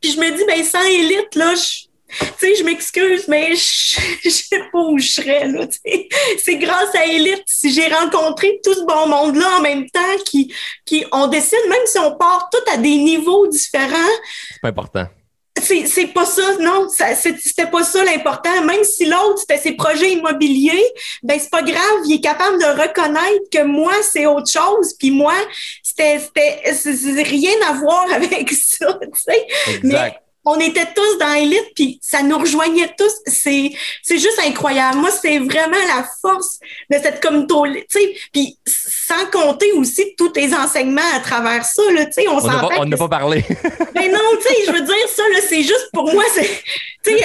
puis 0.00 0.12
je 0.12 0.18
me 0.18 0.36
dis, 0.36 0.44
ben, 0.44 0.64
sans 0.64 0.84
élite, 0.84 1.34
je, 1.34 2.64
m'excuse, 2.64 3.28
mais 3.28 3.54
je, 3.54 4.30
sais 4.30 4.62
pas 4.72 4.78
où 4.78 4.98
je 4.98 5.08
serais, 5.08 5.50
C'est 6.38 6.56
grâce 6.56 6.94
à 6.94 7.06
Elite 7.06 7.42
si 7.46 7.72
j'ai 7.72 7.88
rencontré 7.88 8.60
tout 8.64 8.74
ce 8.74 8.84
bon 8.84 9.08
monde-là 9.08 9.58
en 9.58 9.62
même 9.62 9.88
temps 9.90 10.16
qui, 10.24 10.52
qui, 10.84 11.04
on 11.12 11.26
décide, 11.26 11.58
même 11.68 11.86
si 11.86 11.98
on 11.98 12.16
part 12.16 12.48
tout 12.50 12.72
à 12.72 12.76
des 12.76 12.96
niveaux 12.96 13.46
différents. 13.46 14.14
C'est 14.50 14.60
pas 14.62 14.68
important. 14.68 15.06
C'est 15.86 16.06
pas 16.08 16.24
ça, 16.24 16.56
non, 16.60 16.88
c'était 16.88 17.66
pas 17.66 17.82
ça 17.82 18.04
l'important. 18.04 18.64
Même 18.64 18.84
si 18.84 19.04
l'autre, 19.04 19.38
c'était 19.38 19.58
ses 19.58 19.72
projets 19.72 20.12
immobiliers, 20.12 20.84
ben 21.22 21.38
c'est 21.38 21.50
pas 21.50 21.62
grave, 21.62 22.00
il 22.06 22.14
est 22.14 22.20
capable 22.20 22.58
de 22.58 22.80
reconnaître 22.82 23.50
que 23.52 23.62
moi, 23.64 23.92
c'est 24.02 24.26
autre 24.26 24.50
chose, 24.50 24.94
puis 24.98 25.10
moi, 25.10 25.34
c'était 25.82 26.20
rien 27.22 27.54
à 27.68 27.74
voir 27.74 28.06
avec 28.12 28.50
ça, 28.52 28.98
tu 29.02 29.20
sais. 29.20 29.46
Exact 29.74 30.22
on 30.48 30.58
était 30.60 30.86
tous 30.94 31.18
dans 31.18 31.34
l'élite, 31.34 31.72
puis 31.74 31.98
ça 32.00 32.22
nous 32.22 32.38
rejoignait 32.38 32.94
tous. 32.96 33.12
C'est, 33.26 33.70
c'est 34.02 34.18
juste 34.18 34.40
incroyable. 34.46 34.98
Moi, 34.98 35.10
c'est 35.10 35.38
vraiment 35.38 35.76
la 35.86 36.08
force 36.22 36.58
de 36.90 36.96
cette 36.96 37.20
communauté. 37.20 38.18
Puis 38.32 38.58
sans 39.08 39.26
compter 39.30 39.72
aussi 39.72 40.14
tous 40.16 40.28
tes 40.28 40.54
enseignements 40.54 41.00
à 41.14 41.20
travers 41.20 41.64
ça. 41.64 41.82
Là, 41.92 42.04
on 42.28 42.38
on 42.38 42.84
n'a 42.84 42.96
pas, 42.96 43.08
parlé. 43.08 43.42
Mais 43.94 44.08
non, 44.08 44.18
tu 44.40 44.48
sais, 44.48 44.54
je 44.66 44.72
veux 44.72 44.82
dire, 44.82 45.08
ça, 45.14 45.22
là, 45.32 45.38
c'est 45.48 45.62
juste 45.62 45.88
pour 45.92 46.12
moi. 46.12 46.24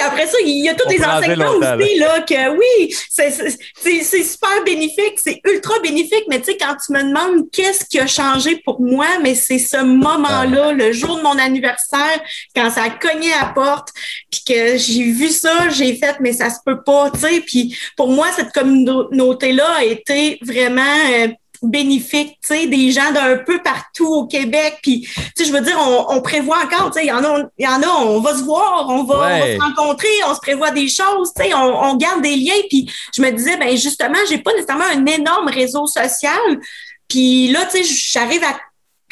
Après 0.06 0.26
ça, 0.26 0.38
il 0.44 0.64
y 0.64 0.68
a 0.68 0.74
tous 0.74 0.88
tes 0.88 1.04
enseignements 1.04 1.56
aussi, 1.56 1.98
là, 1.98 2.20
que 2.20 2.56
oui, 2.56 2.96
c'est, 3.10 4.24
super 4.24 4.64
bénéfique, 4.64 5.18
c'est 5.22 5.40
ultra 5.44 5.78
bénéfique, 5.80 6.24
mais 6.28 6.38
tu 6.38 6.52
sais, 6.52 6.56
quand 6.56 6.74
tu 6.84 6.92
me 6.92 7.02
demandes 7.02 7.50
qu'est-ce 7.52 7.84
qui 7.84 8.00
a 8.00 8.06
changé 8.06 8.62
pour 8.64 8.80
moi, 8.80 9.06
mais 9.22 9.34
c'est 9.34 9.58
ce 9.58 9.82
moment-là, 9.82 10.72
le 10.72 10.92
jour 10.92 11.18
de 11.18 11.22
mon 11.22 11.38
anniversaire, 11.38 12.20
quand 12.56 12.70
ça 12.70 12.84
a 12.84 12.86
à 12.86 13.46
la 13.46 13.52
porte, 13.54 13.88
puis 14.30 14.42
que 14.46 14.78
j'ai 14.78 15.04
vu 15.04 15.28
ça, 15.28 15.68
j'ai 15.68 15.96
fait, 15.96 16.16
mais 16.20 16.32
ça 16.32 16.48
se 16.48 16.58
peut 16.64 16.82
pas, 16.82 17.10
tu 17.10 17.20
sais. 17.20 17.40
Puis 17.40 17.76
pour 17.96 18.08
moi, 18.08 18.28
cette 18.34 18.52
communauté-là 18.52 19.68
a 19.76 19.84
été 19.84 20.38
vraiment 20.42 20.82
euh, 21.12 21.28
bénéfique, 21.68 22.38
tu 22.40 22.48
sais, 22.48 22.66
des 22.66 22.90
gens 22.90 23.12
d'un 23.12 23.38
peu 23.38 23.62
partout 23.62 24.06
au 24.06 24.26
Québec. 24.26 24.78
Puis, 24.82 25.02
tu 25.02 25.22
sais, 25.36 25.44
je 25.44 25.52
veux 25.52 25.60
dire, 25.60 25.78
on, 26.08 26.20
prévoit 26.20 26.58
encore, 26.58 26.90
tu 26.90 27.00
sais, 27.00 27.06
il 27.06 27.08
y 27.08 27.12
en 27.12 27.24
a, 27.24 27.42
il 27.58 27.64
y 27.64 27.68
en 27.68 27.82
a, 27.82 27.88
on 27.88 28.20
va 28.20 28.34
se 28.34 28.42
voir, 28.42 28.86
on 28.88 29.04
va, 29.04 29.46
se 29.46 29.60
rencontrer, 29.60 30.08
on 30.28 30.34
se 30.34 30.40
prévoit 30.40 30.70
des 30.70 30.88
choses, 30.88 31.32
tu 31.36 31.42
sais, 31.42 31.54
on, 31.54 31.84
on, 31.84 31.96
garde 31.96 32.22
des 32.22 32.36
liens. 32.36 32.52
Puis, 32.68 32.90
je 33.14 33.22
me 33.22 33.30
disais, 33.30 33.56
ben 33.56 33.76
justement, 33.76 34.18
j'ai 34.28 34.38
pas 34.38 34.52
nécessairement 34.52 34.84
un 34.84 35.06
énorme 35.06 35.48
réseau 35.48 35.86
social. 35.86 36.60
Puis 37.08 37.48
là, 37.48 37.66
tu 37.70 37.84
sais, 37.84 38.10
j'arrive 38.12 38.42
à 38.44 38.58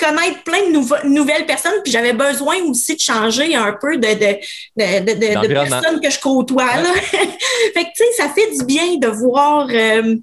connaître 0.02 0.42
plein 0.42 0.70
de 0.70 1.08
nouvelles 1.08 1.46
personnes, 1.46 1.80
puis 1.84 1.92
j'avais 1.92 2.12
besoin 2.12 2.56
aussi 2.64 2.96
de 2.96 3.00
changer 3.00 3.54
un 3.54 3.72
peu 3.80 3.96
de, 3.98 4.08
de, 4.08 5.00
de, 5.04 5.46
personnes 5.52 6.00
que 6.00 6.10
je 6.10 6.18
côtoie. 6.18 6.66
fait 6.74 7.84
que, 7.84 7.90
tu 7.96 8.04
sais, 8.04 8.12
ça 8.16 8.28
fait 8.28 8.50
du 8.56 8.64
bien 8.64 8.96
de 8.96 9.06
voir 9.08 9.68
euh, 9.70 10.16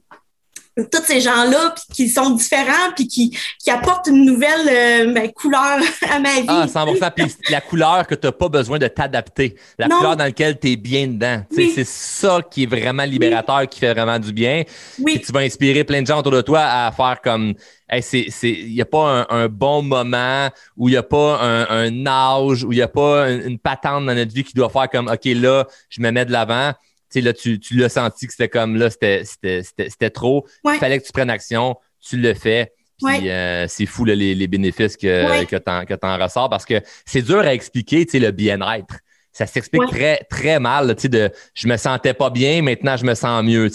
tous 0.84 1.04
ces 1.04 1.22
gens-là 1.22 1.76
qui 1.94 2.10
sont 2.10 2.32
différents 2.32 2.92
puis 2.96 3.08
qui, 3.08 3.38
qui 3.58 3.72
apportent 3.72 4.08
une 4.08 4.26
nouvelle 4.26 4.68
euh, 4.70 5.13
ben, 5.13 5.32
couleur 5.32 5.80
à 6.10 6.20
ma 6.20 6.42
vie. 6.42 6.46
Ah, 6.48 6.68
100 6.68 6.86
Puis 7.15 7.26
la 7.50 7.62
couleur 7.62 8.08
que 8.08 8.15
tu 8.15 8.28
n'as 8.28 8.32
pas 8.32 8.50
besoin 8.50 8.80
de 8.80 8.88
t'adapter. 8.88 9.56
La 9.78 9.88
couleur 9.88 10.15
dans 10.15 10.26
laquelle 10.26 10.60
tu 10.60 10.72
es 10.72 10.76
bien 10.76 11.08
dedans. 11.08 11.44
C'est 11.52 11.86
ça 11.86 12.39
qui 12.50 12.63
est 12.63 12.68
vraiment 12.68 13.04
libérateur, 13.04 13.68
qui 13.68 13.80
fait 13.80 13.94
vraiment 13.94 14.20
du 14.20 14.34
bien. 14.34 14.63
Oui. 15.00 15.22
tu 15.26 15.32
vas 15.32 15.42
inspirer 15.42 15.84
plein 15.84 16.02
de 16.02 16.08
gens 16.08 16.20
autour 16.20 16.32
de 16.32 16.42
toi 16.42 16.62
à 16.62 16.92
faire 16.92 17.20
comme 17.24 17.56
il 17.92 18.74
n'y 18.74 18.82
a 18.82 18.86
pas 18.86 19.26
un, 19.30 19.48
bon 19.48 19.82
moment 19.82 20.50
où 20.78 20.89
il 20.89 20.92
n'y 20.92 20.98
a 20.98 21.04
pas 21.04 21.39
un, 21.42 22.06
âge, 22.06 22.63
où 22.63 22.72
il 22.72 22.76
n'y 22.76 22.82
a 22.82 22.88
pas 22.88 23.30
une, 23.30 23.58
patente 23.58 24.06
dans 24.06 24.13
notre 24.13 24.34
vie 24.34 24.44
qui 24.44 24.54
doit 24.54 24.70
faire 24.70 24.89
comme 24.89 25.08
OK, 25.08 25.26
là, 25.26 25.65
je 25.89 26.02
me 26.02 26.12
mets 26.12 26.26
de 26.26 26.32
l'avant. 26.32 26.74
Là, 27.15 27.34
tu, 27.34 27.60
tu 27.60 27.76
l'as 27.76 27.89
senti 27.89 28.28
que 28.28 28.34
c'était 28.34 28.50
comme 28.50 28.76
là, 28.76 28.89
c'était 28.89 30.10
trop. 30.10 30.45
Il 30.65 30.78
fallait 30.78 31.00
que 31.00 31.06
tu 31.06 31.12
prennes 31.12 31.30
action, 31.30 31.76
tu 32.00 32.17
le 32.17 32.34
fais. 32.34 32.74
Puis 33.04 33.30
euh, 33.30 33.65
c'est 33.67 33.86
fou 33.86 34.04
les, 34.04 34.15
les, 34.15 34.48
bénéfices 34.48 34.98
que, 34.98 35.45
que 35.45 35.56
tu 35.56 36.06
en, 36.06 36.17
ressors 36.17 36.50
parce 36.50 36.65
que 36.65 36.82
c'est 37.06 37.22
dur 37.22 37.39
à 37.39 37.54
expliquer, 37.54 38.06
le 38.13 38.32
bien-être. 38.32 38.95
Ça 39.32 39.45
s'explique 39.45 39.88
très, 39.88 40.26
très 40.30 40.60
mal, 40.60 40.93
sais, 40.98 41.08
de 41.08 41.32
je 41.54 41.67
me 41.67 41.78
sentais 41.78 42.13
pas 42.13 42.30
bien, 42.30 42.62
maintenant 42.62 42.98
je 42.98 43.06
me 43.06 43.15
sens 43.15 43.43
mieux. 43.43 43.69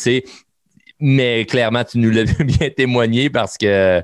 Mais 1.00 1.46
clairement, 1.46 1.84
tu 1.84 1.98
nous 1.98 2.10
l'as 2.10 2.24
bien 2.38 2.70
témoigné 2.70 3.30
parce 3.30 3.56
que 3.56 4.02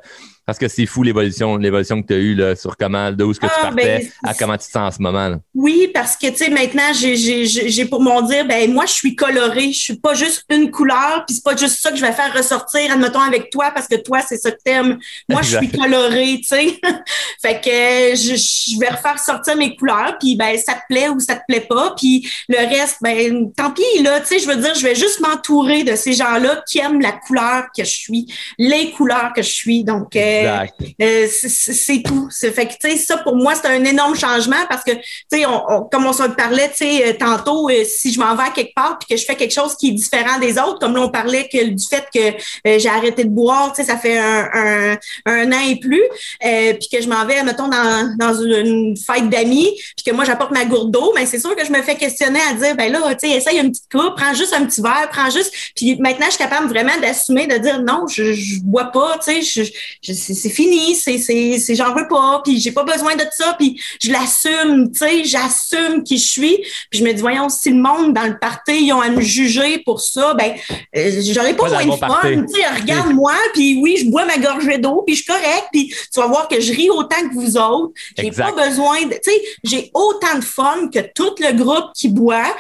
parce 0.51 0.59
que 0.59 0.67
c'est 0.67 0.87
fou 0.87 1.05
l'évolution, 1.05 1.57
l'évolution 1.59 2.03
que 2.03 2.09
tu 2.09 2.15
as 2.15 2.17
eue 2.17 2.35
là, 2.35 2.57
sur 2.57 2.77
comment, 2.77 3.13
de 3.13 3.23
où 3.23 3.33
ce 3.33 3.39
que 3.39 3.47
tu 3.47 3.53
ah, 3.57 3.67
partais 3.67 3.99
ben, 4.01 4.09
à 4.25 4.35
comment 4.35 4.55
tu 4.55 4.67
te 4.67 4.73
sens 4.73 4.77
en 4.77 4.91
ce 4.91 5.01
moment. 5.01 5.29
Là. 5.29 5.39
Oui, 5.55 5.89
parce 5.95 6.17
que 6.17 6.27
tu 6.27 6.39
sais, 6.39 6.51
maintenant, 6.51 6.93
j'ai 6.93 7.85
pour 7.85 8.03
mon 8.03 8.23
dire, 8.23 8.45
ben 8.49 8.73
moi, 8.73 8.85
je 8.85 8.93
suis 8.95 9.15
colorée, 9.15 9.71
je 9.73 9.81
suis 9.81 9.97
pas 9.97 10.15
juste 10.15 10.45
une 10.51 10.73
couleur, 10.73 11.23
puis 11.25 11.37
c'est 11.37 11.45
pas 11.45 11.55
juste 11.55 11.81
ça 11.81 11.93
que 11.93 11.97
je 11.97 12.05
vais 12.05 12.11
faire 12.11 12.35
ressortir, 12.35 12.91
admettons, 12.91 13.21
avec 13.21 13.51
toi, 13.51 13.71
parce 13.73 13.87
que 13.87 13.95
toi, 13.95 14.23
c'est 14.29 14.39
ça 14.39 14.51
que 14.51 14.59
t'aimes. 14.65 14.99
Moi, 15.29 15.43
je 15.43 15.57
suis 15.59 15.71
colorée, 15.71 16.41
tu 16.41 16.49
sais. 16.49 16.81
fait 17.41 17.61
que 17.61 18.17
je, 18.17 18.35
je, 18.35 18.81
vais 18.81 18.89
refaire 18.89 19.21
sortir 19.21 19.55
mes 19.55 19.77
couleurs, 19.77 20.17
puis 20.19 20.35
ben 20.35 20.59
ça 20.59 20.73
te 20.73 20.81
plaît 20.89 21.11
ou 21.11 21.21
ça 21.21 21.37
te 21.37 21.43
plaît 21.47 21.61
pas, 21.61 21.95
puis 21.97 22.29
le 22.49 22.59
reste, 22.59 22.97
ben 23.01 23.53
tant 23.53 23.71
pis, 23.71 24.03
là, 24.03 24.19
tu 24.19 24.27
sais, 24.27 24.39
je 24.41 24.49
veux 24.49 24.57
dire, 24.57 24.75
je 24.75 24.83
vais 24.83 24.97
juste 24.97 25.21
m'entourer 25.21 25.85
de 25.85 25.95
ces 25.95 26.13
gens-là 26.15 26.65
qui 26.69 26.81
aiment 26.81 27.01
la 27.01 27.13
couleur 27.13 27.67
que 27.77 27.85
je 27.85 27.91
suis, 27.91 28.27
les 28.59 28.91
couleurs 28.91 29.31
que 29.33 29.43
je 29.43 29.51
suis. 29.51 29.85
Donc, 29.85 30.17
euh, 30.17 30.40
euh, 30.47 31.27
c'est 31.31 32.03
tout. 32.03 32.29
Fait 32.31 32.67
que, 32.67 32.73
tu 32.73 32.91
sais, 32.91 32.97
ça, 32.97 33.19
pour 33.19 33.37
moi, 33.37 33.55
c'est 33.55 33.69
un 33.69 33.85
énorme 33.85 34.17
changement 34.17 34.65
parce 34.69 34.85
que, 34.85 34.93
tu 34.93 35.03
sais, 35.33 35.47
on, 35.47 35.85
comme 35.85 36.07
on 36.07 36.13
se 36.13 36.23
parlait, 36.31 36.69
tu 36.69 36.79
sais, 36.79 37.09
euh, 37.09 37.13
tantôt, 37.19 37.69
euh, 37.69 37.85
si 37.85 38.13
je 38.13 38.21
m'en 38.21 38.35
vais 38.35 38.51
quelque 38.55 38.75
part 38.75 38.99
puis 38.99 39.15
que 39.15 39.21
je 39.21 39.25
fais 39.25 39.37
quelque 39.37 39.55
chose 39.55 39.77
qui 39.77 39.89
est 39.89 39.93
différent 39.93 40.39
des 40.39 40.59
autres, 40.59 40.79
comme 40.79 40.95
là, 40.95 41.03
on 41.03 41.09
parlait 41.09 41.49
que 41.49 41.65
du 41.65 41.87
fait 41.87 42.05
que 42.15 42.79
j'ai 42.79 42.89
arrêté 42.89 43.25
de 43.25 43.31
boire, 43.31 43.73
tu 43.73 43.83
sais, 43.83 43.89
ça 43.91 43.97
fait 43.97 44.19
un, 44.19 44.97
un, 45.27 45.53
an 45.53 45.61
et 45.69 45.77
plus, 45.77 46.03
puis 46.41 46.89
que 46.93 47.03
je 47.03 47.09
m'en 47.09 47.25
vais, 47.25 47.43
mettons, 47.43 47.69
dans, 47.69 48.17
dans 48.19 48.35
une 48.35 48.97
fête 48.97 49.29
d'amis, 49.29 49.71
puis 49.97 50.05
que 50.07 50.13
moi, 50.13 50.25
j'apporte 50.25 50.53
ma 50.53 50.65
gourde 50.65 50.91
d'eau, 50.91 51.13
mais 51.15 51.27
c'est 51.27 51.39
sûr 51.39 51.55
que 51.57 51.65
je 51.65 51.73
me 51.73 51.83
fais 51.83 51.97
questionner 51.97 52.41
à 52.51 52.55
dire, 52.55 52.77
ben 52.77 52.93
là, 52.93 53.15
tu 53.15 53.29
sais, 53.29 53.37
essaye 53.37 53.59
une 53.59 53.71
petite 53.71 53.91
coupe, 53.91 54.17
prends 54.17 54.35
juste 54.35 54.53
un 54.53 54.65
petit 54.65 54.81
verre, 54.81 55.09
prends 55.11 55.31
juste, 55.31 55.53
puis 55.75 55.97
maintenant, 55.97 56.27
je 56.27 56.33
suis 56.33 56.45
capable 56.45 56.69
vraiment 56.69 56.99
d'assumer, 57.01 57.47
de 57.47 57.59
dire 57.59 57.83
non, 57.83 58.07
je, 58.09 58.33
je 58.33 58.61
bois 58.61 58.87
pas, 58.87 59.19
tu 59.25 59.43
sais, 59.43 59.43
je, 59.43 59.71
je 60.03 60.13
c'est 60.21 60.51
fini, 60.51 60.95
c'est 60.95 61.75
j'en 61.75 61.95
veux 61.95 62.09
pas, 62.09 62.41
puis 62.45 62.61
j'ai 62.61 62.73
pas 62.73 62.85
besoin 62.85 63.17
de 63.17 63.25
ça, 63.33 63.55
puis 63.59 63.81
je 64.01 64.11
l'assume, 64.11 64.91
tu 64.93 64.99
sais, 64.99 65.25
j'assume 65.25 66.03
qui 66.05 66.19
je 66.19 66.29
suis, 66.29 66.57
puis 66.91 67.01
je 67.01 67.05
me 67.05 67.13
dis 67.13 67.21
voyons 67.21 67.49
si 67.49 67.71
le 67.71 67.81
monde 67.81 68.13
dans 68.13 68.27
le 68.27 68.39
party 68.39 68.87
ils 68.87 68.93
ont 68.93 69.01
à 69.01 69.09
me 69.09 69.21
juger 69.21 69.79
pour 69.79 70.01
ça, 70.01 70.35
ben 70.35 70.55
euh, 70.97 71.21
j'aurais 71.33 71.55
pas, 71.55 71.69
moins 71.69 71.85
de 71.85 72.01
fun, 72.01 72.47
tu 72.47 72.61
sais, 72.61 72.81
regarde-moi, 72.81 73.35
puis 73.55 73.81
oui, 73.81 73.97
je 73.99 74.11
bois 74.11 74.25
ma 74.25 74.39
gorgée 74.39 74.79
d'eau, 74.79 75.03
puis 75.07 75.15
je 75.17 75.23
suis 75.23 75.33
correct, 75.33 75.69
puis 75.73 75.89
tu 75.89 76.21
vas 76.21 76.27
voir 76.27 76.49
que 76.49 76.61
je 76.61 76.73
ris 76.73 76.91
autant 76.91 77.29
que 77.29 77.35
vous 77.35 77.57
autres. 77.57 77.93
J'ai 78.17 78.31
pas 78.31 78.53
besoin 78.53 79.03
de, 79.03 79.15
tu 79.15 79.31
sais, 79.31 79.43
j'ai 79.65 79.91
autant 79.95 80.37
de 80.37 80.45
fun 80.45 80.89
que 80.93 81.01
tout 81.15 81.35
le 81.41 81.53
groupe 81.53 81.93
qui 81.95 82.09
boit. 82.09 82.55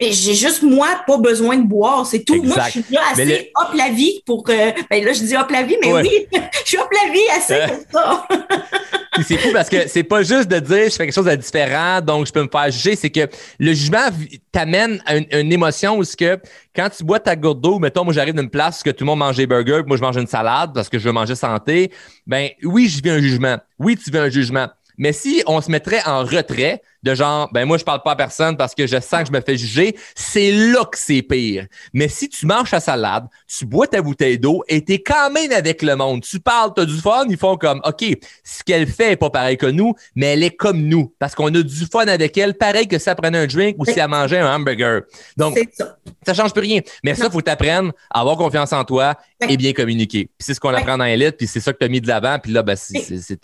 J'ai 0.00 0.34
juste, 0.34 0.62
moi, 0.62 0.88
pas 1.06 1.18
besoin 1.18 1.58
de 1.58 1.66
boire, 1.66 2.06
c'est 2.06 2.24
tout. 2.24 2.42
Moi, 2.42 2.56
je 2.66 2.70
suis 2.70 2.84
là 2.90 3.02
assez 3.12 3.52
hop 3.54 3.74
la 3.74 3.90
vie 3.90 4.22
pour 4.24 4.42
que. 4.42 4.52
Ben 4.88 5.04
là, 5.04 5.12
je 5.12 5.22
dis 5.22 5.36
hop 5.36 5.50
la 5.50 5.62
vie, 5.62 5.76
mais 5.82 5.92
oui, 5.92 6.26
je 6.32 6.68
suis 6.68 6.78
hop 6.78 6.88
la 7.04 7.12
vie 7.12 7.28
assez 7.36 7.58
pour 7.66 8.00
ça. 8.00 8.26
c'est 9.22 9.36
fou 9.36 9.50
parce 9.52 9.68
que 9.68 9.88
c'est 9.88 10.02
pas 10.02 10.22
juste 10.22 10.48
de 10.48 10.58
dire 10.58 10.84
je 10.84 10.96
fais 10.96 11.04
quelque 11.04 11.14
chose 11.14 11.26
de 11.26 11.34
différent, 11.34 12.00
donc 12.00 12.26
je 12.26 12.32
peux 12.32 12.42
me 12.42 12.48
faire 12.48 12.70
juger. 12.70 12.96
C'est 12.96 13.10
que 13.10 13.28
le 13.58 13.72
jugement 13.72 14.08
t'amène 14.52 15.02
à 15.04 15.16
une, 15.16 15.52
émotion 15.52 15.98
où 15.98 16.02
que 16.02 16.38
quand 16.74 16.88
tu 16.88 17.04
bois 17.04 17.20
ta 17.20 17.36
gourde 17.36 17.60
d'eau, 17.60 17.78
mettons, 17.78 18.04
moi 18.04 18.14
j'arrive 18.14 18.34
d'une 18.34 18.50
place 18.50 18.82
où 18.86 18.92
tout 18.92 19.04
le 19.04 19.06
monde 19.06 19.18
mange 19.18 19.36
des 19.36 19.46
burgers, 19.46 19.82
moi 19.86 19.96
je 19.96 20.02
mange 20.02 20.16
une 20.16 20.26
salade 20.26 20.70
parce 20.74 20.88
que 20.88 20.98
je 20.98 21.04
veux 21.04 21.12
manger 21.12 21.34
santé, 21.34 21.90
ben 22.26 22.48
oui, 22.62 22.88
je 22.88 23.02
vis 23.02 23.10
un 23.10 23.20
jugement. 23.20 23.58
Oui, 23.78 23.96
tu 23.96 24.10
vis 24.10 24.18
un 24.18 24.30
jugement. 24.30 24.68
Mais 25.00 25.14
si 25.14 25.42
on 25.46 25.62
se 25.62 25.70
mettrait 25.70 26.02
en 26.06 26.24
retrait, 26.24 26.82
de 27.02 27.14
genre, 27.14 27.50
ben 27.52 27.64
moi, 27.64 27.78
je 27.78 27.84
parle 27.84 28.02
pas 28.02 28.12
à 28.12 28.16
personne 28.16 28.56
parce 28.56 28.74
que 28.74 28.86
je 28.86 29.00
sens 29.00 29.22
que 29.22 29.28
je 29.28 29.32
me 29.32 29.40
fais 29.40 29.56
juger, 29.56 29.96
c'est 30.14 30.52
là 30.52 30.84
que 30.84 30.98
c'est 30.98 31.22
pire. 31.22 31.66
Mais 31.94 32.08
si 32.08 32.28
tu 32.28 32.46
manges 32.46 32.70
ta 32.70 32.80
salade, 32.80 33.26
tu 33.46 33.64
bois 33.64 33.86
ta 33.86 34.02
bouteille 34.02 34.38
d'eau 34.38 34.62
et 34.68 34.84
t'es 34.84 35.00
quand 35.00 35.30
même 35.30 35.50
avec 35.52 35.82
le 35.82 35.96
monde, 35.96 36.22
tu 36.22 36.38
parles, 36.40 36.72
t'as 36.76 36.84
du 36.84 36.98
fun, 36.98 37.24
ils 37.28 37.38
font 37.38 37.56
comme, 37.56 37.80
OK, 37.84 38.04
ce 38.44 38.62
qu'elle 38.62 38.86
fait 38.86 39.12
est 39.12 39.16
pas 39.16 39.30
pareil 39.30 39.56
que 39.56 39.66
nous, 39.66 39.94
mais 40.14 40.34
elle 40.34 40.42
est 40.42 40.54
comme 40.54 40.82
nous 40.82 41.14
parce 41.18 41.34
qu'on 41.34 41.46
a 41.54 41.62
du 41.62 41.86
fun 41.90 42.06
avec 42.06 42.36
elle, 42.36 42.54
pareil 42.54 42.86
que 42.86 42.98
si 42.98 43.08
elle 43.08 43.16
prenait 43.16 43.38
un 43.38 43.46
drink 43.46 43.76
ou 43.78 43.86
si 43.86 43.98
elle 43.98 44.08
mangeait 44.08 44.40
un 44.40 44.54
hamburger. 44.54 45.02
Donc, 45.36 45.58
ça. 45.72 45.96
ça 46.26 46.34
change 46.34 46.52
plus 46.52 46.62
rien. 46.62 46.80
Mais 47.02 47.14
ça, 47.14 47.30
faut 47.30 47.40
t'apprendre 47.40 47.92
à 48.10 48.20
avoir 48.20 48.36
confiance 48.36 48.74
en 48.74 48.84
toi 48.84 49.14
et 49.48 49.56
bien 49.56 49.72
communiquer. 49.72 50.26
Puis 50.26 50.46
c'est 50.46 50.54
ce 50.54 50.60
qu'on 50.60 50.74
apprend 50.74 50.98
dans 50.98 51.04
Elite, 51.04 51.38
puis 51.38 51.46
c'est 51.46 51.60
ça 51.60 51.72
que 51.72 51.78
tu 51.78 51.86
as 51.86 51.88
mis 51.88 52.02
de 52.02 52.08
l'avant, 52.08 52.38
puis 52.38 52.52
là, 52.52 52.62
ben, 52.62 52.76
c'est 52.76 53.40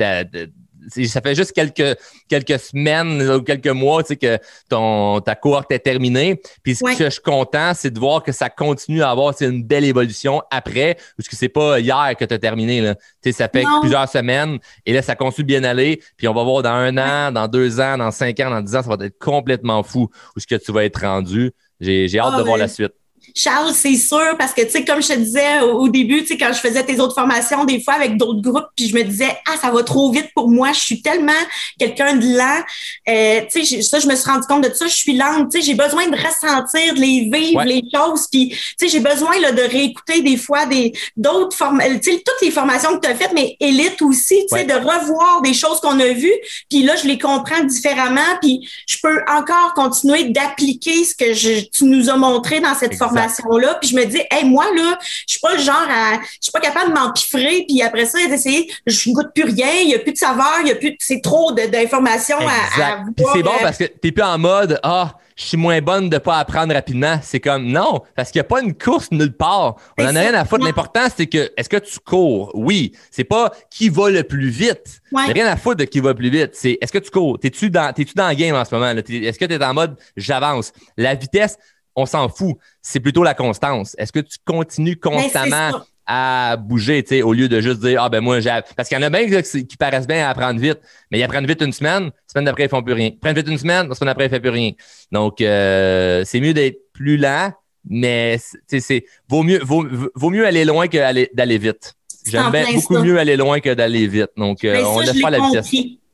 ça 0.89 1.21
fait 1.21 1.35
juste 1.35 1.53
quelques, 1.53 1.99
quelques 2.29 2.59
semaines 2.59 3.23
ou 3.31 3.43
quelques 3.43 3.67
mois 3.69 4.03
tu 4.03 4.09
sais, 4.09 4.17
que 4.17 4.39
ton, 4.69 5.21
ta 5.21 5.35
cohorte 5.35 5.71
est 5.73 5.81
terminée. 5.81 6.41
Puis 6.63 6.77
ce 6.77 6.85
que 6.85 7.05
je 7.05 7.11
suis 7.11 7.23
content, 7.23 7.73
c'est 7.75 7.91
de 7.91 7.99
voir 7.99 8.23
que 8.23 8.33
ça 8.33 8.49
continue 8.49 9.03
à 9.03 9.11
avoir 9.11 9.35
une 9.41 9.65
belle 9.65 9.85
évolution 9.85 10.43
après, 10.51 10.97
parce 11.17 11.29
que 11.29 11.37
c'est 11.37 11.49
pas 11.49 11.81
hier 11.81 12.15
que 12.19 12.25
tu 12.25 12.35
as 12.35 12.39
terminé. 12.39 12.81
Là. 12.81 12.95
Tu 12.95 13.03
sais, 13.25 13.33
ça 13.33 13.49
fait 13.49 13.65
plusieurs 13.81 14.09
semaines 14.09 14.59
et 14.85 14.93
là, 14.93 15.03
ça 15.03 15.15
continue 15.15 15.45
de 15.45 15.49
bien 15.49 15.65
aller. 15.65 16.01
Puis 16.17 16.29
on 16.29 16.35
va 16.35 16.43
voir 16.43 16.63
dans 16.63 16.71
un 16.71 16.97
an, 16.99 17.33
dans 17.33 17.49
deux 17.49 17.81
ans, 17.81 17.99
dans 17.99 18.11
cinq 18.11 18.41
ans, 18.41 18.51
dans 18.51 18.63
dix 18.63 18.75
ans, 18.75 18.83
ça 18.83 18.97
va 18.97 19.05
être 19.05 19.19
complètement 19.19 19.83
fou 19.83 20.09
où 20.37 20.41
ce 20.41 20.47
que 20.47 20.55
tu 20.55 20.73
vas 20.73 20.85
être 20.85 21.01
rendu. 21.01 21.53
J'ai 21.81 22.07
hâte 22.19 22.37
de 22.37 22.41
ah, 22.41 22.43
voir 22.43 22.57
la 22.57 22.69
suite. 22.69 22.93
Charles, 23.37 23.75
c'est 23.75 23.97
sûr, 23.97 24.35
parce 24.39 24.55
que, 24.55 24.63
tu 24.63 24.71
sais, 24.71 24.85
comme 24.85 25.03
je 25.03 25.09
te 25.09 25.13
disais 25.13 25.61
au, 25.61 25.89
début, 25.89 26.23
tu 26.23 26.29
sais, 26.29 26.39
quand 26.39 26.55
je 26.55 26.59
faisais 26.59 26.83
tes 26.83 26.99
autres 26.99 27.15
formations, 27.15 27.67
des 27.67 27.83
fois 27.83 27.93
avec 27.93 28.17
d'autres 28.17 28.41
groupes, 28.41 28.69
puis 28.75 28.89
je 28.89 28.95
me 28.95 29.03
disais, 29.03 29.37
ah, 29.47 29.57
ça 29.61 29.71
va 29.71 29.83
trop 29.83 30.11
vite 30.11 30.31
pour 30.35 30.49
moi, 30.49 30.73
je 30.73 30.81
suis 30.81 31.03
tellement 31.03 31.33
quelqu'un 31.79 32.17
de 32.17 32.25
lent. 32.35 32.63
Euh, 33.11 33.43
tu 33.53 33.63
sais, 33.67 33.83
ça, 33.83 33.99
je 33.99 34.07
me 34.07 34.17
suis 34.17 34.25
rendu 34.25 34.47
compte 34.47 34.65
de 34.67 34.73
ça, 34.73 34.87
je 34.87 34.95
suis 34.95 35.15
lente, 35.15 35.53
tu 35.53 35.61
sais, 35.61 35.67
j'ai 35.67 35.75
besoin 35.75 36.07
de 36.07 36.17
ressentir, 36.17 36.95
de 36.95 36.99
les 36.99 37.31
vivre, 37.31 37.63
les 37.65 37.83
choses, 37.95 38.27
puis, 38.33 38.49
tu 38.49 38.59
sais, 38.79 38.89
j'ai 38.89 39.01
besoin 39.01 39.39
là, 39.39 39.53
de 39.53 39.63
réécouter 39.63 40.23
des 40.23 40.39
fois 40.39 40.65
des 40.65 40.95
d'autres 41.15 41.55
formations, 41.55 41.99
tu 41.99 42.13
sais, 42.13 42.23
toutes 42.25 42.41
les 42.41 42.51
formations 42.51 42.97
que 42.97 43.07
tu 43.07 43.13
as 43.13 43.17
faites, 43.17 43.35
mais 43.35 43.55
élite 43.61 44.01
aussi, 44.01 44.47
tu 44.49 44.57
sais, 44.57 44.65
de 44.65 44.73
revoir 44.73 45.43
des 45.43 45.53
choses 45.53 45.79
qu'on 45.81 46.01
a 46.01 46.09
vues, 46.09 46.33
puis 46.71 46.85
là, 46.85 46.97
je 46.97 47.07
les 47.07 47.19
comprends 47.19 47.63
différemment, 47.65 48.39
puis 48.41 48.67
je 48.89 48.97
peux 49.03 49.21
encore 49.29 49.75
continuer 49.75 50.25
d'appliquer 50.31 51.05
ce 51.05 51.15
que 51.15 51.35
je, 51.35 51.67
tu 51.71 51.85
nous 51.85 52.09
as 52.09 52.17
montré 52.17 52.61
dans 52.61 52.75
cette 52.75 52.97
formation 52.97 53.26
là 53.59 53.79
Puis 53.81 53.91
je 53.91 53.97
me 53.97 54.05
dis, 54.05 54.23
hey, 54.31 54.45
moi, 54.45 54.65
là, 54.77 54.99
je 55.01 55.33
suis 55.33 55.41
pas 55.41 55.55
le 55.55 55.61
genre 55.61 55.87
à. 55.89 56.15
Je 56.15 56.39
suis 56.41 56.53
pas 56.53 56.61
capable 56.61 56.93
de 56.93 56.99
m'empiffrer, 56.99 57.65
puis 57.69 57.83
après 57.83 58.07
ça, 58.07 58.19
d'essayer, 58.29 58.71
je 58.87 59.11
goûte 59.11 59.33
plus 59.35 59.45
rien, 59.45 59.73
il 59.83 59.89
n'y 59.89 59.95
a 59.95 59.99
plus 59.99 60.13
de 60.13 60.19
saveur, 60.19 60.59
il 60.63 60.69
y 60.69 60.73
a 60.73 60.77
plus. 60.77 60.97
C'est 60.99 61.23
trop 61.23 61.53
d'informations 61.53 62.39
à, 62.39 62.83
à 62.83 62.97
Puis 63.17 63.27
c'est 63.33 63.43
bon 63.43 63.53
parce 63.61 63.79
que 63.79 63.85
t'es 63.85 64.13
plus 64.13 64.23
en 64.23 64.39
mode, 64.39 64.79
ah, 64.83 65.15
je 65.37 65.45
suis 65.45 65.57
moins 65.59 65.81
bonne 65.83 66.09
de 66.09 66.17
pas 66.19 66.39
apprendre 66.39 66.73
rapidement. 66.73 67.21
C'est 67.23 67.41
comme 67.41 67.67
non, 67.67 68.01
parce 68.15 68.31
qu'il 68.31 68.41
n'y 68.41 68.47
a 68.47 68.49
pas 68.49 68.63
une 68.63 68.75
course 68.75 69.11
nulle 69.11 69.37
part. 69.37 69.77
On 69.99 70.05
en 70.05 70.17
a 70.17 70.21
rien 70.21 70.35
à 70.35 70.45
foutre. 70.47 70.65
L'important, 70.65 71.07
c'est 71.15 71.27
que 71.27 71.53
est-ce 71.57 71.69
que 71.69 71.77
tu 71.77 71.99
cours? 72.01 72.51
Oui. 72.55 72.93
C'est 73.11 73.25
pas 73.25 73.53
qui 73.71 73.91
va 73.91 74.09
le 74.09 74.23
plus 74.23 74.49
vite. 74.49 75.03
Ouais. 75.13 75.33
Rien 75.33 75.47
à 75.47 75.57
foutre 75.57 75.77
de 75.77 75.85
qui 75.85 76.01
va 76.01 76.11
le 76.11 76.15
plus 76.15 76.31
vite. 76.31 76.53
C'est 76.55 76.79
est-ce 76.81 76.91
que 76.91 76.99
tu 76.99 77.11
cours? 77.11 77.39
T'es-tu 77.39 77.71
dans, 77.71 77.93
t'es-tu 77.93 78.15
dans 78.15 78.29
le 78.29 78.35
game 78.35 78.57
en 78.57 78.65
ce 78.65 78.75
moment? 78.75 78.91
Est-ce 78.91 79.39
que 79.39 79.45
tu 79.45 79.53
es 79.53 79.63
en 79.63 79.75
mode 79.75 79.97
j'avance? 80.17 80.73
La 80.97 81.15
vitesse, 81.15 81.59
on 81.97 82.07
s'en 82.07 82.29
fout. 82.29 82.57
C'est 82.83 83.01
plutôt 83.01 83.25
la 83.25 83.35
constance. 83.35 83.97
Est-ce 83.99 84.13
que 84.13 84.21
tu 84.21 84.39
continues 84.45 84.99
ben, 85.03 85.11
constamment 85.11 85.83
à 86.07 86.57
bouger, 86.57 87.03
tu 87.03 87.17
sais, 87.17 87.23
au 87.23 87.33
lieu 87.33 87.49
de 87.49 87.61
juste 87.61 87.81
dire, 87.81 88.01
ah 88.01 88.09
ben 88.09 88.21
moi, 88.21 88.39
j'ai. 88.39 88.57
Parce 88.77 88.89
qu'il 88.89 88.97
y 88.97 89.01
en 89.01 89.03
a 89.03 89.11
bien 89.11 89.27
qui 89.43 89.77
paraissent 89.77 90.07
bien 90.07 90.25
à 90.25 90.31
apprendre 90.31 90.61
vite, 90.61 90.79
mais 91.11 91.19
ils 91.19 91.23
apprennent 91.25 91.47
vite 91.47 91.61
une 91.63 91.73
semaine, 91.73 92.13
semaine 92.29 92.45
d'après, 92.45 92.65
ils 92.65 92.69
font 92.69 92.83
plus 92.83 92.95
rien. 92.95 93.09
Ils 93.09 93.19
prennent 93.19 93.35
vite 93.35 93.49
une 93.49 93.59
semaine, 93.59 93.89
la 93.89 93.95
semaine 93.95 94.11
d'après, 94.11 94.27
ils 94.27 94.31
font 94.31 94.41
plus 94.41 94.51
rien. 94.51 94.71
Donc, 95.11 95.41
euh, 95.41 96.23
c'est 96.25 96.39
mieux 96.39 96.55
d'être 96.55 96.79
plus 96.93 97.17
lent, 97.17 97.53
mais 97.89 98.39
c'est 98.69 99.05
vaut 99.29 99.43
mieux, 99.43 99.59
vaut, 99.65 99.85
vaut 100.15 100.31
mieux 100.31 100.47
aller 100.47 100.65
loin 100.65 100.87
que 100.87 101.35
d'aller 101.35 101.59
vite. 101.59 101.95
J'aime 102.25 102.53
beaucoup 102.75 102.99
mieux 102.99 103.19
aller 103.19 103.37
loin 103.37 103.59
que 103.59 103.75
d'aller 103.75 104.07
vite. 104.07 104.31
Donc, 104.37 104.65
euh, 104.65 104.85
on 104.85 105.01
laisse 105.01 105.21
pas 105.21 105.31
la 105.31 105.41
vitesse. 105.41 105.69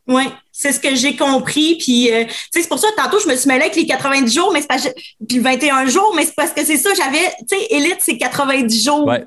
Oui, 0.09 0.25
c'est 0.51 0.73
ce 0.73 0.81
que 0.81 0.95
j'ai 0.95 1.17
compris. 1.17 1.77
Puis, 1.77 2.12
euh, 2.12 2.25
c'est 2.51 2.69
pour 2.69 2.79
ça, 2.79 2.88
tantôt, 2.97 3.19
je 3.21 3.29
me 3.29 3.37
suis 3.37 3.49
mêlée 3.49 3.62
avec 3.62 3.77
les 3.77 3.87
90 3.87 4.35
jours, 4.35 4.51
mais 4.53 4.61
c'est 4.61 4.69
pas, 4.69 4.79
puis 5.29 5.38
21 5.38 5.87
jours, 5.87 6.12
mais 6.17 6.25
c'est 6.25 6.35
parce 6.35 6.51
que 6.51 6.65
c'est 6.65 6.77
ça, 6.77 6.91
j'avais, 6.95 7.33
tu 7.49 7.57
sais, 7.57 7.67
élite, 7.71 7.99
c'est 8.01 8.19
90 8.19 8.85
jours. 8.85 9.07
Ouais. 9.07 9.25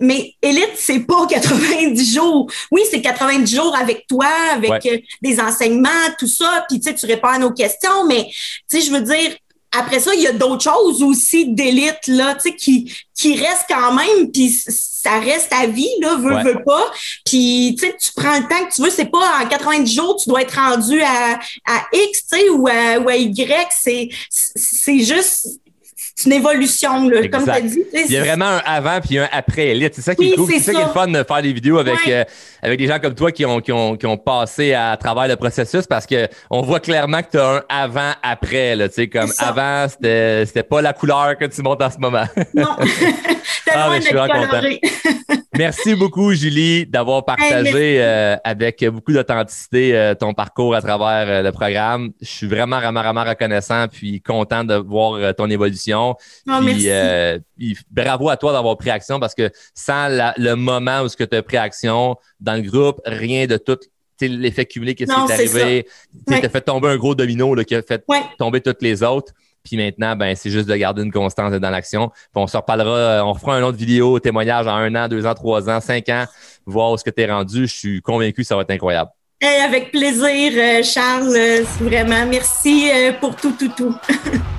mais 0.00 0.32
élite, 0.40 0.72
c'est 0.76 1.00
pas 1.00 1.26
90 1.30 2.14
jours. 2.14 2.50
Oui, 2.70 2.82
c'est 2.90 3.02
90 3.02 3.54
jours 3.54 3.76
avec 3.76 4.06
toi, 4.06 4.28
avec 4.54 4.86
euh, 4.86 4.98
des 5.20 5.38
enseignements, 5.38 5.90
tout 6.18 6.28
ça, 6.28 6.64
puis 6.68 6.80
tu 6.80 6.88
sais, 6.88 6.94
tu 6.94 7.04
réponds 7.06 7.28
à 7.28 7.38
nos 7.38 7.50
questions, 7.50 8.06
mais 8.06 8.24
tu 8.24 8.32
sais, 8.68 8.80
je 8.80 8.90
veux 8.90 9.02
dire, 9.02 9.36
après 9.78 10.00
ça, 10.00 10.14
il 10.14 10.22
y 10.22 10.26
a 10.26 10.32
d'autres 10.32 10.62
choses 10.62 11.02
aussi 11.02 11.48
d'élite 11.48 12.06
là, 12.06 12.34
tu 12.34 12.50
sais, 12.50 12.56
qui 12.56 12.92
qui 13.14 13.36
restent 13.36 13.66
quand 13.68 13.94
même, 13.94 14.30
puis 14.32 14.50
ça 14.50 15.20
reste 15.20 15.52
à 15.52 15.66
vie 15.66 15.88
là, 16.00 16.16
veux 16.16 16.42
veux 16.42 16.64
pas. 16.64 16.90
Puis 17.24 17.76
tu 17.78 17.86
sais, 17.86 17.96
tu 17.98 18.10
prends 18.16 18.38
le 18.38 18.48
temps 18.48 18.66
que 18.66 18.74
tu 18.74 18.82
veux. 18.82 18.90
C'est 18.90 19.10
pas 19.10 19.42
en 19.42 19.48
90 19.48 19.94
jours 19.94 20.16
tu 20.16 20.28
dois 20.28 20.42
être 20.42 20.56
rendu 20.56 21.00
à, 21.02 21.38
à 21.66 21.86
X, 21.92 22.26
tu 22.26 22.38
sais, 22.38 22.48
ou 22.50 22.66
à, 22.66 22.98
ou 22.98 23.08
à 23.08 23.16
Y. 23.16 23.68
C'est 23.70 24.08
c'est 24.34 25.00
juste 25.00 25.48
c'est 26.16 26.30
une 26.30 26.36
évolution, 26.36 27.08
là, 27.08 27.26
comme 27.26 27.42
tu 27.42 27.50
as 27.50 27.60
dit. 27.60 27.82
Il 27.92 28.12
y 28.12 28.16
a 28.16 28.20
vraiment 28.20 28.44
un 28.44 28.62
avant 28.64 29.00
puis 29.00 29.18
un 29.18 29.28
après 29.32 29.68
élite. 29.68 29.94
C'est 29.96 30.02
ça 30.02 30.14
qui 30.14 30.30
est 30.30 30.36
cool. 30.36 30.48
C'est 30.48 30.60
ça. 30.60 30.72
qui 30.72 30.80
est 30.80 30.92
fun 30.92 31.08
de 31.08 31.24
faire 31.24 31.42
des 31.42 31.52
vidéos 31.52 31.78
avec, 31.78 31.98
euh, 32.06 32.24
avec 32.62 32.78
des 32.78 32.86
gens 32.86 33.00
comme 33.00 33.16
toi 33.16 33.32
qui 33.32 33.44
ont, 33.44 33.60
qui 33.60 33.72
ont, 33.72 33.96
qui 33.96 34.06
ont 34.06 34.16
passé 34.16 34.74
à 34.74 34.96
travers 34.96 35.26
le 35.26 35.34
processus 35.34 35.88
parce 35.88 36.06
que 36.06 36.28
on 36.50 36.62
voit 36.62 36.78
clairement 36.78 37.20
que 37.20 37.30
tu 37.32 37.38
as 37.38 37.56
un 37.56 37.62
avant-après. 37.68 38.76
Tu 38.88 38.94
sais, 38.94 39.08
comme 39.08 39.32
avant, 39.38 39.88
c'était, 39.88 40.46
c'était 40.46 40.62
pas 40.62 40.80
la 40.80 40.92
couleur 40.92 41.36
que 41.36 41.46
tu 41.46 41.62
montes 41.62 41.82
en 41.82 41.90
ce 41.90 41.98
moment. 41.98 42.26
Non. 42.54 42.76
ah, 43.72 43.90
je 43.96 44.00
suis 44.02 44.14
content. 44.14 45.42
Merci 45.58 45.94
beaucoup, 45.94 46.32
Julie, 46.32 46.84
d'avoir 46.86 47.24
partagé 47.24 48.02
euh, 48.02 48.36
avec 48.42 48.84
beaucoup 48.86 49.12
d'authenticité 49.12 49.96
euh, 49.96 50.14
ton 50.14 50.34
parcours 50.34 50.74
à 50.74 50.82
travers 50.82 51.42
le 51.42 51.52
programme. 51.52 52.10
Je 52.20 52.26
suis 52.26 52.46
vraiment, 52.46 52.80
vraiment, 52.80 53.02
vraiment 53.02 53.24
reconnaissant 53.24 53.86
puis 53.88 54.20
content 54.20 54.64
de 54.64 54.74
voir 54.74 55.34
ton 55.36 55.48
évolution. 55.48 56.16
Oh, 56.48 56.60
euh, 56.60 57.38
bravo 57.90 58.28
à 58.28 58.36
toi 58.36 58.52
d'avoir 58.52 58.76
pris 58.76 58.90
action 58.90 59.20
parce 59.20 59.34
que 59.34 59.50
sans 59.74 60.08
le 60.36 60.54
moment 60.54 61.02
où 61.02 61.08
tu 61.08 61.22
as 61.22 61.42
pris 61.42 61.56
action 61.56 62.16
dans 62.40 62.54
le 62.54 62.62
groupe, 62.62 63.00
rien 63.06 63.46
de 63.46 63.56
tout 63.56 63.78
l'effet 64.20 64.66
cumulé 64.66 64.94
qui 64.94 65.04
est 65.04 65.10
arrivé. 65.10 65.86
Tu 66.26 66.34
as 66.34 66.48
fait 66.48 66.60
tomber 66.60 66.88
un 66.88 66.96
gros 66.96 67.14
domino 67.14 67.54
là, 67.54 67.64
qui 67.64 67.74
a 67.74 67.82
fait 67.82 68.04
tomber 68.38 68.60
toutes 68.60 68.82
les 68.82 69.02
autres. 69.02 69.32
Puis 69.64 69.76
maintenant, 69.76 70.14
ben, 70.14 70.34
c'est 70.36 70.50
juste 70.50 70.68
de 70.68 70.76
garder 70.76 71.02
une 71.02 71.12
constance 71.12 71.52
dans 71.52 71.70
l'action. 71.70 72.10
on 72.34 72.46
se 72.46 72.56
reparlera, 72.56 72.96
euh, 72.96 73.24
on 73.24 73.34
fera 73.34 73.58
une 73.58 73.64
autre 73.64 73.78
vidéo, 73.78 74.18
témoignage 74.18 74.66
en 74.66 74.74
un 74.76 74.94
an, 74.94 75.08
deux 75.08 75.26
ans, 75.26 75.34
trois 75.34 75.68
ans, 75.68 75.80
cinq 75.80 76.08
ans, 76.08 76.24
voir 76.66 76.92
où 76.92 76.96
ce 76.96 77.04
que 77.04 77.10
tu 77.10 77.22
es 77.22 77.30
rendu. 77.30 77.66
Je 77.66 77.74
suis 77.74 78.02
convaincu 78.02 78.42
que 78.42 78.46
ça 78.46 78.56
va 78.56 78.62
être 78.62 78.70
incroyable. 78.70 79.10
avec 79.42 79.90
plaisir, 79.90 80.52
euh, 80.56 80.82
Charles. 80.82 81.64
Vraiment, 81.80 82.26
merci 82.26 82.90
pour 83.20 83.34
tout, 83.36 83.54
tout, 83.58 83.72
tout. 83.76 83.94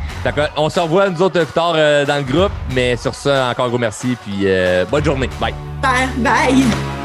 On 0.57 0.69
se 0.69 0.79
revoit 0.79 1.09
nous 1.09 1.21
autres 1.21 1.43
plus 1.43 1.53
tard 1.53 1.73
euh, 1.75 2.05
dans 2.05 2.17
le 2.17 2.23
groupe, 2.23 2.51
mais 2.73 2.97
sur 2.97 3.13
ça, 3.13 3.49
encore 3.49 3.65
un 3.65 3.69
gros 3.69 3.77
merci, 3.77 4.17
puis 4.23 4.41
euh, 4.45 4.85
bonne 4.85 5.03
journée. 5.03 5.29
Bye. 5.39 5.53
Bye. 5.81 6.09
Bye. 6.17 7.04